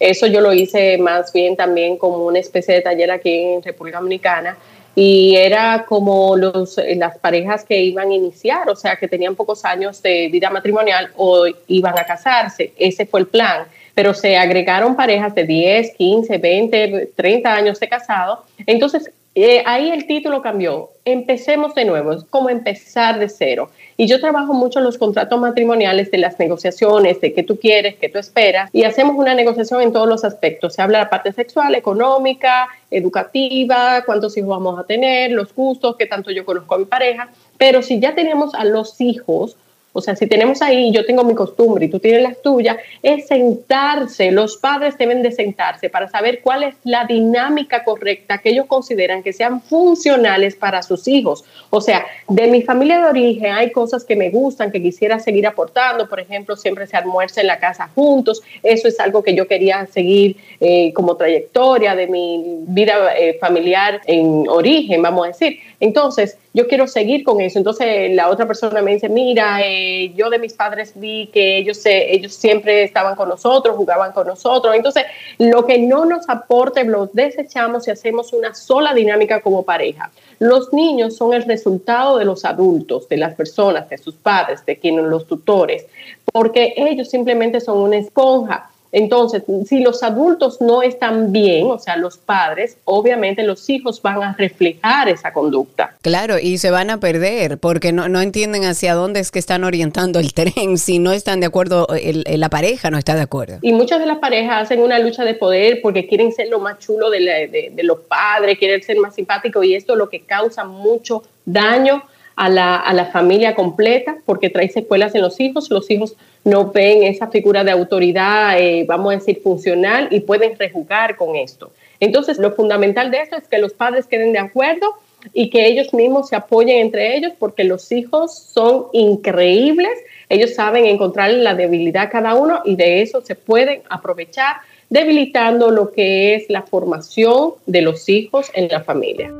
Eso 0.00 0.26
yo 0.26 0.40
lo 0.40 0.52
hice 0.52 0.98
más 0.98 1.32
bien 1.32 1.54
también 1.54 1.96
como 1.96 2.26
una 2.26 2.38
especie 2.38 2.74
de 2.74 2.80
taller 2.80 3.10
aquí 3.10 3.30
en 3.30 3.62
República 3.62 3.98
Dominicana 3.98 4.56
y 4.96 5.34
era 5.34 5.84
como 5.88 6.36
los, 6.36 6.78
las 6.96 7.18
parejas 7.18 7.64
que 7.64 7.80
iban 7.80 8.10
a 8.10 8.14
iniciar, 8.14 8.68
o 8.68 8.76
sea, 8.76 8.96
que 8.96 9.08
tenían 9.08 9.34
pocos 9.34 9.64
años 9.64 10.00
de 10.02 10.28
vida 10.28 10.50
matrimonial 10.50 11.10
o 11.16 11.46
iban 11.66 11.98
a 11.98 12.04
casarse. 12.04 12.72
Ese 12.78 13.04
fue 13.06 13.20
el 13.20 13.26
plan. 13.26 13.66
Pero 13.94 14.12
se 14.12 14.36
agregaron 14.36 14.96
parejas 14.96 15.34
de 15.34 15.44
10, 15.44 15.94
15, 15.96 16.38
20, 16.38 17.12
30 17.14 17.54
años 17.54 17.78
de 17.78 17.88
casado. 17.88 18.44
Entonces, 18.66 19.10
eh, 19.34 19.62
ahí 19.66 19.90
el 19.90 20.06
título 20.06 20.42
cambió. 20.42 20.90
Empecemos 21.04 21.74
de 21.74 21.84
nuevo, 21.84 22.12
es 22.12 22.24
como 22.24 22.50
empezar 22.50 23.18
de 23.18 23.28
cero. 23.28 23.70
Y 23.96 24.06
yo 24.06 24.20
trabajo 24.20 24.54
mucho 24.54 24.80
los 24.80 24.96
contratos 24.96 25.40
matrimoniales 25.40 26.10
de 26.10 26.18
las 26.18 26.38
negociaciones, 26.38 27.20
de 27.20 27.34
qué 27.34 27.42
tú 27.42 27.58
quieres, 27.58 27.96
qué 27.96 28.08
tú 28.08 28.18
esperas, 28.18 28.70
y 28.72 28.84
hacemos 28.84 29.16
una 29.16 29.34
negociación 29.34 29.82
en 29.82 29.92
todos 29.92 30.08
los 30.08 30.24
aspectos. 30.24 30.74
Se 30.74 30.82
habla 30.82 30.98
de 30.98 31.04
la 31.04 31.10
parte 31.10 31.32
sexual, 31.32 31.74
económica, 31.74 32.68
educativa, 32.90 34.02
cuántos 34.06 34.36
hijos 34.36 34.50
vamos 34.50 34.78
a 34.78 34.84
tener, 34.84 35.32
los 35.32 35.54
gustos, 35.54 35.96
qué 35.96 36.06
tanto 36.06 36.30
yo 36.30 36.44
conozco 36.44 36.76
a 36.76 36.78
mi 36.78 36.84
pareja. 36.84 37.28
Pero 37.58 37.82
si 37.82 38.00
ya 38.00 38.14
tenemos 38.14 38.54
a 38.54 38.64
los 38.64 39.00
hijos, 39.00 39.56
o 39.96 40.00
sea, 40.00 40.16
si 40.16 40.26
tenemos 40.26 40.60
ahí, 40.60 40.90
yo 40.90 41.06
tengo 41.06 41.22
mi 41.22 41.36
costumbre 41.36 41.86
y 41.86 41.88
tú 41.88 42.00
tienes 42.00 42.20
las 42.20 42.42
tuyas, 42.42 42.76
es 43.00 43.28
sentarse. 43.28 44.32
Los 44.32 44.56
padres 44.56 44.98
deben 44.98 45.22
de 45.22 45.30
sentarse 45.30 45.88
para 45.88 46.08
saber 46.08 46.40
cuál 46.42 46.64
es 46.64 46.74
la 46.82 47.04
dinámica 47.04 47.84
correcta 47.84 48.38
que 48.38 48.48
ellos 48.48 48.66
consideran 48.66 49.22
que 49.22 49.32
sean 49.32 49.62
funcionales 49.62 50.56
para 50.56 50.82
sus 50.82 51.06
hijos. 51.06 51.44
O 51.70 51.80
sea, 51.80 52.04
de 52.28 52.48
mi 52.48 52.62
familia 52.62 52.98
de 52.98 53.06
origen 53.06 53.52
hay 53.52 53.70
cosas 53.70 54.04
que 54.04 54.16
me 54.16 54.30
gustan, 54.30 54.72
que 54.72 54.82
quisiera 54.82 55.20
seguir 55.20 55.46
aportando. 55.46 56.08
Por 56.08 56.18
ejemplo, 56.18 56.56
siempre 56.56 56.88
se 56.88 56.96
almuerza 56.96 57.40
en 57.40 57.46
la 57.46 57.60
casa 57.60 57.88
juntos. 57.94 58.42
Eso 58.64 58.88
es 58.88 58.98
algo 58.98 59.22
que 59.22 59.36
yo 59.36 59.46
quería 59.46 59.86
seguir 59.86 60.36
eh, 60.58 60.92
como 60.92 61.16
trayectoria 61.16 61.94
de 61.94 62.08
mi 62.08 62.64
vida 62.66 63.16
eh, 63.16 63.38
familiar 63.40 64.00
en 64.06 64.48
origen, 64.48 65.02
vamos 65.02 65.24
a 65.24 65.28
decir. 65.28 65.58
Entonces, 65.78 66.36
yo 66.54 66.68
quiero 66.68 66.86
seguir 66.86 67.24
con 67.24 67.40
eso. 67.40 67.58
Entonces 67.58 68.14
la 68.14 68.30
otra 68.30 68.46
persona 68.46 68.80
me 68.80 68.94
dice, 68.94 69.08
mira, 69.08 69.60
eh, 69.62 69.83
yo 70.14 70.30
de 70.30 70.38
mis 70.38 70.52
padres 70.52 70.92
vi 70.94 71.28
que 71.32 71.58
ellos, 71.58 71.80
ellos 71.84 72.34
siempre 72.34 72.84
estaban 72.84 73.16
con 73.16 73.28
nosotros, 73.28 73.76
jugaban 73.76 74.12
con 74.12 74.26
nosotros. 74.26 74.74
Entonces, 74.74 75.04
lo 75.38 75.64
que 75.64 75.78
no 75.78 76.04
nos 76.04 76.28
aporte, 76.28 76.84
lo 76.84 77.06
desechamos 77.12 77.88
y 77.88 77.90
hacemos 77.90 78.32
una 78.32 78.54
sola 78.54 78.94
dinámica 78.94 79.40
como 79.40 79.64
pareja. 79.64 80.10
Los 80.38 80.72
niños 80.72 81.16
son 81.16 81.32
el 81.32 81.44
resultado 81.44 82.18
de 82.18 82.24
los 82.24 82.44
adultos, 82.44 83.08
de 83.08 83.16
las 83.16 83.34
personas, 83.34 83.88
de 83.88 83.98
sus 83.98 84.14
padres, 84.14 84.64
de 84.66 84.78
quienes 84.78 85.04
los 85.04 85.26
tutores, 85.26 85.86
porque 86.32 86.74
ellos 86.76 87.08
simplemente 87.08 87.60
son 87.60 87.78
una 87.78 87.96
esponja 87.96 88.70
entonces, 88.94 89.42
si 89.66 89.80
los 89.80 90.04
adultos 90.04 90.60
no 90.60 90.80
están 90.80 91.32
bien, 91.32 91.66
o 91.66 91.80
sea, 91.80 91.96
los 91.96 92.16
padres, 92.16 92.78
obviamente 92.84 93.42
los 93.42 93.68
hijos 93.68 94.00
van 94.00 94.22
a 94.22 94.36
reflejar 94.38 95.08
esa 95.08 95.32
conducta. 95.32 95.96
Claro, 96.00 96.38
y 96.38 96.58
se 96.58 96.70
van 96.70 96.90
a 96.90 97.00
perder 97.00 97.58
porque 97.58 97.92
no, 97.92 98.08
no 98.08 98.20
entienden 98.20 98.64
hacia 98.64 98.94
dónde 98.94 99.18
es 99.18 99.32
que 99.32 99.40
están 99.40 99.64
orientando 99.64 100.20
el 100.20 100.32
tren, 100.34 100.78
si 100.78 101.00
no 101.00 101.10
están 101.10 101.40
de 101.40 101.46
acuerdo, 101.46 101.88
la 101.90 102.48
pareja 102.50 102.92
no 102.92 102.96
está 102.96 103.16
de 103.16 103.22
acuerdo. 103.22 103.58
Y 103.62 103.72
muchas 103.72 103.98
de 103.98 104.06
las 104.06 104.18
parejas 104.18 104.62
hacen 104.62 104.80
una 104.80 105.00
lucha 105.00 105.24
de 105.24 105.34
poder 105.34 105.80
porque 105.82 106.06
quieren 106.06 106.30
ser 106.30 106.46
lo 106.46 106.60
más 106.60 106.78
chulo 106.78 107.10
de, 107.10 107.72
de 107.74 107.82
los 107.82 107.98
padres, 107.98 108.58
quieren 108.58 108.80
ser 108.80 108.98
más 108.98 109.16
simpáticos 109.16 109.64
y 109.64 109.74
esto 109.74 109.94
es 109.94 109.98
lo 109.98 110.08
que 110.08 110.20
causa 110.20 110.62
mucho 110.62 111.24
daño 111.44 112.04
a 112.36 112.48
la, 112.48 112.76
a 112.76 112.92
la 112.94 113.06
familia 113.06 113.54
completa 113.54 114.16
porque 114.24 114.50
trae 114.50 114.68
secuelas 114.68 115.14
en 115.14 115.22
los 115.22 115.40
hijos. 115.40 115.70
Los 115.70 115.90
hijos 115.90 116.16
no 116.44 116.70
ven 116.70 117.02
esa 117.04 117.28
figura 117.28 117.64
de 117.64 117.70
autoridad, 117.70 118.58
eh, 118.58 118.84
vamos 118.86 119.12
a 119.12 119.16
decir, 119.16 119.40
funcional 119.42 120.08
y 120.10 120.20
pueden 120.20 120.58
rejugar 120.58 121.16
con 121.16 121.36
esto. 121.36 121.72
Entonces, 122.00 122.38
lo 122.38 122.52
fundamental 122.52 123.10
de 123.10 123.22
esto 123.22 123.36
es 123.36 123.48
que 123.48 123.58
los 123.58 123.72
padres 123.72 124.06
queden 124.06 124.32
de 124.32 124.38
acuerdo 124.38 124.94
y 125.32 125.48
que 125.48 125.66
ellos 125.66 125.94
mismos 125.94 126.28
se 126.28 126.36
apoyen 126.36 126.78
entre 126.80 127.16
ellos 127.16 127.32
porque 127.38 127.64
los 127.64 127.90
hijos 127.92 128.36
son 128.36 128.86
increíbles. 128.92 129.92
Ellos 130.28 130.54
saben 130.54 130.84
encontrar 130.84 131.30
la 131.30 131.54
debilidad 131.54 132.10
cada 132.10 132.34
uno 132.34 132.60
y 132.64 132.76
de 132.76 133.00
eso 133.00 133.22
se 133.22 133.34
pueden 133.34 133.82
aprovechar 133.88 134.56
debilitando 134.90 135.70
lo 135.70 135.92
que 135.92 136.34
es 136.34 136.50
la 136.50 136.62
formación 136.62 137.54
de 137.66 137.82
los 137.82 138.08
hijos 138.08 138.50
en 138.54 138.68
la 138.68 138.82
familia. 138.82 139.32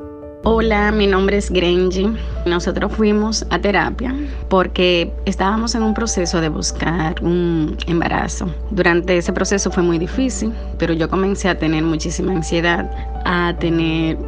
Hola, 0.46 0.92
mi 0.92 1.06
nombre 1.06 1.38
es 1.38 1.50
Grenji. 1.50 2.06
Nosotros 2.44 2.92
fuimos 2.92 3.46
a 3.48 3.58
terapia 3.58 4.14
porque 4.50 5.10
estábamos 5.24 5.74
en 5.74 5.82
un 5.82 5.94
proceso 5.94 6.38
de 6.42 6.50
buscar 6.50 7.14
un 7.22 7.78
embarazo. 7.86 8.54
Durante 8.70 9.16
ese 9.16 9.32
proceso 9.32 9.70
fue 9.70 9.82
muy 9.82 9.98
difícil, 9.98 10.52
pero 10.78 10.92
yo 10.92 11.08
comencé 11.08 11.48
a 11.48 11.58
tener 11.58 11.82
muchísima 11.82 12.32
ansiedad, 12.32 12.90
a 13.24 13.54
tener 13.58 14.18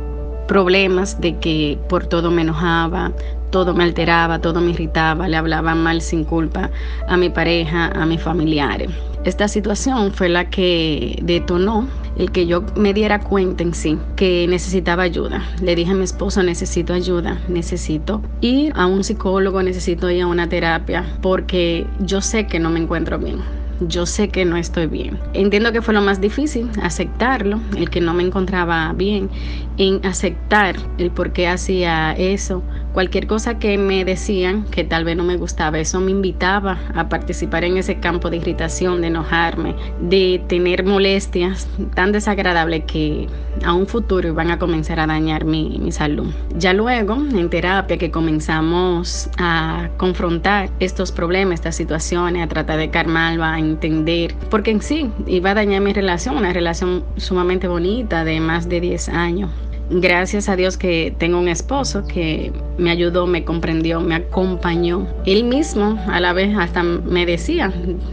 problemas 0.49 1.21
de 1.21 1.37
que 1.37 1.79
por 1.87 2.07
todo 2.07 2.31
me 2.31 2.41
enojaba, 2.41 3.13
todo 3.51 3.75
me 3.75 3.85
alteraba, 3.85 4.39
todo 4.39 4.63
me 4.63 4.71
irritaba, 4.71 5.29
le 5.29 5.37
hablaba 5.37 5.75
mal 5.75 6.01
sin 6.01 6.25
culpa 6.25 6.71
a 7.09 7.17
mi 7.19 7.29
pareja, 7.29 7.89
a 7.89 8.07
mis 8.07 8.23
familiares. 8.23 8.89
Esta 9.25 9.49
situación 9.49 10.13
fue 10.13 10.31
la 10.31 10.49
que 10.49 11.19
detonó 11.23 11.87
el 12.17 12.33
que 12.33 12.47
yo 12.47 12.65
me 12.75 12.95
diera 12.95 13.21
cuenta 13.21 13.63
en 13.63 13.75
sí 13.75 13.99
que 14.17 14.47
necesitaba 14.49 15.03
ayuda. 15.03 15.45
Le 15.61 15.75
dije 15.77 15.93
a 15.93 15.95
mi 15.95 16.05
esposo, 16.05 16.43
necesito 16.43 16.93
ayuda, 16.93 17.41
necesito 17.49 18.23
ir 18.41 18.73
a 18.75 18.87
un 18.87 19.05
psicólogo, 19.05 19.63
necesito 19.63 20.11
ir 20.11 20.23
a 20.23 20.27
una 20.27 20.49
terapia, 20.49 21.05
porque 21.21 21.87
yo 21.99 22.21
sé 22.21 22.47
que 22.47 22.59
no 22.59 22.71
me 22.71 22.81
encuentro 22.81 23.19
bien 23.19 23.66
yo 23.81 24.07
sé 24.07 24.29
que 24.29 24.45
no 24.45 24.57
estoy 24.57 24.87
bien. 24.87 25.19
Entiendo 25.33 25.73
que 25.73 25.83
fue 25.83 25.95
lo 25.95 26.01
más 26.01 26.21
difícil, 26.21 26.71
aceptarlo, 26.83 27.61
el 27.77 27.91
que 27.91 28.01
no 28.01 28.15
me 28.15 28.23
encontraba 28.23 28.93
bien, 28.93 29.31
en 29.79 30.05
aceptar 30.05 30.77
el 30.99 31.11
por 31.11 31.33
qué 31.33 31.49
hacía 31.49 32.13
eso. 32.13 32.63
Cualquier 32.93 33.27
cosa 33.27 33.59
que 33.59 33.77
me 33.77 34.07
decían 34.07 34.65
que 34.65 34.83
tal 34.83 35.05
vez 35.05 35.17
no 35.17 35.25
me 35.25 35.37
gustaba, 35.37 35.79
eso 35.79 36.01
me 36.01 36.11
invitaba 36.13 36.79
a 36.95 37.11
participar 37.11 37.65
en 37.65 37.77
ese 37.77 38.01
campo 38.01 38.31
de 38.31 38.39
irritación, 38.39 39.03
de 39.03 39.09
enojarme, 39.09 39.75
de 40.01 40.43
tener 40.49 40.83
molestias 40.83 41.69
tan 41.95 42.13
desagradables 42.13 42.85
que 42.87 43.27
a 43.65 43.75
un 43.75 43.87
futuro 43.87 44.29
iban 44.29 44.51
a 44.51 44.59
comenzar 44.59 44.99
a 45.01 45.07
dañar 45.07 45.45
mi, 45.45 45.79
mi 45.79 45.93
salud. 45.93 46.33
Ya 46.57 46.73
luego, 46.73 47.15
en 47.17 47.51
terapia, 47.51 47.99
que 47.99 48.11
comenzamos 48.11 49.29
a 49.39 49.91
confrontar 49.99 50.71
estos 50.81 51.13
problemas, 51.13 51.55
estas 51.55 51.77
situaciones, 51.77 52.43
a 52.43 52.49
tratar 52.49 52.79
de 52.79 52.91
calmarlo, 52.91 53.45
a 53.45 53.59
entender, 53.71 54.35
porque 54.51 54.71
en 54.71 54.83
sí 54.83 55.11
iba 55.27 55.51
a 55.51 55.55
dañar 55.55 55.83
mi 55.83 55.93
relación, 55.93 56.37
una 56.37 56.53
relación 56.53 57.05
sumamente 57.17 57.69
bonita 57.69 58.25
de 58.25 58.41
más 58.41 58.69
de 58.69 58.81
10 58.81 59.09
años 59.11 59.51
gracias 59.91 60.49
a 60.49 60.57
Dios 60.57 60.77
que 60.77 61.15
tengo 61.19 61.39
un 61.39 61.49
esposo 61.49 62.07
que 62.07 62.53
me 62.79 62.91
ayudó, 62.91 63.27
me 63.27 63.45
comprendió, 63.45 64.01
me 64.01 64.17
acompañó. 64.17 65.07
Él 65.25 65.45
mismo 65.45 65.99
a 66.09 66.21
la 66.21 66.33
vez 66.33 66.57
hasta 66.57 66.83
me 66.83 67.27
decía 67.27 67.73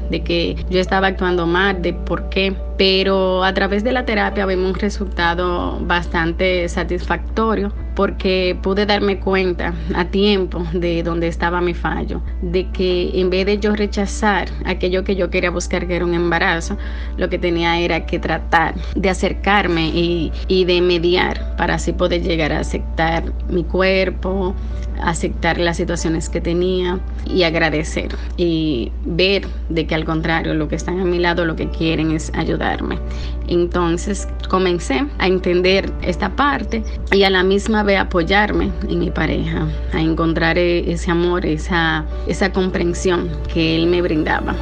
de 0.10 0.24
que 0.24 0.56
yo 0.70 0.80
estaba 0.80 1.08
actuando 1.08 1.48
mal, 1.48 1.82
de 1.82 1.94
por 1.94 2.30
qué 2.30 2.56
pero 2.78 3.44
a 3.44 3.54
través 3.54 3.84
de 3.84 3.92
la 3.92 4.06
terapia 4.06 4.46
vimos 4.46 4.74
un 4.74 4.80
resultado 4.80 5.80
bastante 5.82 6.68
satisfactorio 6.70 7.72
porque 7.96 8.58
pude 8.62 8.86
darme 8.86 9.20
cuenta 9.20 9.74
a 9.96 10.06
tiempo 10.06 10.66
de 10.74 11.04
dónde 11.04 11.28
estaba 11.28 11.62
mi 11.62 11.74
fallo, 11.74 12.22
de 12.42 12.70
que 12.72 13.12
en 13.20 13.30
vez 13.30 13.46
de 13.46 13.60
yo 13.60 13.76
rechazar 13.76 14.50
aquello 14.66 15.04
que 15.04 15.16
yo 15.16 15.30
quería 15.30 15.52
buscar, 15.52 15.88
que 15.88 15.96
era 15.96 16.06
un 16.06 16.14
embarazo, 16.14 16.78
lo 17.18 17.30
que 17.30 17.38
tenía 17.38 17.80
era 17.80 18.06
que 18.06 18.20
tratar 18.20 18.76
de 18.96 19.10
acercarme 19.10 19.88
y, 19.90 20.32
y 20.48 20.66
de 20.66 20.82
mediar 20.82 21.56
para 21.58 21.76
así 21.76 21.94
poder 21.94 22.22
llegar 22.22 22.52
a 22.52 22.60
aceptar 22.60 23.32
mi 23.50 23.64
cuerpo, 23.64 24.56
aceptar 25.02 25.58
las 25.58 25.78
situaciones 25.78 26.30
que 26.30 26.42
tenía 26.42 27.00
y 27.26 27.44
agradecer 27.44 28.16
y 28.38 28.92
ver 29.06 29.46
de 29.70 29.88
que 29.88 29.96
al 29.96 30.06
contrario 30.06 30.54
lo 30.54 30.68
que 30.68 30.76
están 30.76 31.00
a 31.00 31.06
mi 31.06 31.20
lado 31.20 31.46
lo 31.46 31.56
que 31.56 31.70
quieren 31.70 32.12
es 32.12 32.32
ayudarme. 32.36 32.98
Entonces 33.48 34.28
comencé 34.50 35.06
a 35.20 35.28
entender 35.28 35.92
esta 36.02 36.36
parte 36.36 36.84
y 37.12 37.24
a 37.24 37.30
la 37.30 37.44
misma 37.44 37.83
vez 37.84 38.00
apoyarme 38.00 38.72
en 38.90 39.00
mi 39.00 39.12
pareja, 39.12 39.68
a 39.94 40.02
encontrar 40.02 40.58
e-, 40.58 40.92
ese 40.92 41.12
amor, 41.12 41.46
esa, 41.46 42.06
esa 42.28 42.52
comprensión 42.52 43.30
que 43.54 43.76
él 43.76 43.88
me 43.88 44.02
brindaba. 44.02 44.56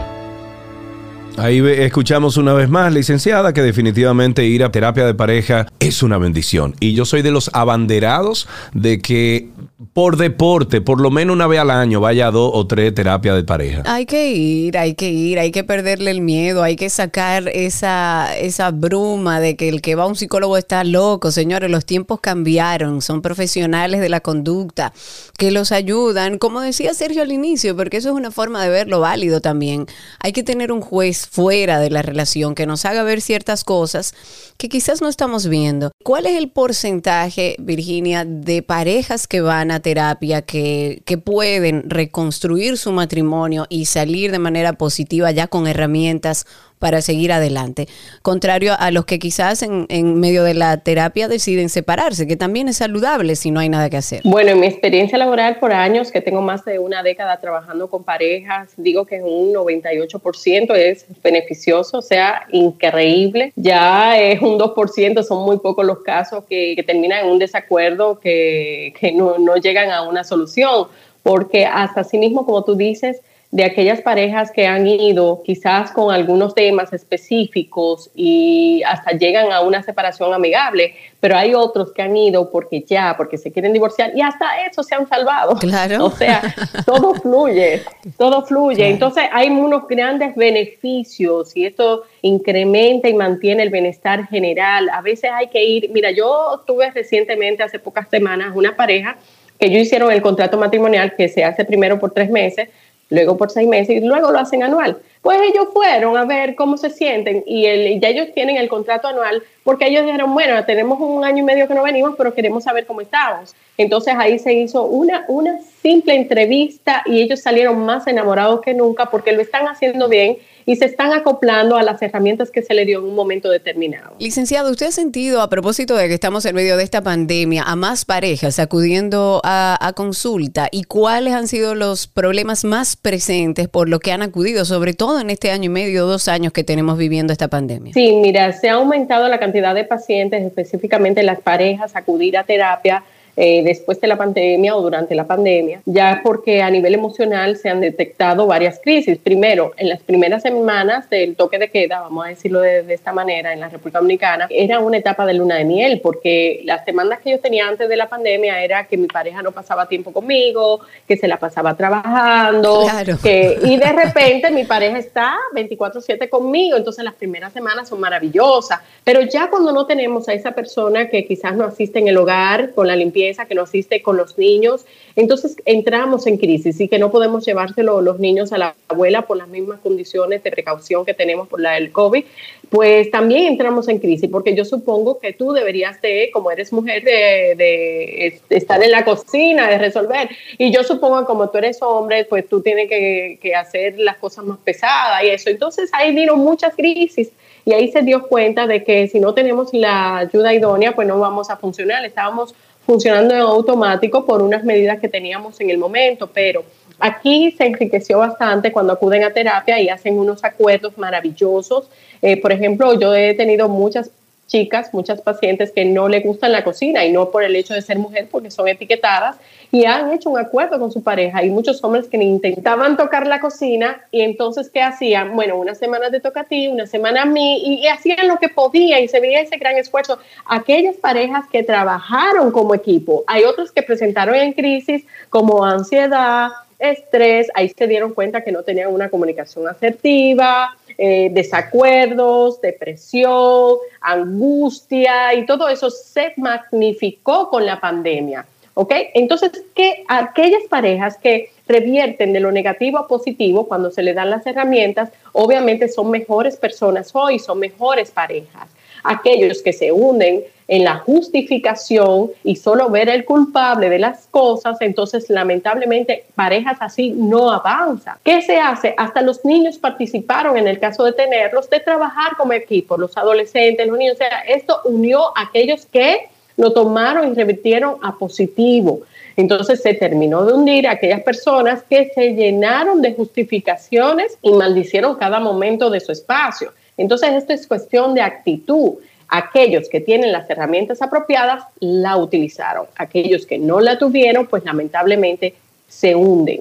Ahí 1.42 1.60
escuchamos 1.66 2.38
una 2.38 2.54
vez 2.54 2.70
más, 2.70 2.94
licenciada, 2.94 3.52
que 3.52 3.64
definitivamente 3.64 4.46
ir 4.46 4.64
a 4.64 4.72
terapia 4.72 5.08
de 5.08 5.16
pareja 5.16 5.66
es 5.80 6.04
una 6.04 6.20
bendición. 6.20 6.76
Y 6.80 6.94
yo 6.94 7.04
soy 7.04 7.24
de 7.24 7.32
los 7.32 7.50
abanderados 7.54 8.48
de 8.74 9.00
que 9.00 9.50
por 9.94 10.18
deporte, 10.18 10.80
por 10.80 11.02
lo 11.02 11.10
menos 11.10 11.34
una 11.34 11.48
vez 11.48 11.60
al 11.60 11.72
año, 11.72 12.00
vaya 12.00 12.28
a 12.28 12.32
dos 12.32 12.52
o 12.54 12.68
tres 12.68 12.94
terapias 12.94 13.36
de 13.36 13.44
pareja. 13.44 13.82
Hay 13.86 14.06
que 14.06 14.32
ir, 14.32 14.78
hay 14.78 14.94
que 14.94 15.10
ir, 15.10 15.40
hay 15.40 15.52
que 15.52 15.64
perderle 15.64 16.12
el 16.12 16.22
miedo, 16.22 16.62
hay 16.62 16.76
que 16.76 16.90
sacar 16.90 17.50
esa, 17.50 18.38
esa 18.38 18.70
bruma 18.70 19.40
de 19.40 19.56
que 19.56 19.70
el 19.70 19.82
que 19.82 19.96
va 19.96 20.04
a 20.04 20.08
un 20.08 20.16
psicólogo 20.16 20.58
está 20.58 20.84
loco. 20.84 21.32
Señores, 21.32 21.72
los 21.72 21.86
tiempos 21.86 22.20
cambiaron, 22.22 23.02
son 23.02 23.24
profesionales 23.24 24.02
de 24.02 24.10
la 24.10 24.20
conducta 24.22 24.94
que 25.38 25.50
los 25.50 25.72
ayudan, 25.72 26.38
como 26.38 26.62
decía 26.62 26.94
Sergio 26.94 27.24
al 27.24 27.32
inicio, 27.32 27.76
porque 27.76 27.98
eso 27.98 28.10
es 28.10 28.16
una 28.16 28.30
forma 28.30 28.64
de 28.64 28.70
verlo 28.70 29.00
válido 29.00 29.42
también. 29.42 29.88
Hay 30.20 30.32
que 30.32 30.44
tener 30.44 30.72
un 30.72 30.82
juez 30.82 31.28
fuera 31.32 31.80
de 31.80 31.90
la 31.90 32.02
relación 32.02 32.56
que 32.56 32.66
nos 32.66 32.84
haga 32.84 33.04
ver 33.04 33.22
ciertas 33.22 33.64
cosas 33.64 34.14
que 34.58 34.68
quizás 34.68 35.02
no 35.02 35.08
estamos 35.08 35.48
viendo. 35.48 35.92
¿Cuál 36.04 36.26
es 36.26 36.38
el 36.38 36.52
porcentaje, 36.52 37.56
Virginia, 37.58 38.26
de 38.26 38.62
parejas 38.62 39.28
que 39.28 39.40
van 39.40 39.72
a 39.72 39.80
terapia, 39.80 40.42
que, 40.42 41.02
que 41.06 41.18
pueden 41.18 41.90
reconstruir 41.90 42.78
su 42.78 42.92
matrimonio 42.92 43.66
y 43.70 43.86
salir 43.86 44.34
de 44.34 44.40
manera 44.40 44.74
positiva 44.74 45.32
ya 45.32 45.48
con 45.48 45.68
herramientas 45.68 46.46
para 46.82 47.04
seguir 47.04 47.32
adelante. 47.32 47.88
Contrario 48.24 48.74
a 48.78 48.90
los 48.90 49.06
que 49.06 49.20
quizás 49.20 49.62
en, 49.62 49.86
en, 49.90 50.20
medio 50.20 50.44
de 50.44 50.56
la 50.56 50.78
terapia 50.78 51.28
deciden 51.28 51.70
separarse, 51.70 52.26
que 52.26 52.36
también 52.36 52.68
es 52.68 52.78
saludable 52.78 53.36
si 53.36 53.52
no 53.52 53.60
hay 53.60 53.70
nada 53.70 53.88
que 53.92 53.98
hacer. 53.98 54.22
Bueno, 54.24 54.50
en 54.50 54.60
mi 54.60 54.66
experiencia 54.66 55.16
laboral 55.20 55.58
por 55.60 55.74
años, 55.74 56.12
que 56.12 56.22
tengo 56.22 56.42
más 56.42 56.66
de 56.66 56.80
una 56.80 57.04
década 57.04 57.40
trabajando 57.40 57.88
con 57.88 58.04
parejas, 58.04 58.72
digo 58.78 59.06
que 59.06 59.22
un 59.22 59.54
98% 59.54 60.76
es 60.76 61.06
beneficioso, 61.22 62.00
o 62.00 62.02
sea, 62.02 62.48
increíble. 62.52 63.54
Ya 63.56 64.20
es 64.20 64.42
un 64.42 64.58
2%, 64.58 65.22
son 65.22 65.46
muy 65.46 65.60
pocos 65.60 65.86
los 65.86 66.00
casos 66.00 66.46
que, 66.50 66.82
terminan 66.88 67.26
en 67.26 67.32
un 67.32 67.38
desacuerdo, 67.38 68.20
que, 68.20 68.92
que 69.00 69.12
no, 69.12 69.38
no 69.38 69.56
llegan 69.58 69.92
a 69.92 70.02
una 70.02 70.24
solución, 70.24 70.88
porque 71.22 71.68
hasta 71.68 72.04
sí 72.04 72.18
mismo, 72.18 72.44
como 72.44 72.64
tú 72.64 72.74
dices, 72.74 73.22
de 73.52 73.66
aquellas 73.66 74.00
parejas 74.00 74.50
que 74.50 74.66
han 74.66 74.88
ido 74.88 75.44
quizás 75.44 75.92
con 75.92 76.14
algunos 76.14 76.56
temas 76.56 76.94
específicos 76.94 78.10
y 78.16 78.82
hasta 78.84 79.12
llegan 79.12 79.52
a 79.52 79.60
una 79.60 79.84
separación 79.84 80.34
amigable, 80.34 80.96
pero 81.20 81.36
hay 81.36 81.54
otros 81.54 81.92
que 81.92 82.02
han 82.02 82.16
ido 82.16 82.50
porque 82.50 82.82
ya, 82.88 83.14
porque 83.18 83.38
se 83.38 83.52
quieren 83.52 83.74
divorciar 83.74 84.14
y 84.16 84.22
hasta 84.22 84.66
eso 84.66 84.84
se 84.84 84.96
han 84.96 85.06
salvado. 85.06 85.56
Claro. 85.58 86.06
O 86.06 86.12
sea, 86.12 86.42
todo 86.86 87.14
fluye, 87.22 87.84
todo 88.18 88.46
fluye. 88.46 88.88
Entonces 88.88 89.26
hay 89.34 89.50
unos 89.50 89.86
grandes 89.86 90.34
beneficios 90.34 91.56
y 91.58 91.66
esto 91.66 92.04
incrementa 92.22 93.10
y 93.10 93.14
mantiene 93.14 93.64
el 93.64 93.70
bienestar 93.70 94.28
general. 94.30 94.88
A 94.90 95.02
veces 95.02 95.30
hay 95.34 95.50
que 95.50 95.62
ir, 95.62 95.92
mira, 95.92 96.12
yo 96.12 96.64
tuve 96.66 96.90
recientemente, 96.92 97.64
hace 97.64 97.80
pocas 97.80 98.08
semanas, 98.10 98.54
una 98.56 98.78
pareja 98.78 99.18
que 99.60 99.70
yo 99.70 99.78
hicieron 99.78 100.12
el 100.12 100.22
contrato 100.22 100.58
matrimonial 100.58 101.16
que 101.16 101.28
se 101.28 101.44
hace 101.44 101.66
primero 101.66 102.00
por 102.00 102.12
tres 102.12 102.32
meses 102.32 102.70
luego 103.12 103.38
por 103.38 103.52
seis 103.52 103.68
meses 103.68 103.98
y 103.98 104.00
luego 104.00 104.32
lo 104.32 104.40
hacen 104.40 104.64
anual. 104.64 104.98
Pues 105.22 105.40
ellos 105.42 105.68
fueron 105.72 106.18
a 106.18 106.26
ver 106.26 106.56
cómo 106.56 106.78
se 106.78 106.90
sienten 106.90 107.44
y, 107.46 107.68
el, 107.68 108.00
ya 108.02 108.10
ellos 108.10 108.30
tienen 108.34 108.58
el 108.58 108.68
contrato 108.68 109.08
anual 109.08 109.44
porque 109.64 109.88
ellos 109.88 110.04
dijeron, 110.06 110.34
bueno, 110.34 110.66
tenemos 110.66 111.00
un 111.00 111.24
año 111.24 111.40
y 111.40 111.44
medio 111.44 111.68
que 111.68 111.76
no 111.76 111.84
venimos, 111.84 112.16
pero 112.18 112.34
queremos 112.34 112.64
saber 112.64 112.88
cómo 112.88 113.02
estamos. 113.02 113.54
Entonces 113.78 114.16
ahí 114.18 114.40
se 114.40 114.54
hizo 114.54 114.86
una, 114.86 115.26
una 115.28 115.60
simple 115.82 116.16
entrevista 116.16 117.04
y 117.06 117.22
ellos 117.22 117.42
salieron 117.42 117.86
más 117.86 118.08
enamorados 118.08 118.62
que 118.62 118.74
nunca 118.74 119.12
porque 119.12 119.34
lo 119.34 119.42
están 119.42 119.68
haciendo 119.68 120.08
bien 120.10 120.38
y 120.66 120.76
se 120.76 120.86
están 120.86 121.14
acoplando 121.14 121.78
a 121.78 121.84
las 121.84 122.02
herramientas 122.02 122.52
que 122.52 122.62
se 122.62 122.74
le 122.74 122.86
dio 122.86 123.00
en 123.00 123.06
un 123.06 123.16
momento 123.16 123.50
determinado. 123.50 124.16
Licenciado, 124.20 124.72
¿usted 124.72 124.88
ha 124.88 124.92
sentido, 124.92 125.42
a 125.42 125.50
propósito 125.50 125.96
de 125.96 126.08
que 126.08 126.14
estamos 126.14 126.46
en 126.46 126.56
medio 126.56 126.78
de 126.78 126.84
esta 126.84 127.02
pandemia, 127.02 127.64
a 127.64 127.76
más 127.76 128.06
parejas 128.06 128.60
acudiendo 128.60 129.42
a, 129.44 129.78
a 129.80 129.94
consulta 129.94 130.68
y 130.72 130.84
cuáles 130.84 131.34
han 131.34 131.48
sido 131.48 131.76
los 131.76 132.08
problemas 132.08 132.64
más 132.64 132.96
presentes 132.96 133.68
por 133.68 133.90
lo 133.90 134.00
que 134.00 134.12
han 134.12 134.22
acudido, 134.22 134.66
sobre 134.66 134.94
todo 134.94 135.20
en 135.20 135.30
este 135.30 135.52
año 135.52 135.66
y 135.66 135.70
medio, 135.70 136.06
dos 136.06 136.28
años 136.28 136.54
que 136.54 136.64
tenemos 136.64 136.98
viviendo 136.98 137.34
esta 137.34 137.48
pandemia? 137.48 137.94
Sí, 137.94 138.14
mira, 138.14 138.52
se 138.54 138.70
ha 138.70 138.74
aumentado 138.74 139.28
la 139.28 139.40
cantidad 139.40 139.76
de 139.76 139.84
pacientes, 139.84 140.44
específicamente 140.44 141.24
las 141.24 141.40
parejas, 141.42 141.96
acudir 141.96 142.38
a 142.38 142.44
terapia 142.44 143.04
eh, 143.36 143.64
después 143.64 144.00
de 144.02 144.08
la 144.08 144.18
pandemia 144.18 144.76
o 144.76 144.82
durante 144.82 145.16
la 145.16 145.26
pandemia, 145.26 145.82
ya 145.86 146.22
porque 146.24 146.62
a 146.62 146.70
nivel 146.70 146.94
emocional 146.94 147.58
se 147.58 147.70
han 147.70 147.82
detectado 147.82 148.48
varias 148.48 148.80
crisis. 148.84 149.18
Primero, 149.18 149.74
en 149.78 149.90
las 149.90 150.02
primeras 150.02 150.44
semanas 150.44 151.10
del 151.10 151.36
toque 151.36 151.58
de 151.58 151.70
queda, 151.70 152.02
vamos 152.02 152.26
a 152.26 152.30
decirlo 152.30 152.62
de, 152.62 152.84
de, 152.84 152.94
esta 152.94 153.14
manera, 153.14 153.54
en 153.54 153.60
la 153.60 153.70
República 153.70 154.00
Dominicana, 154.00 154.48
era 154.50 154.80
una 154.80 154.98
etapa 154.98 155.26
de 155.26 155.34
luna 155.34 155.56
de 155.56 155.66
miel, 155.66 156.02
porque 156.02 156.62
las 156.66 156.86
demandas 156.86 157.20
que 157.20 157.32
yo 157.32 157.40
tenía 157.40 157.68
antes 157.68 157.88
de 157.88 157.96
la 157.96 158.10
pandemia 158.10 158.64
era 158.64 158.86
que 158.88 158.98
mi 158.98 159.08
pareja 159.08 159.42
no 159.42 159.52
pasaba 159.52 159.88
tiempo 159.88 160.12
conmigo, 160.12 160.82
que 161.08 161.18
se 161.18 161.28
la 161.28 161.38
pasaba 161.38 161.76
trabajando, 161.76 162.82
Claro. 162.84 163.18
que, 163.22 163.60
y 163.64 163.78
de 163.78 163.92
repente 163.92 164.52
mi 164.52 164.66
pareja 164.66 164.98
está 164.98 165.36
24/7 165.54 166.30
conmigo, 166.30 166.78
entonces 166.78 167.04
las 167.04 167.14
primeras 167.14 167.54
semanas 167.54 167.90
son 167.90 168.00
maravillosas, 168.00 168.80
pero 169.04 169.22
ya 169.22 169.50
cuando 169.50 169.72
no 169.72 169.86
tenemos 169.86 170.28
a 170.28 170.34
esa 170.34 170.52
persona 170.52 171.08
que 171.10 171.26
quizás 171.26 171.56
no 171.56 171.66
asiste 171.66 172.00
en 172.00 172.08
el 172.08 172.18
hogar 172.18 172.72
con 172.74 172.88
la 172.88 172.96
limpieza, 172.96 173.21
limpieza, 173.22 173.46
que 173.46 173.56
no 173.56 173.64
asiste 173.64 174.02
con 174.02 174.18
los 174.18 174.38
niños. 174.38 174.86
Entonces 175.16 175.56
entramos 175.66 176.28
en 176.28 176.38
crisis 176.38 176.80
y 176.80 176.88
que 176.88 177.00
no 177.00 177.12
podemos 177.12 177.46
llevárselo 177.46 178.02
los 178.02 178.20
niños 178.20 178.52
a 178.52 178.58
la 178.58 178.76
abuela 178.88 179.24
por 179.24 179.38
las 179.38 179.48
mismas 179.48 179.80
condiciones 179.80 180.44
de 180.44 180.52
precaución 180.52 181.06
que 181.06 181.14
tenemos 181.14 181.48
por 181.48 181.60
la 181.60 181.74
del 181.74 181.92
COVID, 181.92 182.24
pues 182.70 183.12
también 183.12 183.48
entramos 183.48 183.90
en 183.90 184.00
crisis, 184.00 184.30
porque 184.32 184.56
yo 184.56 184.64
supongo 184.64 185.20
que 185.20 185.34
tú 185.34 185.52
deberías 185.52 186.02
de, 186.02 186.30
como 186.32 186.52
eres 186.52 186.72
mujer, 186.72 187.04
de, 187.04 187.56
de, 187.58 188.40
estar 188.50 188.82
en 188.82 188.92
la 188.92 189.04
cocina, 189.04 189.70
de 189.70 189.78
resolver. 189.78 190.30
Y 190.58 190.72
yo 190.72 190.84
supongo 190.84 191.20
que 191.20 191.26
como 191.26 191.50
tú 191.50 191.58
eres 191.58 191.82
hombre, 191.82 192.26
pues 192.26 192.48
tú 192.48 192.62
tienes 192.62 192.88
que, 192.88 193.40
que 193.42 193.56
hacer 193.56 194.00
las 194.00 194.18
cosas 194.18 194.46
más 194.46 194.58
pesadas 194.60 195.24
y 195.24 195.28
eso. 195.28 195.50
Entonces 195.50 195.90
ahí 195.94 196.16
vino 196.16 196.36
muchas 196.36 196.74
crisis 196.76 197.32
y 197.66 197.74
ahí 197.74 197.92
se 197.92 198.02
dio 198.02 198.24
cuenta 198.24 198.68
de 198.68 198.84
que 198.84 199.08
si 199.08 199.20
no 199.20 199.34
tenemos 199.34 199.74
la 199.74 200.18
ayuda 200.18 200.54
idónea, 200.54 200.94
pues 200.96 201.08
no 201.08 201.20
vamos 201.20 201.50
a 201.50 201.58
funcionar. 201.58 202.04
Estábamos 202.06 202.56
funcionando 202.92 203.34
en 203.34 203.40
automático 203.40 204.26
por 204.26 204.42
unas 204.42 204.66
medidas 204.66 205.00
que 205.00 205.08
teníamos 205.08 205.62
en 205.62 205.70
el 205.70 205.78
momento, 205.78 206.28
pero 206.28 206.66
aquí 207.00 207.50
se 207.58 207.66
enriqueció 207.66 208.18
bastante 208.18 208.74
cuando 208.74 208.92
acuden 208.92 209.24
a 209.24 209.32
terapia 209.32 209.80
y 209.80 209.88
hacen 209.88 210.20
unos 210.20 210.44
acuerdos 210.44 210.98
maravillosos. 210.98 211.90
Eh, 212.22 212.42
por 212.42 212.52
ejemplo, 212.52 213.00
yo 213.00 213.16
he 213.16 213.34
tenido 213.34 213.70
muchas 213.70 214.12
chicas, 214.52 214.94
muchas 214.94 215.22
pacientes 215.22 215.72
que 215.72 215.86
no 215.86 216.10
le 216.10 216.20
gustan 216.20 216.52
la 216.52 216.66
cocina 216.66 217.06
y 217.06 217.14
no 217.14 217.32
por 217.32 217.44
el 217.44 217.56
hecho 217.56 217.74
de 217.74 217.82
ser 217.82 217.98
mujer, 217.98 218.28
porque 218.30 218.52
son 218.52 218.68
etiquetadas 218.68 219.38
y 219.72 219.86
han 219.86 220.12
hecho 220.12 220.30
un 220.30 220.38
acuerdo 220.38 220.78
con 220.78 220.92
su 220.92 221.02
pareja. 221.02 221.44
Y 221.46 221.50
muchos 221.50 221.82
hombres 221.84 222.10
que 222.10 222.18
intentaban 222.18 222.98
tocar 222.98 223.28
la 223.28 223.40
cocina 223.40 224.02
y 224.12 224.22
entonces, 224.22 224.70
¿qué 224.70 224.82
hacían? 224.82 225.36
Bueno, 225.36 225.56
una 225.56 225.74
semana 225.74 226.12
te 226.12 226.20
toca 226.20 226.42
a 226.42 226.44
ti, 226.44 226.68
una 226.68 226.86
semana 226.86 227.22
a 227.22 227.26
mí 227.26 227.64
y, 227.64 227.86
y 227.86 227.88
hacían 227.88 228.28
lo 228.28 228.38
que 228.38 228.50
podían 228.50 229.02
y 229.02 229.08
se 229.08 229.22
veía 229.22 229.40
ese 229.40 229.58
gran 229.58 229.78
esfuerzo. 229.78 230.20
Aquellas 230.46 230.98
parejas 230.98 231.46
que 231.50 231.64
trabajaron 231.64 232.52
como 232.52 232.76
equipo, 232.76 233.24
hay 233.28 233.46
otros 233.46 233.72
que 233.72 233.84
presentaron 233.84 234.36
en 234.36 234.52
crisis 234.52 235.06
como 235.30 235.64
ansiedad, 235.64 236.50
estrés, 236.82 237.48
ahí 237.54 237.70
se 237.70 237.88
dieron 237.88 238.14
cuenta 238.14 238.44
que 238.44 238.52
no 238.52 238.64
tenían 238.64 238.92
una 238.92 239.10
comunicación 239.10 239.68
asertiva, 239.68 240.76
eh, 240.98 241.30
desacuerdos, 241.32 242.62
depresión, 242.62 243.76
angustia 244.02 245.34
y 245.34 245.46
todo 245.46 245.70
eso 245.70 245.90
se 245.90 246.34
magnificó 246.38 247.50
con 247.50 247.66
la 247.66 247.80
pandemia. 247.80 248.46
¿Ok? 248.74 248.94
Entonces, 249.14 249.52
que 249.76 250.06
aquellas 250.08 250.64
parejas 250.70 251.18
que 251.18 251.52
revierten 251.68 252.32
de 252.32 252.40
lo 252.40 252.52
negativo 252.52 252.98
a 253.00 253.08
positivo 253.08 253.68
cuando 253.68 253.92
se 253.92 254.02
le 254.02 254.14
dan 254.14 254.30
las 254.30 254.46
herramientas, 254.46 255.10
obviamente 255.34 255.90
son 255.90 256.10
mejores 256.10 256.56
personas 256.56 257.12
hoy, 257.14 257.38
son 257.38 257.60
mejores 257.60 258.12
parejas. 258.12 258.70
Aquellos 259.04 259.62
que 259.62 259.74
se 259.74 259.92
unen 259.92 260.44
en 260.68 260.86
la 260.86 261.00
justificación 261.00 262.32
y 262.46 262.56
solo 262.56 262.90
ver 262.90 263.10
el 263.10 263.26
culpable 263.26 263.90
de 263.90 264.00
las 264.00 264.28
cosas, 264.28 264.78
entonces 264.80 265.30
lamentablemente 265.30 266.24
parejas 266.34 266.78
así 266.80 267.12
no 267.12 267.52
avanzan. 267.52 268.16
¿Qué 268.24 268.42
se 268.42 268.58
hace? 268.58 268.94
Hasta 268.98 269.22
los 269.22 269.44
niños 269.44 269.78
participaron 269.78 270.58
en 270.58 270.70
el 270.70 270.80
caso 270.80 271.04
de 271.04 271.12
tenerlos, 271.12 271.70
de 271.70 271.82
trabajar 271.82 272.38
como 272.38 272.54
equipo, 272.54 272.98
los 272.98 273.18
adolescentes, 273.18 273.86
los 273.86 273.98
niños. 273.98 274.16
O 274.16 274.18
sea, 274.20 274.42
esto 274.48 274.80
unió 274.86 275.38
a 275.38 275.42
aquellos 275.50 275.86
que 275.86 276.30
lo 276.56 276.72
tomaron 276.72 277.32
y 277.32 277.36
revirtieron 277.36 277.98
a 278.02 278.18
positivo. 278.18 279.02
Entonces 279.36 279.82
se 279.82 279.94
terminó 279.94 280.46
de 280.46 280.54
hundir 280.54 280.88
a 280.88 280.92
aquellas 280.92 281.22
personas 281.22 281.84
que 281.84 282.12
se 282.14 282.34
llenaron 282.34 283.02
de 283.02 283.14
justificaciones 283.14 284.38
y 284.42 284.52
maldicieron 284.54 285.16
cada 285.16 285.40
momento 285.40 285.90
de 285.90 286.00
su 286.00 286.12
espacio. 286.12 286.72
Entonces 287.02 287.34
esto 287.34 287.54
es 287.54 287.68
cuestión 287.68 288.14
de 288.14 288.22
actitud. 288.22 288.94
Aquellos 289.28 289.90
que 289.90 290.02
tienen 290.02 290.32
las 290.32 290.50
herramientas 290.50 291.02
apropiadas 291.02 291.64
la 291.80 292.18
utilizaron. 292.18 292.86
Aquellos 292.96 293.46
que 293.46 293.58
no 293.58 293.80
la 293.80 293.98
tuvieron, 293.98 294.46
pues 294.46 294.64
lamentablemente 294.66 295.56
se 295.88 296.16
hunden. 296.16 296.60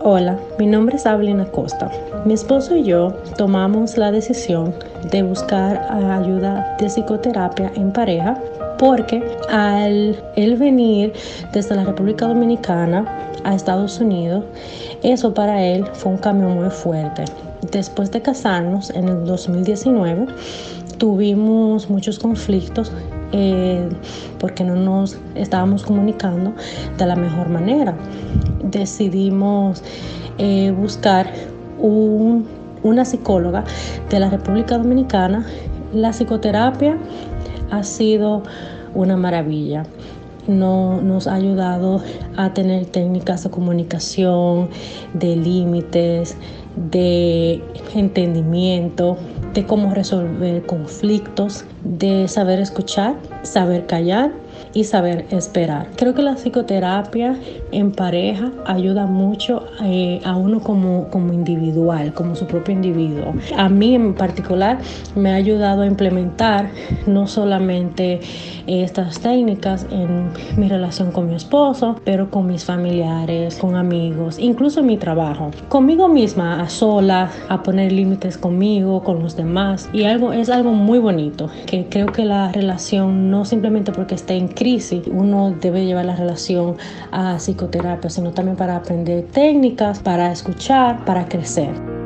Hola, 0.00 0.38
mi 0.58 0.66
nombre 0.66 0.96
es 0.96 1.06
Avelina 1.06 1.50
Costa. 1.50 1.90
Mi 2.24 2.34
esposo 2.34 2.76
y 2.76 2.84
yo 2.84 3.12
tomamos 3.36 3.96
la 3.96 4.12
decisión 4.12 4.72
de 5.10 5.22
buscar 5.22 5.84
ayuda 5.90 6.76
de 6.78 6.86
psicoterapia 6.86 7.72
en 7.74 7.92
pareja 7.92 8.40
porque 8.78 9.22
al 9.48 10.16
venir 10.36 11.12
desde 11.52 11.74
la 11.74 11.84
República 11.84 12.26
Dominicana 12.26 13.04
a 13.44 13.54
Estados 13.54 13.98
Unidos, 13.98 14.44
eso 15.02 15.34
para 15.34 15.62
él 15.64 15.84
fue 15.94 16.12
un 16.12 16.18
cambio 16.18 16.48
muy 16.48 16.70
fuerte. 16.70 17.24
Después 17.70 18.10
de 18.10 18.22
casarnos 18.22 18.90
en 18.90 19.08
el 19.08 19.24
2019, 19.24 20.26
tuvimos 20.98 21.90
muchos 21.90 22.18
conflictos 22.18 22.92
eh, 23.32 23.88
porque 24.38 24.62
no 24.62 24.76
nos 24.76 25.18
estábamos 25.34 25.82
comunicando 25.84 26.54
de 26.96 27.06
la 27.06 27.16
mejor 27.16 27.48
manera. 27.48 27.96
Decidimos 28.62 29.82
eh, 30.38 30.70
buscar 30.70 31.32
una 31.78 33.04
psicóloga 33.04 33.64
de 34.10 34.20
la 34.20 34.30
República 34.30 34.78
Dominicana. 34.78 35.46
La 35.92 36.10
psicoterapia 36.10 36.96
ha 37.70 37.82
sido 37.82 38.42
una 38.94 39.16
maravilla. 39.16 39.84
No, 40.46 41.00
nos 41.02 41.26
ha 41.26 41.34
ayudado 41.34 42.00
a 42.36 42.54
tener 42.54 42.86
técnicas 42.86 43.42
de 43.42 43.50
comunicación, 43.50 44.68
de 45.12 45.34
límites, 45.34 46.36
de 46.76 47.62
entendimiento, 47.94 49.16
de 49.54 49.66
cómo 49.66 49.92
resolver 49.94 50.64
conflictos, 50.66 51.64
de 51.82 52.28
saber 52.28 52.60
escuchar, 52.60 53.16
saber 53.42 53.86
callar 53.86 54.32
y 54.76 54.84
saber 54.84 55.24
esperar. 55.30 55.88
Creo 55.96 56.12
que 56.12 56.20
la 56.20 56.34
psicoterapia 56.34 57.34
en 57.72 57.92
pareja 57.92 58.52
ayuda 58.66 59.06
mucho 59.06 59.64
eh, 59.82 60.20
a 60.22 60.36
uno 60.36 60.60
como, 60.60 61.08
como 61.08 61.32
individual, 61.32 62.12
como 62.12 62.36
su 62.36 62.46
propio 62.46 62.74
individuo. 62.74 63.32
A 63.56 63.70
mí 63.70 63.94
en 63.94 64.12
particular 64.12 64.76
me 65.14 65.32
ha 65.32 65.36
ayudado 65.36 65.80
a 65.80 65.86
implementar 65.86 66.68
no 67.06 67.26
solamente 67.26 68.20
estas 68.66 69.20
técnicas 69.20 69.86
en 69.90 70.28
mi 70.58 70.68
relación 70.68 71.10
con 71.10 71.28
mi 71.28 71.34
esposo, 71.34 71.96
pero 72.04 72.30
con 72.30 72.46
mis 72.46 72.64
familiares, 72.64 73.56
con 73.56 73.76
amigos, 73.76 74.38
incluso 74.38 74.80
en 74.80 74.86
mi 74.86 74.98
trabajo. 74.98 75.52
Conmigo 75.70 76.08
misma, 76.08 76.60
a 76.60 76.68
solas, 76.68 77.32
a 77.48 77.62
poner 77.62 77.92
límites 77.92 78.36
conmigo, 78.36 79.02
con 79.02 79.22
los 79.22 79.36
demás. 79.36 79.88
Y 79.94 80.04
algo 80.04 80.34
es 80.34 80.50
algo 80.50 80.72
muy 80.72 80.98
bonito, 80.98 81.48
que 81.64 81.86
creo 81.88 82.06
que 82.06 82.26
la 82.26 82.52
relación 82.52 83.30
no 83.30 83.46
simplemente 83.46 83.92
porque 83.92 84.16
esté 84.16 84.34
en 84.34 84.48
crisis, 84.48 84.65
uno 85.12 85.52
debe 85.60 85.84
llevar 85.84 86.04
la 86.06 86.16
relación 86.16 86.76
a 87.12 87.36
psicoterapia, 87.36 88.10
sino 88.10 88.32
también 88.32 88.56
para 88.56 88.76
aprender 88.76 89.24
técnicas, 89.26 90.00
para 90.00 90.32
escuchar, 90.32 91.04
para 91.04 91.28
crecer. 91.28 92.05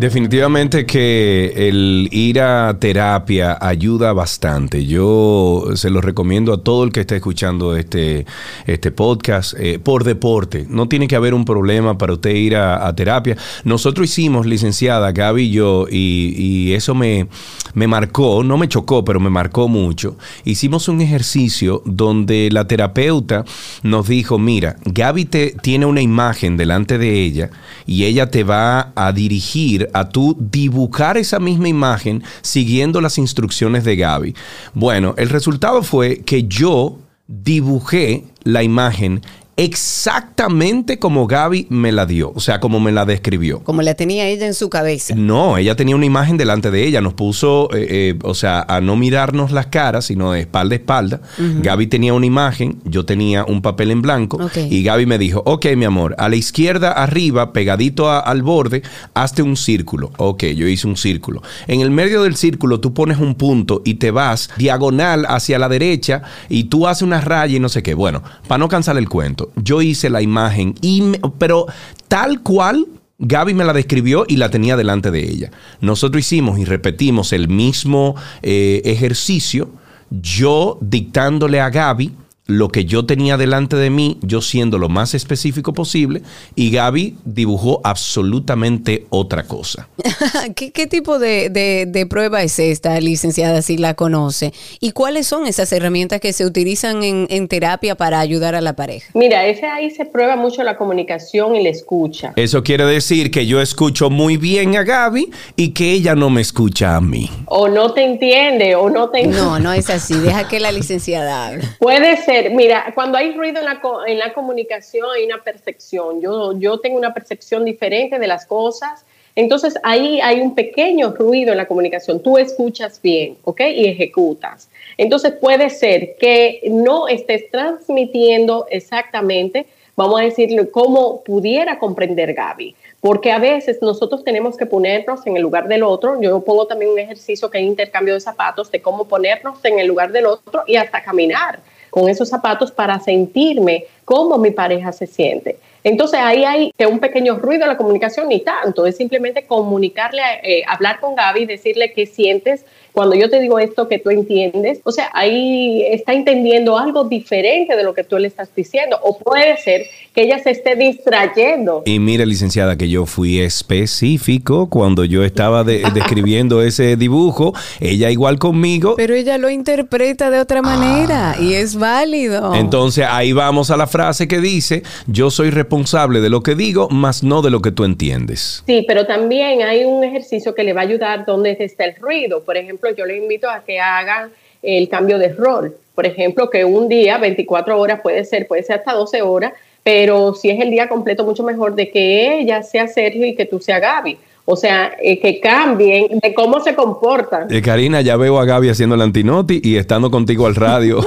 Definitivamente 0.00 0.86
que 0.86 1.68
el 1.68 2.08
ir 2.10 2.40
a 2.40 2.74
terapia 2.80 3.58
ayuda 3.60 4.14
bastante. 4.14 4.86
Yo 4.86 5.66
se 5.74 5.90
lo 5.90 6.00
recomiendo 6.00 6.54
a 6.54 6.64
todo 6.64 6.84
el 6.84 6.90
que 6.90 7.00
esté 7.00 7.16
escuchando 7.16 7.76
este, 7.76 8.24
este 8.66 8.92
podcast 8.92 9.52
eh, 9.58 9.78
por 9.78 10.04
deporte. 10.04 10.64
No 10.70 10.88
tiene 10.88 11.06
que 11.06 11.16
haber 11.16 11.34
un 11.34 11.44
problema 11.44 11.98
para 11.98 12.14
usted 12.14 12.30
ir 12.30 12.56
a, 12.56 12.90
terapia. 12.96 13.36
Nosotros 13.64 14.08
hicimos, 14.08 14.46
licenciada 14.46 15.12
Gaby 15.12 15.42
y 15.42 15.50
yo, 15.50 15.86
y, 15.90 16.72
eso 16.72 16.94
me, 16.94 17.28
me 17.74 17.86
marcó, 17.86 18.42
no 18.42 18.56
me 18.56 18.68
chocó, 18.68 19.04
pero 19.04 19.20
me 19.20 19.28
marcó 19.28 19.68
mucho. 19.68 20.16
Hicimos 20.46 20.88
un 20.88 21.02
ejercicio 21.02 21.82
donde 21.84 22.48
la 22.50 22.66
terapeuta 22.66 23.44
nos 23.82 24.08
dijo, 24.08 24.38
mira, 24.38 24.76
Gaby 24.86 25.24
te, 25.26 25.56
tiene 25.60 25.84
una 25.84 26.00
imagen 26.00 26.56
delante 26.56 26.96
de 26.96 27.22
ella 27.22 27.50
y 27.86 28.04
ella 28.04 28.30
te 28.30 28.44
va 28.44 28.92
a 28.94 29.12
dirigir 29.12 29.89
a 29.94 30.08
tú 30.08 30.36
dibujar 30.38 31.16
esa 31.16 31.38
misma 31.38 31.68
imagen 31.68 32.22
siguiendo 32.42 33.00
las 33.00 33.18
instrucciones 33.18 33.84
de 33.84 33.96
Gaby. 33.96 34.34
Bueno, 34.74 35.14
el 35.16 35.28
resultado 35.28 35.82
fue 35.82 36.18
que 36.18 36.44
yo 36.44 36.98
dibujé 37.26 38.24
la 38.42 38.62
imagen 38.62 39.22
exactamente 39.60 40.98
como 40.98 41.26
Gaby 41.26 41.66
me 41.68 41.92
la 41.92 42.06
dio, 42.06 42.32
o 42.34 42.40
sea, 42.40 42.60
como 42.60 42.80
me 42.80 42.92
la 42.92 43.04
describió. 43.04 43.62
Como 43.62 43.82
la 43.82 43.92
tenía 43.92 44.26
ella 44.26 44.46
en 44.46 44.54
su 44.54 44.70
cabeza. 44.70 45.14
No, 45.14 45.58
ella 45.58 45.76
tenía 45.76 45.94
una 45.94 46.06
imagen 46.06 46.38
delante 46.38 46.70
de 46.70 46.86
ella, 46.86 47.02
nos 47.02 47.12
puso, 47.12 47.68
eh, 47.74 47.86
eh, 47.90 48.18
o 48.22 48.34
sea, 48.34 48.64
a 48.66 48.80
no 48.80 48.96
mirarnos 48.96 49.52
las 49.52 49.66
caras, 49.66 50.06
sino 50.06 50.32
de 50.32 50.40
espalda 50.40 50.74
a 50.74 50.78
espalda. 50.78 51.20
Gaby 51.36 51.88
tenía 51.88 52.14
una 52.14 52.24
imagen, 52.24 52.80
yo 52.84 53.04
tenía 53.04 53.44
un 53.44 53.60
papel 53.60 53.90
en 53.90 54.00
blanco 54.00 54.38
y 54.56 54.82
Gaby 54.82 55.04
me 55.04 55.18
dijo, 55.18 55.42
ok, 55.44 55.66
mi 55.76 55.84
amor, 55.84 56.14
a 56.16 56.30
la 56.30 56.36
izquierda 56.36 56.92
arriba, 56.92 57.52
pegadito 57.52 58.10
al 58.10 58.42
borde, 58.42 58.82
hazte 59.12 59.42
un 59.42 59.58
círculo. 59.58 60.10
Ok, 60.16 60.44
yo 60.44 60.68
hice 60.68 60.86
un 60.86 60.96
círculo. 60.96 61.42
En 61.66 61.82
el 61.82 61.90
medio 61.90 62.22
del 62.22 62.36
círculo 62.36 62.80
tú 62.80 62.94
pones 62.94 63.18
un 63.18 63.34
punto 63.34 63.82
y 63.84 63.94
te 63.94 64.10
vas 64.10 64.48
diagonal 64.56 65.26
hacia 65.28 65.58
la 65.58 65.68
derecha 65.68 66.22
y 66.48 66.64
tú 66.64 66.86
haces 66.86 67.02
una 67.02 67.20
raya 67.20 67.56
y 67.56 67.60
no 67.60 67.68
sé 67.68 67.82
qué. 67.82 67.92
Bueno, 67.92 68.22
para 68.48 68.58
no 68.58 68.68
cansar 68.68 68.96
el 68.96 69.08
cuento 69.08 69.49
yo 69.56 69.82
hice 69.82 70.10
la 70.10 70.22
imagen, 70.22 70.74
y 70.80 71.02
pero 71.38 71.66
tal 72.08 72.42
cual 72.42 72.86
Gaby 73.18 73.54
me 73.54 73.64
la 73.64 73.72
describió 73.72 74.24
y 74.26 74.36
la 74.36 74.50
tenía 74.50 74.76
delante 74.76 75.10
de 75.10 75.22
ella. 75.22 75.50
Nosotros 75.80 76.20
hicimos 76.20 76.58
y 76.58 76.64
repetimos 76.64 77.32
el 77.32 77.48
mismo 77.48 78.16
eh, 78.42 78.80
ejercicio 78.84 79.70
yo 80.10 80.78
dictándole 80.80 81.60
a 81.60 81.70
Gaby 81.70 82.12
lo 82.46 82.68
que 82.68 82.84
yo 82.84 83.06
tenía 83.06 83.36
delante 83.36 83.76
de 83.76 83.90
mí, 83.90 84.18
yo 84.22 84.40
siendo 84.42 84.76
lo 84.78 84.88
más 84.88 85.14
específico 85.14 85.72
posible, 85.72 86.22
y 86.56 86.70
Gaby 86.72 87.16
dibujó 87.24 87.80
absolutamente 87.84 89.06
otra 89.10 89.44
cosa. 89.44 89.88
¿Qué, 90.56 90.72
qué 90.72 90.86
tipo 90.86 91.18
de, 91.18 91.48
de- 91.48 91.86
de 91.86 92.06
prueba 92.06 92.42
es 92.42 92.58
esta, 92.58 92.98
licenciada, 93.00 93.62
si 93.62 93.76
la 93.76 93.94
conoce? 93.94 94.52
¿Y 94.80 94.90
cuáles 94.92 95.26
son 95.26 95.46
esas 95.46 95.70
herramientas 95.72 96.20
que 96.20 96.32
se 96.32 96.44
utilizan 96.44 97.02
en, 97.04 97.26
en 97.30 97.46
terapia 97.48 97.94
para 97.94 98.18
ayudar 98.20 98.54
a 98.54 98.60
la 98.60 98.74
pareja? 98.74 99.10
Mira, 99.14 99.46
ese 99.46 99.66
ahí 99.66 99.90
se 99.90 100.04
prueba 100.04 100.34
mucho 100.36 100.62
la 100.62 100.76
comunicación 100.76 101.54
y 101.56 101.62
la 101.62 101.70
escucha. 101.70 102.32
Eso 102.36 102.62
quiere 102.62 102.84
decir 102.84 103.30
que 103.30 103.46
yo 103.46 103.60
escucho 103.60 104.10
muy 104.10 104.36
bien 104.36 104.76
a 104.76 104.82
Gaby 104.82 105.30
y 105.56 105.68
que 105.70 105.92
ella 105.92 106.14
no 106.14 106.30
me 106.30 106.40
escucha 106.40 106.96
a 106.96 107.00
mí. 107.00 107.30
O 107.46 107.68
no 107.68 107.92
te 107.92 108.04
entiende 108.04 108.74
o 108.74 108.90
no 108.90 109.10
te 109.10 109.26
No, 109.26 109.58
no 109.60 109.72
es 109.72 109.88
así. 109.90 110.14
Deja 110.14 110.48
que 110.48 110.58
la 110.60 110.72
licenciada 110.72 111.46
hable. 111.48 111.64
Puede 111.78 112.16
ser, 112.24 112.29
mira, 112.50 112.92
cuando 112.94 113.18
hay 113.18 113.32
ruido 113.32 113.60
en 113.60 113.64
la, 113.64 113.80
en 114.06 114.18
la 114.18 114.32
comunicación 114.32 115.08
hay 115.14 115.24
una 115.24 115.42
percepción. 115.42 116.20
Yo, 116.20 116.58
yo 116.58 116.78
tengo 116.80 116.98
una 116.98 117.14
percepción 117.14 117.64
diferente 117.64 118.18
de 118.18 118.26
las 118.26 118.46
cosas. 118.46 119.04
Entonces 119.36 119.74
ahí 119.82 120.20
hay 120.20 120.40
un 120.40 120.54
pequeño 120.54 121.12
ruido 121.12 121.52
en 121.52 121.58
la 121.58 121.66
comunicación. 121.66 122.22
Tú 122.22 122.36
escuchas 122.38 123.00
bien, 123.00 123.36
¿ok? 123.44 123.60
Y 123.74 123.86
ejecutas. 123.86 124.68
Entonces 124.96 125.32
puede 125.32 125.70
ser 125.70 126.16
que 126.18 126.60
no 126.70 127.08
estés 127.08 127.50
transmitiendo 127.50 128.66
exactamente, 128.70 129.66
vamos 129.96 130.20
a 130.20 130.24
decirlo, 130.24 130.70
cómo 130.70 131.22
pudiera 131.22 131.78
comprender 131.78 132.34
Gaby. 132.34 132.74
Porque 133.00 133.32
a 133.32 133.38
veces 133.38 133.80
nosotros 133.80 134.24
tenemos 134.24 134.56
que 134.56 134.66
ponernos 134.66 135.26
en 135.26 135.36
el 135.36 135.42
lugar 135.42 135.68
del 135.68 135.84
otro. 135.84 136.20
Yo 136.20 136.44
pongo 136.44 136.66
también 136.66 136.90
un 136.90 136.98
ejercicio 136.98 137.50
que 137.50 137.58
es 137.58 137.64
intercambio 137.64 138.14
de 138.14 138.20
zapatos, 138.20 138.70
de 138.70 138.82
cómo 138.82 139.06
ponernos 139.06 139.64
en 139.64 139.78
el 139.78 139.86
lugar 139.86 140.12
del 140.12 140.26
otro 140.26 140.64
y 140.66 140.76
hasta 140.76 141.02
caminar 141.02 141.60
con 141.90 142.08
esos 142.08 142.28
zapatos 142.28 142.70
para 142.70 142.98
sentirme 143.00 143.84
cómo 144.04 144.38
mi 144.38 144.50
pareja 144.50 144.92
se 144.92 145.06
siente. 145.06 145.58
Entonces 145.82 146.20
ahí 146.22 146.44
hay 146.44 146.72
que 146.76 146.86
un 146.86 146.98
pequeño 146.98 147.38
ruido 147.38 147.62
en 147.62 147.70
la 147.70 147.76
comunicación, 147.76 148.28
ni 148.28 148.40
tanto, 148.40 148.86
es 148.86 148.96
simplemente 148.96 149.46
comunicarle, 149.46 150.22
eh, 150.42 150.62
hablar 150.66 151.00
con 151.00 151.14
Gaby, 151.14 151.46
decirle 151.46 151.92
qué 151.92 152.06
sientes 152.06 152.64
cuando 152.92 153.14
yo 153.16 153.30
te 153.30 153.40
digo 153.40 153.58
esto 153.58 153.88
que 153.88 153.98
tú 153.98 154.10
entiendes. 154.10 154.80
O 154.84 154.92
sea, 154.92 155.10
ahí 155.12 155.82
está 155.90 156.12
entendiendo 156.12 156.78
algo 156.78 157.04
diferente 157.04 157.76
de 157.76 157.82
lo 157.82 157.94
que 157.94 158.04
tú 158.04 158.18
le 158.18 158.28
estás 158.28 158.48
diciendo. 158.54 158.98
O 159.02 159.18
puede 159.18 159.56
ser 159.58 159.82
que 160.14 160.22
ella 160.22 160.38
se 160.42 160.50
esté 160.50 160.74
distrayendo. 160.76 161.82
Y 161.86 161.98
mire, 161.98 162.26
licenciada, 162.26 162.76
que 162.76 162.88
yo 162.88 163.06
fui 163.06 163.40
específico 163.40 164.68
cuando 164.68 165.04
yo 165.04 165.24
estaba 165.24 165.64
de- 165.64 165.82
describiendo 165.94 166.62
ese 166.70 166.96
dibujo. 166.96 167.52
Ella 167.80 168.10
igual 168.10 168.38
conmigo. 168.38 168.94
Pero 168.96 169.14
ella 169.14 169.38
lo 169.38 169.50
interpreta 169.50 170.30
de 170.30 170.40
otra 170.40 170.62
manera 170.62 171.36
y 171.40 171.54
es 171.54 171.76
válido. 171.76 172.54
Entonces 172.54 173.06
ahí 173.08 173.32
vamos 173.32 173.70
a 173.70 173.76
la 173.76 173.86
frase 173.86 174.28
que 174.28 174.40
dice, 174.40 174.82
yo 175.06 175.30
soy 175.30 175.50
responsable 175.50 176.20
de 176.20 176.30
lo 176.30 176.42
que 176.42 176.54
digo, 176.54 176.88
más 176.90 177.22
no 177.22 177.42
de 177.42 177.50
lo 177.50 177.60
que 177.60 177.72
tú 177.72 177.84
entiendes. 177.84 178.62
Sí, 178.66 178.84
pero 178.86 179.06
también 179.06 179.62
hay 179.62 179.84
un 179.84 180.02
ejercicio 180.04 180.54
que 180.54 180.64
le 180.64 180.72
va 180.72 180.80
a 180.80 180.84
ayudar 180.84 181.24
donde 181.26 181.56
está 181.60 181.84
el 181.84 181.94
ruido. 181.96 182.42
Por 182.44 182.56
ejemplo, 182.56 182.79
yo 182.96 183.04
le 183.06 183.16
invito 183.16 183.48
a 183.50 183.60
que 183.64 183.78
hagan 183.80 184.30
el 184.62 184.88
cambio 184.88 185.18
de 185.18 185.32
rol. 185.32 185.74
Por 185.94 186.06
ejemplo, 186.06 186.48
que 186.50 186.64
un 186.64 186.88
día, 186.88 187.18
24 187.18 187.78
horas 187.78 188.00
puede 188.00 188.24
ser, 188.24 188.46
puede 188.46 188.62
ser 188.62 188.78
hasta 188.78 188.92
12 188.92 189.22
horas, 189.22 189.52
pero 189.82 190.34
si 190.34 190.50
es 190.50 190.60
el 190.60 190.70
día 190.70 190.88
completo, 190.88 191.24
mucho 191.24 191.42
mejor 191.42 191.74
de 191.74 191.90
que 191.90 192.38
ella 192.40 192.62
sea 192.62 192.86
Sergio 192.86 193.26
y 193.26 193.34
que 193.34 193.44
tú 193.46 193.60
sea 193.60 193.78
Gaby. 193.78 194.18
O 194.46 194.56
sea, 194.56 194.92
eh, 195.00 195.20
que 195.20 195.38
cambien 195.38 196.18
de 196.18 196.34
cómo 196.34 196.60
se 196.60 196.74
comportan. 196.74 197.46
Eh, 197.52 197.62
Karina, 197.62 198.00
ya 198.00 198.16
veo 198.16 198.38
a 198.38 198.44
Gaby 198.44 198.70
haciendo 198.70 198.94
el 198.96 199.02
antinoti 199.02 199.60
y 199.62 199.76
estando 199.76 200.10
contigo 200.10 200.46
al 200.46 200.54
radio 200.56 201.00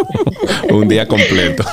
un 0.70 0.88
día 0.88 1.06
completo. 1.06 1.64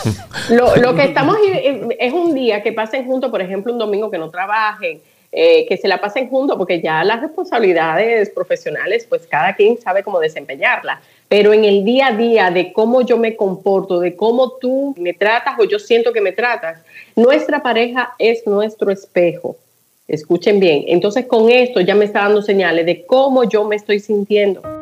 Lo, 0.50 0.76
lo 0.78 0.96
que 0.96 1.04
estamos 1.04 1.38
i- 1.40 1.88
es 2.00 2.14
un 2.14 2.34
día 2.34 2.62
que 2.64 2.74
pasen 2.74 3.06
juntos, 3.06 3.30
por 3.32 3.42
ejemplo, 3.42 3.72
un 3.72 3.80
domingo 3.80 4.10
que 4.12 4.18
no 4.18 4.30
trabajen, 4.30 5.00
eh, 5.32 5.66
que 5.68 5.78
se 5.78 5.88
la 5.88 6.00
pasen 6.00 6.30
juntos, 6.30 6.58
porque 6.58 6.82
ya 6.82 7.04
las 7.04 7.22
responsabilidades 7.22 8.30
profesionales, 8.30 9.06
pues 9.08 9.28
cada 9.28 9.56
quien 9.56 9.78
sabe 9.80 10.04
cómo 10.04 10.20
desempeñarlas. 10.20 11.00
Pero 11.28 11.52
en 11.52 11.66
el 11.66 11.84
día 11.84 12.08
a 12.08 12.12
día 12.14 12.50
de 12.50 12.72
cómo 12.72 13.02
yo 13.02 13.18
me 13.18 13.36
comporto, 13.36 14.00
de 14.00 14.16
cómo 14.16 14.54
tú 14.54 14.96
me 14.98 15.14
tratas 15.14 15.56
o 15.60 15.66
yo 15.66 15.80
siento 15.80 16.14
que 16.14 16.22
me 16.22 16.32
tratas, 16.32 16.80
nuestra 17.16 17.62
pareja 17.62 18.14
es 18.18 18.48
nuestro 18.48 18.92
espejo. 18.92 19.58
Escuchen 20.08 20.60
bien. 20.62 20.86
Entonces 20.88 21.26
con 21.26 21.50
esto 21.50 21.82
ya 21.82 21.94
me 21.94 22.06
está 22.06 22.22
dando 22.22 22.42
señales 22.42 22.86
de 22.86 23.06
cómo 23.06 23.44
yo 23.44 23.66
me 23.66 23.76
estoy 23.76 24.00
sintiendo. 24.00 24.77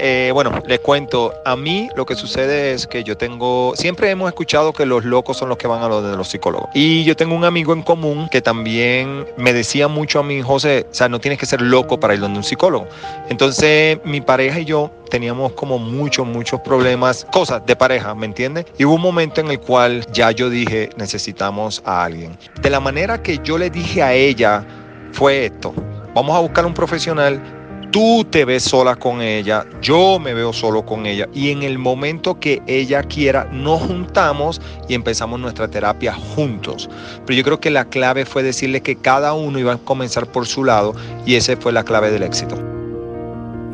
Eh, 0.00 0.30
bueno, 0.32 0.52
les 0.64 0.78
cuento, 0.78 1.34
a 1.44 1.56
mí 1.56 1.88
lo 1.96 2.06
que 2.06 2.14
sucede 2.14 2.72
es 2.72 2.86
que 2.86 3.02
yo 3.02 3.16
tengo, 3.16 3.72
siempre 3.74 4.08
hemos 4.10 4.28
escuchado 4.28 4.72
que 4.72 4.86
los 4.86 5.04
locos 5.04 5.36
son 5.36 5.48
los 5.48 5.58
que 5.58 5.66
van 5.66 5.82
a 5.82 5.88
los 5.88 6.08
de 6.08 6.16
los 6.16 6.28
psicólogos. 6.28 6.68
Y 6.72 7.02
yo 7.02 7.16
tengo 7.16 7.34
un 7.34 7.44
amigo 7.44 7.72
en 7.72 7.82
común 7.82 8.28
que 8.30 8.40
también 8.40 9.26
me 9.36 9.52
decía 9.52 9.88
mucho 9.88 10.20
a 10.20 10.22
mí, 10.22 10.40
José, 10.40 10.86
o 10.88 10.94
sea, 10.94 11.08
no 11.08 11.18
tienes 11.18 11.40
que 11.40 11.46
ser 11.46 11.60
loco 11.60 11.98
para 11.98 12.14
ir 12.14 12.20
donde 12.20 12.38
un 12.38 12.44
psicólogo. 12.44 12.86
Entonces, 13.28 13.98
mi 14.04 14.20
pareja 14.20 14.60
y 14.60 14.66
yo 14.66 14.90
teníamos 15.10 15.52
como 15.52 15.78
muchos, 15.78 16.26
muchos 16.26 16.60
problemas, 16.60 17.26
cosas 17.32 17.66
de 17.66 17.74
pareja, 17.74 18.14
¿me 18.14 18.26
entiendes? 18.26 18.66
Y 18.78 18.84
hubo 18.84 18.94
un 18.94 19.02
momento 19.02 19.40
en 19.40 19.50
el 19.50 19.58
cual 19.58 20.06
ya 20.12 20.30
yo 20.30 20.48
dije, 20.48 20.90
necesitamos 20.96 21.82
a 21.84 22.04
alguien. 22.04 22.38
De 22.62 22.70
la 22.70 22.78
manera 22.78 23.20
que 23.20 23.38
yo 23.42 23.58
le 23.58 23.68
dije 23.68 24.02
a 24.02 24.12
ella 24.12 24.64
fue 25.12 25.46
esto, 25.46 25.74
vamos 26.14 26.36
a 26.36 26.40
buscar 26.40 26.66
un 26.66 26.74
profesional 26.74 27.57
Tú 27.90 28.26
te 28.30 28.44
ves 28.44 28.64
sola 28.64 28.96
con 28.96 29.22
ella, 29.22 29.64
yo 29.80 30.18
me 30.18 30.34
veo 30.34 30.52
solo 30.52 30.84
con 30.84 31.06
ella 31.06 31.26
y 31.32 31.50
en 31.50 31.62
el 31.62 31.78
momento 31.78 32.38
que 32.38 32.60
ella 32.66 33.02
quiera 33.02 33.48
nos 33.50 33.80
juntamos 33.80 34.60
y 34.88 34.94
empezamos 34.94 35.40
nuestra 35.40 35.68
terapia 35.68 36.12
juntos. 36.12 36.90
Pero 37.24 37.38
yo 37.38 37.44
creo 37.44 37.60
que 37.60 37.70
la 37.70 37.86
clave 37.86 38.26
fue 38.26 38.42
decirle 38.42 38.82
que 38.82 38.96
cada 38.96 39.32
uno 39.32 39.58
iba 39.58 39.72
a 39.72 39.78
comenzar 39.78 40.26
por 40.26 40.46
su 40.46 40.64
lado 40.64 40.94
y 41.24 41.36
esa 41.36 41.56
fue 41.56 41.72
la 41.72 41.82
clave 41.82 42.10
del 42.10 42.24
éxito. 42.24 42.77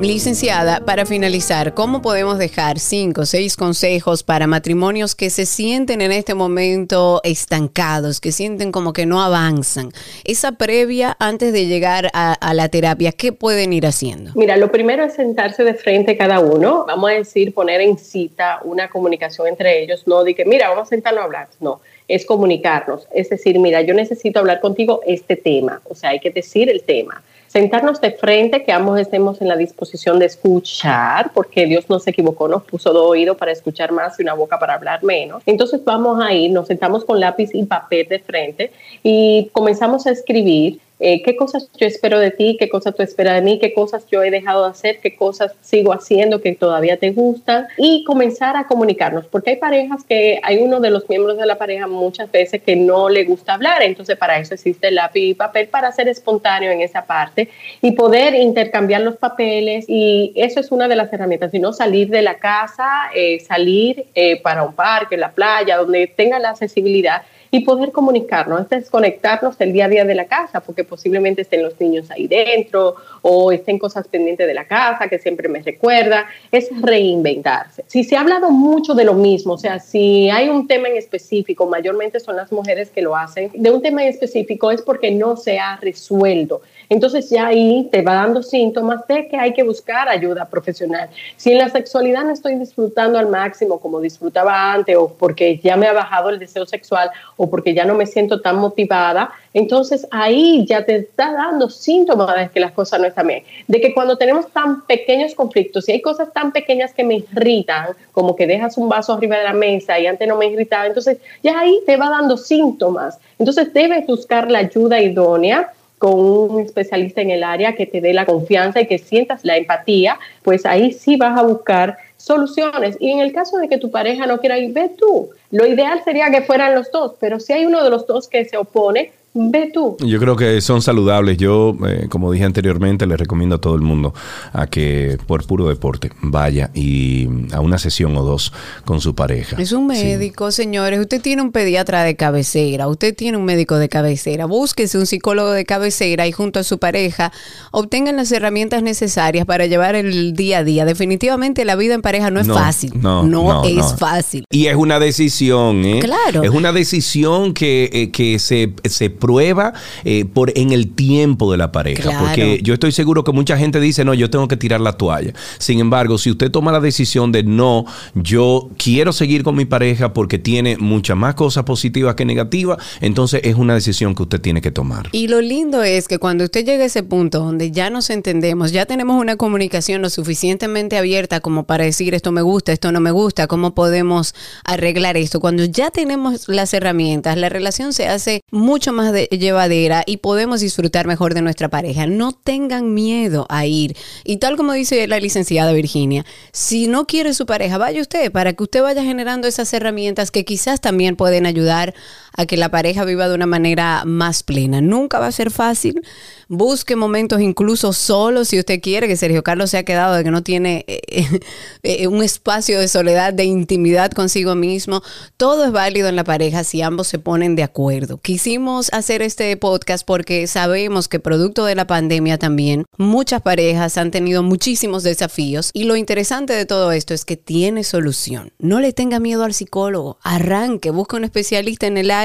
Licenciada, 0.01 0.81
para 0.81 1.07
finalizar, 1.07 1.73
¿cómo 1.73 2.03
podemos 2.03 2.37
dejar 2.39 2.81
cinco 2.81 3.23
o 3.23 3.27
seis 3.27 3.57
consejos 3.57 4.25
para 4.25 4.49
matrimonios 4.49 5.15
que 5.15 5.31
se 5.31 5.47
sienten 5.47 6.01
en 6.01 6.11
este 6.11 6.35
momento 6.35 7.21
estancados, 7.23 8.21
que 8.21 8.33
sienten 8.33 8.73
como 8.73 8.93
que 8.93 9.07
no 9.07 9.23
avanzan? 9.23 9.91
Esa 10.25 10.53
previa 10.53 11.17
antes 11.21 11.53
de 11.53 11.67
llegar 11.67 12.11
a, 12.13 12.55
la 12.55 12.69
terapia, 12.69 13.13
¿qué 13.13 13.33
pueden 13.33 13.73
ir 13.73 13.87
haciendo? 13.87 14.33
Mira, 14.35 14.57
lo 14.57 14.71
primero 14.73 15.05
es 15.05 15.15
sentarse 15.15 15.63
de 15.63 15.75
frente 15.75 16.17
cada 16.17 16.41
uno. 16.41 16.85
Vamos 16.87 17.11
a 17.11 17.15
decir, 17.15 17.55
poner 17.55 17.81
en 17.81 17.97
cita 17.97 18.59
una 18.65 18.89
comunicación 18.89 19.47
entre 19.47 19.81
ellos. 19.81 20.07
No 20.07 20.25
de 20.25 20.35
que, 20.35 20.45
mira, 20.45 20.69
vamos 20.69 20.89
a 20.89 20.91
sentarnos 20.91 21.23
a 21.23 21.25
hablar. 21.25 21.49
No, 21.61 21.81
es 22.09 22.27
comunicarnos. 22.27 23.07
Es 23.15 23.31
decir, 23.31 23.61
mira, 23.61 23.81
yo 23.83 23.95
necesito 23.95 24.41
hablar 24.41 24.61
contigo 24.61 25.01
este 25.07 25.37
tema. 25.37 25.81
O 25.89 25.95
sea, 25.95 26.11
hay 26.11 26.19
que 26.19 26.31
decir 26.31 26.69
el 26.69 26.83
tema. 26.83 27.23
Sentarnos 27.55 28.01
de 28.01 28.11
frente, 28.11 28.65
que 28.65 28.73
ambos 28.73 28.99
estemos 28.99 29.41
en 29.41 29.47
la 29.47 29.55
disposición 29.55 30.19
de 30.19 30.27
escuchar, 30.27 31.31
porque 31.33 31.67
Dios 31.67 31.89
no 31.89 32.01
se 32.01 32.11
equivocó, 32.11 32.49
nos 32.49 32.65
puso 32.65 32.93
dos 32.93 33.07
oídos 33.09 33.37
para 33.37 33.53
escuchar 33.53 33.93
más 33.93 34.19
y 34.19 34.25
una 34.25 34.35
boca 34.35 34.59
para 34.59 34.75
hablar 34.75 35.05
menos. 35.05 35.41
Entonces 35.47 35.81
vamos 35.85 36.21
a 36.21 36.33
ir, 36.33 36.51
nos 36.51 36.67
sentamos 36.67 37.05
con 37.05 37.21
lápiz 37.21 37.51
y 37.55 37.63
papel 37.63 38.09
de 38.09 38.19
frente 38.19 38.73
y 39.05 39.51
comenzamos 39.53 40.05
a 40.09 40.11
escribir 40.11 40.81
eh, 41.01 41.23
qué 41.23 41.35
cosas 41.35 41.69
yo 41.77 41.87
espero 41.87 42.19
de 42.19 42.31
ti, 42.31 42.57
qué 42.59 42.69
cosas 42.69 42.95
tú 42.95 43.03
esperas 43.03 43.35
de 43.35 43.43
mí, 43.43 43.59
qué 43.59 43.75
cosas 43.75 44.07
yo 44.11 44.23
he 44.23 44.31
dejado 44.31 44.65
de 44.65 44.71
hacer, 44.71 45.01
qué 45.01 45.17
cosas 45.17 45.53
sigo 45.61 45.93
haciendo 45.93 46.41
que 46.41 46.55
todavía 46.55 46.99
te 46.99 47.11
gustan 47.11 47.67
y 47.77 48.05
comenzar 48.05 48.57
a 48.57 48.67
comunicarnos, 48.67 49.27
porque 49.27 49.51
hay 49.51 49.57
parejas 49.57 50.05
que 50.05 50.41
hay 50.43 50.59
uno 50.59 50.81
de 50.81 50.91
los 50.91 51.09
miembros 51.09 51.37
de 51.37 51.47
la 51.47 51.59
pareja 51.59 51.89
muchas 51.89 52.31
veces 52.31 52.63
que 52.63 52.77
no 52.77 53.09
le 53.09 53.25
gusta 53.25 53.55
hablar, 53.55 53.83
entonces 53.83 54.17
para 54.17 54.39
eso 54.39 54.55
existe 54.55 54.89
el 54.89 54.95
lápiz 54.95 55.21
y 55.21 55.35
papel 55.35 55.67
para 55.69 55.91
ser 55.91 56.09
espontáneo 56.09 56.71
en 56.71 56.81
esa 56.81 57.05
parte 57.05 57.49
y 57.83 57.93
poder 57.93 58.35
intercambiar 58.35 59.01
los 59.01 59.17
papeles 59.17 59.87
y 59.89 60.33
eso 60.37 60.61
es 60.61 60.71
una 60.71 60.87
de 60.87 60.97
las 60.97 61.13
herramientas, 61.13 61.51
sino 61.51 61.73
salir 61.73 62.09
de 62.09 62.23
la 62.23 62.35
casa, 62.37 63.11
eh, 63.15 63.41
salir 63.41 64.07
eh, 64.15 64.41
para 64.41 64.63
un 64.63 64.75
parque, 64.75 65.17
la 65.17 65.33
playa, 65.33 65.77
donde 65.77 66.07
tenga 66.07 66.39
la 66.39 66.51
accesibilidad 66.51 67.23
y 67.55 67.61
poder 67.61 67.93
comunicarnos, 67.93 68.63
es 68.63 68.69
desconectarnos 68.69 69.57
del 69.59 69.73
día 69.73 69.85
a 69.85 69.89
día 69.89 70.05
de 70.05 70.17
la 70.17 70.25
casa, 70.25 70.59
porque 70.61 70.83
posiblemente 70.83 71.43
estén 71.43 71.63
los 71.63 71.79
niños 71.79 72.11
ahí 72.11 72.27
dentro 72.27 72.97
o 73.27 73.51
estén 73.51 73.79
cosas 73.79 74.07
pendientes 74.07 74.47
de 74.47 74.53
la 74.53 74.67
casa 74.67 75.09
que 75.09 75.19
siempre 75.19 75.49
me 75.49 75.63
recuerda, 75.63 76.27
es 76.53 76.69
reinventarse. 76.83 77.83
Si 77.87 78.05
se 78.05 78.17
ha 78.17 78.21
hablado 78.21 78.51
mucho 78.51 78.95
de 78.95 79.05
lo 79.05 79.15
mismo, 79.15 79.55
o 79.55 79.59
sea, 79.59 79.79
si 79.79 80.29
hay 80.29 80.51
un 80.51 80.67
tema 80.67 80.89
en 80.89 80.99
específico, 80.99 81.67
mayormente 81.67 82.21
son 82.21 82.37
las 82.37 82.53
mujeres 82.53 82.91
que 82.91 83.01
lo 83.01 83.17
hacen, 83.17 83.51
de 83.55 83.71
un 83.71 83.81
tema 83.81 84.03
en 84.03 84.09
específico 84.09 84.71
es 84.71 84.83
porque 84.83 85.11
no 85.11 85.37
se 85.37 85.59
ha 85.59 85.77
resuelto. 85.77 86.61
Entonces 86.91 87.31
ya 87.31 87.47
ahí 87.47 87.89
te 87.91 88.03
va 88.03 88.15
dando 88.15 88.43
síntomas 88.43 89.07
de 89.09 89.27
que 89.27 89.39
hay 89.39 89.55
que 89.55 89.63
buscar 89.63 90.07
ayuda 90.07 90.45
profesional. 90.45 91.09
Si 91.37 91.51
en 91.51 91.59
la 91.59 91.71
sexualidad 91.71 92.25
no 92.25 92.33
estoy 92.33 92.57
disfrutando 92.57 93.19
al 93.19 93.29
máximo 93.29 93.81
como 93.81 94.01
disfrutaba 94.01 94.75
antes 94.75 94.97
o 94.97 95.09
porque 95.09 95.59
ya 95.59 95.79
me 95.79 95.87
ha 95.87 95.95
bajado 95.95 96.29
el 96.29 96.39
deseo 96.39 96.67
sexual 96.67 97.11
o 97.39 97.49
porque 97.49 97.73
ya 97.73 97.87
no 97.87 97.95
me 97.95 98.05
siento 98.05 98.43
tan 98.43 98.57
motivada, 98.57 99.33
entonces 99.55 100.07
ahí 100.11 100.67
ya 100.67 100.85
te 100.85 100.97
está 100.97 101.33
dando 101.33 101.71
síntomas 101.71 102.35
de 102.37 102.49
que 102.51 102.59
las 102.59 102.73
cosas 102.73 103.01
no 103.01 103.07
están 103.07 103.29
bien. 103.29 103.45
De 103.69 103.81
que 103.81 103.95
cuando 103.95 104.19
tenemos 104.19 104.49
tan 104.51 104.85
pequeños 104.85 105.35
conflictos, 105.37 105.85
si 105.85 105.93
hay 105.93 106.03
cosas 106.03 106.33
tan 106.33 106.51
pequeñas 106.51 106.93
que 106.93 107.05
me 107.05 107.15
irritan, 107.15 107.91
como 108.11 108.35
que 108.35 108.49
dejas 108.49 108.77
un 108.77 108.89
vaso 108.89 109.13
arriba 109.13 109.39
de 109.39 109.45
la 109.45 109.53
mesa 109.53 109.99
y 109.99 110.09
antes 110.09 110.27
no 110.27 110.37
me 110.37 110.47
irritaba, 110.47 110.89
entonces 110.89 111.19
ya 111.45 111.59
ahí 111.61 111.79
te 111.87 111.97
va 111.97 112.11
dando 112.11 112.37
síntomas. 112.37 113.19
Entonces 113.39 113.73
debes 113.73 114.05
buscar 114.09 114.51
la 114.51 114.59
ayuda 114.59 115.01
idónea 115.01 115.73
con 115.99 116.19
un 116.19 116.61
especialista 116.61 117.21
en 117.21 117.31
el 117.31 117.45
área 117.45 117.77
que 117.77 117.87
te 117.87 118.01
dé 118.01 118.13
la 118.13 118.27
confianza 118.27 118.81
y 118.81 118.87
que 118.89 118.99
sientas 118.99 119.45
la 119.45 119.57
empatía, 119.57 120.19
pues 120.43 120.67
ahí 120.67 120.93
sí 120.93 121.17
vas 121.17 121.39
a 121.39 121.45
buscar 121.45 121.97
soluciones. 122.17 122.97
Y 122.99 123.13
en 123.13 123.21
el 123.21 123.33
caso 123.33 123.59
de 123.59 123.69
que 123.69 123.79
tu 123.79 123.93
pareja 123.93 124.27
no 124.27 124.41
quiera 124.41 124.59
ir, 124.59 124.73
ve 124.73 124.91
tú. 124.99 125.31
Lo 125.53 125.65
ideal 125.65 126.03
sería 126.05 126.29
que 126.31 126.43
fueran 126.43 126.75
los 126.75 126.91
dos, 126.91 127.15
pero 127.21 127.39
si 127.39 127.53
hay 127.53 127.65
uno 127.65 127.85
de 127.85 127.91
los 127.91 128.07
dos 128.09 128.27
que 128.27 128.45
se 128.45 128.57
opone, 128.57 129.13
Ve 129.37 129.69
tú. 129.75 129.97
Yo 129.99 130.21
creo 130.21 130.37
que 130.37 130.61
son 130.61 130.81
saludables. 130.81 131.39
Yo, 131.39 131.77
eh, 131.89 132.07
como 132.09 132.31
dije 132.31 132.45
anteriormente, 132.45 133.05
le 133.05 133.17
recomiendo 133.17 133.57
a 133.57 133.61
todo 133.61 133.75
el 133.75 133.81
mundo 133.81 134.15
a 134.53 134.69
que 134.69 135.19
por 135.27 135.45
puro 135.45 135.67
deporte 135.67 136.13
vaya 136.23 136.71
y 136.73 137.29
a 137.53 137.59
una 137.61 137.79
sesión 137.79 138.17
o 138.17 138.23
dos 138.23 138.53
con 138.85 139.01
su 139.01 139.17
pareja. 139.17 139.57
Es 139.61 139.73
un 139.73 139.89
médico, 139.89 140.53
señores. 140.53 141.01
Usted 141.01 141.21
tiene 141.21 141.43
un 141.43 141.51
pediatra 141.51 142.05
de 142.05 142.15
cabecera, 142.15 142.87
usted 142.87 143.13
tiene 143.13 143.37
un 143.37 143.45
médico 143.45 143.77
de 143.77 143.89
cabecera. 143.89 144.47
Búsquese 144.47 144.99
un 144.99 145.07
psicólogo 145.07 145.51
de 145.51 145.65
cabecera 145.65 146.29
y 146.29 146.33
junto 146.33 146.61
a 146.61 146.63
su 146.63 146.79
pareja 146.79 147.33
obtengan 147.73 148.17
las 148.17 148.31
herramientas 148.31 148.85
necesarias 148.85 149.47
para 149.47 149.67
llevar 149.67 149.97
el 149.97 150.35
día 150.35 150.59
a 150.59 150.65
día. 150.65 150.85
Definitivamente 150.85 151.65
la 151.65 151.75
vida 151.75 151.95
en 151.95 152.03
pareja 152.03 152.31
no 152.31 152.39
es 152.39 152.47
fácil. 152.47 152.93
No, 152.95 153.25
no, 153.25 153.65
es 153.65 153.97
fácil. 153.99 154.45
Y 154.51 154.67
es 154.67 154.77
una 154.77 155.01
decisión, 155.01 155.85
¿eh? 155.85 155.99
Claro. 155.99 156.45
Es 156.45 156.51
una 156.51 156.73
decisión 156.73 157.53
que, 157.53 157.91
eh, 157.93 158.11
que 158.13 158.39
se, 158.39 158.73
se 158.85 159.11
prueba 159.25 159.73
eh, 160.05 160.27
por 160.27 160.53
en 160.55 160.71
el 160.73 160.93
tiempo 160.93 161.51
de 161.51 161.57
la 161.57 161.73
pareja. 161.73 162.11
Porque 162.21 162.61
yo 162.63 162.75
estoy 162.75 162.93
seguro 162.93 163.25
que 163.25 163.33
mucha 163.33 163.57
gente 163.57 163.81
dice, 163.81 164.05
no, 164.05 164.13
yo 164.13 164.29
tengo 164.29 164.49
que 164.49 164.59
tirar 164.59 164.83
la 164.83 164.93
toalla. 164.93 165.33
Sin 165.57 165.81
embargo, 165.81 166.19
si 166.19 166.31
usted 166.31 166.51
toma 166.51 166.73
la 166.73 166.81
decisión 166.81 167.33
de 167.33 167.43
no, 167.43 167.87
yo 168.15 168.69
quiero 168.77 169.15
seguir 169.15 169.43
con 169.43 169.55
mi 169.57 169.65
pareja 169.65 170.13
porque 170.13 170.39
tiene 170.39 170.77
muchas 170.77 171.17
más 171.17 171.37
cosas 171.37 171.65
positivas 171.65 172.17
que 172.17 172.27
negativas, 172.27 172.77
entonces 173.01 173.41
es 173.45 173.55
una 173.55 173.73
decisión 173.73 174.15
que 174.15 174.25
usted 174.25 174.43
tiene 174.43 174.61
que 174.61 174.71
tomar. 174.71 175.09
Y 175.13 175.29
lo 175.29 175.41
lindo 175.41 175.83
es 175.83 176.07
que 176.07 176.19
cuando 176.19 176.45
usted 176.45 176.67
llega 176.67 176.83
a 176.83 176.87
ese 176.87 177.03
punto 177.03 177.39
donde 177.39 177.71
ya 177.71 177.89
nos 177.89 178.11
entendemos, 178.11 178.73
ya 178.73 178.85
tenemos 178.85 179.19
una 179.19 179.37
comunicación 179.37 180.03
lo 180.03 180.11
suficientemente 180.11 180.99
abierta 180.99 181.41
como 181.41 181.65
para 181.65 181.85
decir 181.85 182.13
esto 182.13 182.31
me 182.31 182.43
gusta, 182.43 182.73
esto 182.73 182.93
no 182.93 183.01
me 183.01 183.11
gusta, 183.11 183.47
cómo 183.47 183.75
podemos 183.75 184.35
arreglar 184.65 185.17
esto. 185.17 185.41
Cuando 185.41 185.65
ya 185.65 185.91
tenemos 185.91 186.47
las 186.47 186.75
herramientas, 186.75 187.39
la 187.39 187.49
relación 187.49 187.95
se 187.95 188.07
hace 188.07 188.43
mucho 188.51 188.93
más 188.93 189.14
llevadera 189.15 190.03
y 190.07 190.19
podemos 190.19 190.61
disfrutar 190.61 191.07
mejor 191.07 191.35
de 191.35 191.43
nuestra 191.43 191.69
pareja. 191.69 192.07
No 192.07 192.33
tengan 192.33 192.95
miedo 192.95 193.47
a 193.49 193.67
ir. 193.67 193.97
Y 194.25 194.37
tal 194.39 194.57
como 194.57 194.73
dice 194.73 195.07
la 195.07 195.21
licenciada 195.21 195.73
Virginia, 195.73 196.25
si 196.53 196.87
no 196.87 197.07
quiere 197.07 197.35
su 197.35 197.47
pareja, 197.47 197.79
vaya 197.79 198.01
usted 198.01 198.31
para 198.33 198.53
que 198.53 198.63
usted 198.63 198.83
vaya 198.83 199.03
generando 199.03 199.49
esas 199.49 199.73
herramientas 199.73 200.31
que 200.31 200.45
quizás 200.45 200.81
también 200.81 201.17
pueden 201.17 201.47
ayudar 201.47 201.95
a 202.37 202.47
que 202.47 202.57
la 202.57 202.69
pareja 202.69 203.05
viva 203.05 203.29
de 203.29 203.35
una 203.35 203.47
manera 203.47 204.03
más 204.05 204.43
plena. 204.43 204.81
Nunca 204.81 205.19
va 205.19 205.29
a 205.29 205.33
ser 205.33 205.51
fácil. 205.51 206.03
Busque 206.49 206.97
momentos 206.97 207.41
incluso 207.41 207.93
solos 207.93 208.49
si 208.49 208.59
usted 208.59 208.81
quiere, 208.81 209.09
que 209.09 209.17
Sergio 209.17 209.43
Carlos 209.43 209.71
se 209.71 209.79
ha 209.79 209.85
quedado 209.85 210.15
de 210.15 210.25
que 210.25 210.31
no 210.31 210.43
tiene 210.43 210.85
eh, 210.89 211.41
eh, 211.83 212.07
un 212.09 212.23
espacio 212.23 212.79
de 212.79 212.89
soledad, 212.89 213.33
de 213.33 213.45
intimidad 213.45 214.11
consigo 214.11 214.55
mismo. 214.55 215.03
Todo 215.37 215.65
es 215.65 215.73
válido 215.73 216.09
en 216.09 216.17
la 216.17 216.25
pareja 216.25 216.65
si 216.65 216.83
ambos 216.83 217.07
se 217.07 217.19
ponen 217.19 217.57
de 217.57 217.63
acuerdo. 217.63 218.19
Quisimos 218.19 218.93
hacer 218.93 219.23
este 219.23 219.57
podcast 219.57 220.05
porque 220.05 220.47
sabemos 220.47 221.09
que 221.09 221.21
producto 221.21 221.65
de 221.65 221.77
la 221.77 221.87
pandemia 221.87 222.39
también 222.39 222.85
muchas 222.97 223.43
parejas 223.43 223.97
han 223.97 224.11
tenido 224.11 224.43
muchísimos 224.43 225.03
desafíos 225.03 225.71
y 225.73 225.85
lo 225.85 225.97
interesante 225.97 226.53
de 226.53 226.67
todo 226.67 226.93
esto 226.93 227.15
es 227.15 227.25
que 227.25 227.37
tiene 227.37 227.85
solución. 227.85 228.53
No 228.59 228.81
le 228.81 228.93
tenga 228.93 229.21
miedo 229.21 229.45
al 229.45 229.55
psicólogo, 229.55 230.19
arranque, 230.23 230.91
busque 230.91 231.17
un 231.17 231.25
especialista 231.25 231.87
en 231.87 231.97
el 231.97 232.11
área 232.11 232.24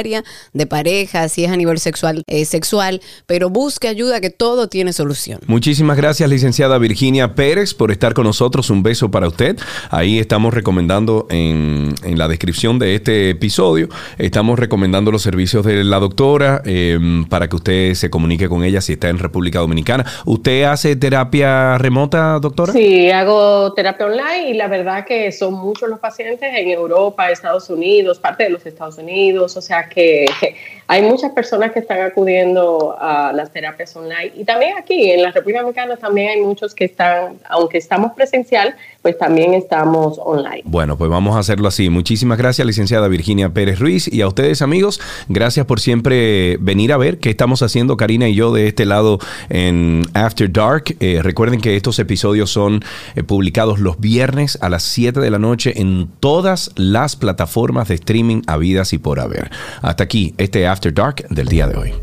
de 0.54 0.66
pareja, 0.66 1.28
si 1.30 1.44
es 1.44 1.52
a 1.52 1.58
nivel 1.58 1.80
sexual, 1.80 2.24
eh, 2.28 2.46
sexual, 2.46 3.02
pero 3.26 3.50
busque 3.50 3.88
ayuda 3.88 4.22
que 4.22 4.30
todo 4.30 4.70
tiene 4.70 4.94
solución. 4.94 5.40
Muchísimas 5.48 5.98
gracias, 5.98 6.30
licenciada 6.30 6.78
Virginia 6.78 7.36
Pérez, 7.36 7.74
por 7.74 7.92
estar 7.92 8.14
con 8.14 8.26
nosotros. 8.26 8.70
Un 8.70 8.84
beso 8.84 9.12
para 9.12 9.28
usted. 9.28 9.58
Ahí 9.90 10.20
estamos 10.20 10.54
recomendando 10.54 11.28
en, 11.30 11.96
la 12.18 12.28
descripción 12.28 12.80
de 12.80 12.96
este 12.96 13.30
episodio, 13.32 13.90
estamos 14.18 14.60
recomendando 14.60 15.12
los 15.12 15.22
servicios 15.22 15.66
de 15.66 15.84
la 15.84 16.00
doctora 16.00 16.62
em, 16.66 17.26
para 17.26 17.48
que 17.48 17.56
usted 17.56 17.94
se 17.94 18.10
comunique 18.10 18.50
con 18.50 18.64
ella 18.64 18.82
si 18.82 18.94
está 18.94 19.10
en 19.10 19.20
República 19.20 19.60
Dominicana. 19.60 20.06
¿Usted 20.26 20.64
hace 20.64 20.96
terapia 20.96 21.78
remota, 21.78 22.40
doctora? 22.40 22.74
Sí, 22.74 23.10
hago 23.10 23.74
terapia 23.74 24.06
online 24.06 24.50
y 24.50 24.54
la 24.54 24.68
verdad 24.68 25.06
que 25.06 25.32
son 25.32 25.54
muchos 25.54 25.90
los 25.90 26.00
pacientes 26.00 26.50
en 26.54 26.70
Europa, 26.70 27.30
Estados 27.32 27.70
Unidos, 27.70 28.20
parte 28.20 28.44
de 28.46 28.50
los 28.50 28.66
Estados 28.66 28.98
Unidos, 28.98 29.56
o 29.58 29.62
sea 29.62 29.89
que 29.90 30.26
hay 30.88 31.04
muchas 31.04 31.32
personas 31.34 31.72
que 31.72 31.80
están 31.80 32.02
acudiendo 32.02 32.96
a 33.00 33.32
las 33.32 33.52
terapias 33.52 33.96
online 33.96 34.32
y 34.36 34.44
también 34.44 34.76
aquí 34.76 35.12
en 35.12 35.22
la 35.22 35.32
República 35.32 35.60
Dominicana 35.60 35.98
también 35.98 36.30
hay 36.30 36.42
muchos 36.42 36.74
que 36.74 36.86
están, 36.86 37.38
aunque 37.48 37.78
estamos 37.78 38.14
presencial, 38.14 38.76
pues 39.04 39.16
también 39.18 39.54
estamos 39.54 40.20
online. 40.20 40.64
Bueno, 40.66 40.98
pues 40.98 41.12
vamos 41.12 41.36
a 41.36 41.40
hacerlo 41.40 41.68
así. 41.68 41.92
Muchísimas 41.92 42.40
gracias, 42.40 42.66
licenciada 42.66 43.08
Virginia 43.08 43.50
Pérez 43.50 43.80
Ruiz 43.80 44.12
y 44.12 44.22
a 44.22 44.28
ustedes 44.28 44.64
amigos, 44.64 45.00
gracias 45.28 45.66
por 45.68 45.80
siempre 45.80 46.58
venir 46.58 46.92
a 46.92 46.98
ver 46.98 47.20
qué 47.20 47.30
estamos 47.30 47.62
haciendo 47.62 47.96
Karina 47.96 48.28
y 48.28 48.34
yo 48.34 48.52
de 48.52 48.68
este 48.68 48.86
lado 48.86 49.20
en 49.50 50.02
After 50.16 50.52
Dark. 50.52 50.96
Eh, 51.00 51.20
recuerden 51.22 51.62
que 51.62 51.76
estos 51.76 52.00
episodios 52.00 52.50
son 52.50 52.84
eh, 53.16 53.22
publicados 53.22 53.80
los 53.80 54.00
viernes 54.00 54.58
a 54.62 54.70
las 54.70 54.82
7 54.84 55.20
de 55.20 55.30
la 55.30 55.38
noche 55.38 55.80
en 55.80 56.10
todas 56.20 56.72
las 56.76 57.16
plataformas 57.16 57.90
de 57.90 57.96
streaming 57.96 58.42
habidas 58.48 58.94
y 58.94 58.98
por 58.98 59.20
haber. 59.20 59.52
Hasta 59.82 60.04
aquí 60.04 60.34
este 60.38 60.68
After 60.68 60.94
Dark 60.94 61.26
del 61.30 61.48
día 61.48 61.68
de 61.68 61.78
hoy. 61.78 61.94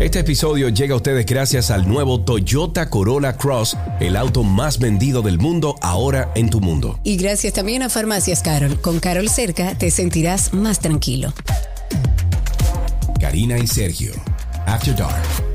Este 0.00 0.18
episodio 0.18 0.68
llega 0.68 0.92
a 0.92 0.96
ustedes 0.96 1.24
gracias 1.24 1.70
al 1.70 1.88
nuevo 1.88 2.20
Toyota 2.20 2.90
Corolla 2.90 3.36
Cross, 3.36 3.78
el 3.98 4.16
auto 4.16 4.42
más 4.42 4.78
vendido 4.78 5.22
del 5.22 5.38
mundo 5.38 5.76
ahora 5.80 6.30
en 6.34 6.50
tu 6.50 6.60
mundo. 6.60 7.00
Y 7.02 7.16
gracias 7.16 7.54
también 7.54 7.82
a 7.82 7.88
Farmacias 7.88 8.42
Carol. 8.42 8.78
Con 8.80 9.00
Carol 9.00 9.30
cerca 9.30 9.76
te 9.76 9.90
sentirás 9.90 10.52
más 10.52 10.80
tranquilo. 10.80 11.32
Karina 13.18 13.58
y 13.58 13.66
Sergio, 13.66 14.12
After 14.66 14.94
Dark. 14.94 15.45